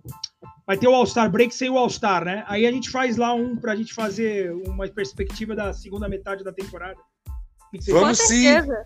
Vai 0.66 0.76
ter 0.76 0.87
o 0.87 0.95
All-Star 0.95 1.31
Break 1.31 1.55
sem 1.55 1.70
o 1.70 1.79
All-Star, 1.79 2.22
né? 2.22 2.45
Aí 2.47 2.66
a 2.66 2.70
gente 2.70 2.91
faz 2.91 3.16
lá 3.16 3.33
um 3.33 3.57
pra 3.57 3.74
gente 3.74 3.95
fazer 3.95 4.53
uma 4.66 4.87
perspectiva 4.89 5.57
da 5.57 5.72
segunda 5.72 6.07
metade 6.07 6.45
da 6.45 6.53
temporada. 6.53 6.99
Vamos 7.89 8.18
sim. 8.18 8.45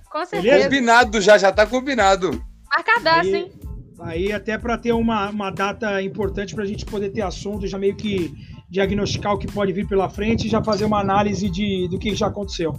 Com 0.08 0.24
certeza. 0.24 0.62
Combinado 0.62 1.20
já, 1.20 1.36
já 1.36 1.50
tá 1.50 1.66
combinado. 1.66 2.40
Marcadaço, 2.72 3.34
hein? 3.34 3.50
Aí 3.98 4.32
até 4.32 4.56
para 4.56 4.78
ter 4.78 4.92
uma, 4.92 5.30
uma 5.30 5.50
data 5.50 6.00
importante 6.00 6.54
para 6.54 6.62
a 6.62 6.66
gente 6.66 6.86
poder 6.86 7.10
ter 7.10 7.22
assunto, 7.22 7.66
já 7.66 7.76
meio 7.76 7.96
que 7.96 8.32
diagnosticar 8.72 9.34
o 9.34 9.38
que 9.38 9.46
pode 9.46 9.70
vir 9.70 9.86
pela 9.86 10.08
frente 10.08 10.46
e 10.46 10.50
já 10.50 10.64
fazer 10.64 10.86
uma 10.86 10.98
análise 10.98 11.48
de, 11.50 11.86
do 11.88 11.98
que 11.98 12.14
já 12.14 12.28
aconteceu. 12.28 12.74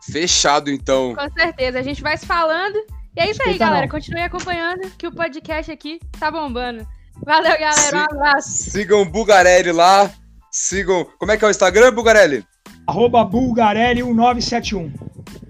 Fechado, 0.00 0.70
então. 0.70 1.16
Com 1.16 1.30
certeza. 1.32 1.80
A 1.80 1.82
gente 1.82 2.00
vai 2.00 2.16
se 2.16 2.24
falando. 2.24 2.76
E 3.16 3.20
é 3.20 3.30
isso 3.30 3.42
aí, 3.42 3.58
galera. 3.58 3.88
Continue 3.88 4.22
acompanhando 4.22 4.88
que 4.96 5.06
o 5.06 5.12
podcast 5.12 5.70
aqui 5.72 5.98
tá 6.18 6.30
bombando. 6.30 6.86
Valeu, 7.24 7.58
galera. 7.58 7.96
Um 7.96 8.16
abraço. 8.16 8.70
Sigam 8.70 9.02
o 9.02 9.04
Bugarelli 9.04 9.72
lá. 9.72 10.10
Sigam. 10.50 11.04
Como 11.18 11.32
é 11.32 11.36
que 11.36 11.44
é 11.44 11.48
o 11.48 11.50
Instagram, 11.50 11.92
Bugarelli? 11.92 12.46
Arroba 12.86 13.24
Bulgarelli1971. 13.24 14.92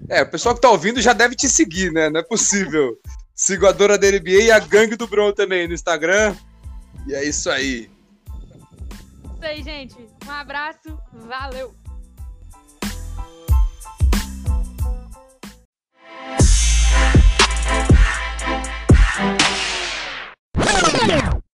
É, 0.09 0.23
o 0.23 0.29
pessoal 0.29 0.55
que 0.55 0.61
tá 0.61 0.71
ouvindo 0.71 1.01
já 1.01 1.13
deve 1.13 1.35
te 1.35 1.47
seguir, 1.47 1.91
né? 1.91 2.09
Não 2.09 2.19
é 2.19 2.23
possível. 2.23 2.97
Sigo 3.35 3.67
a 3.67 3.71
Dora 3.71 3.97
da 3.97 4.07
NBA 4.07 4.43
e 4.43 4.51
a 4.51 4.59
Gangue 4.59 4.95
do 4.95 5.07
Bron 5.07 5.31
também 5.33 5.67
no 5.67 5.73
Instagram. 5.73 6.33
E 7.07 7.13
é 7.13 7.23
isso 7.23 7.49
aí 7.49 7.89
aí, 9.45 9.61
gente. 9.63 9.95
Um 10.25 10.31
abraço. 10.31 10.99
Valeu! 11.13 11.84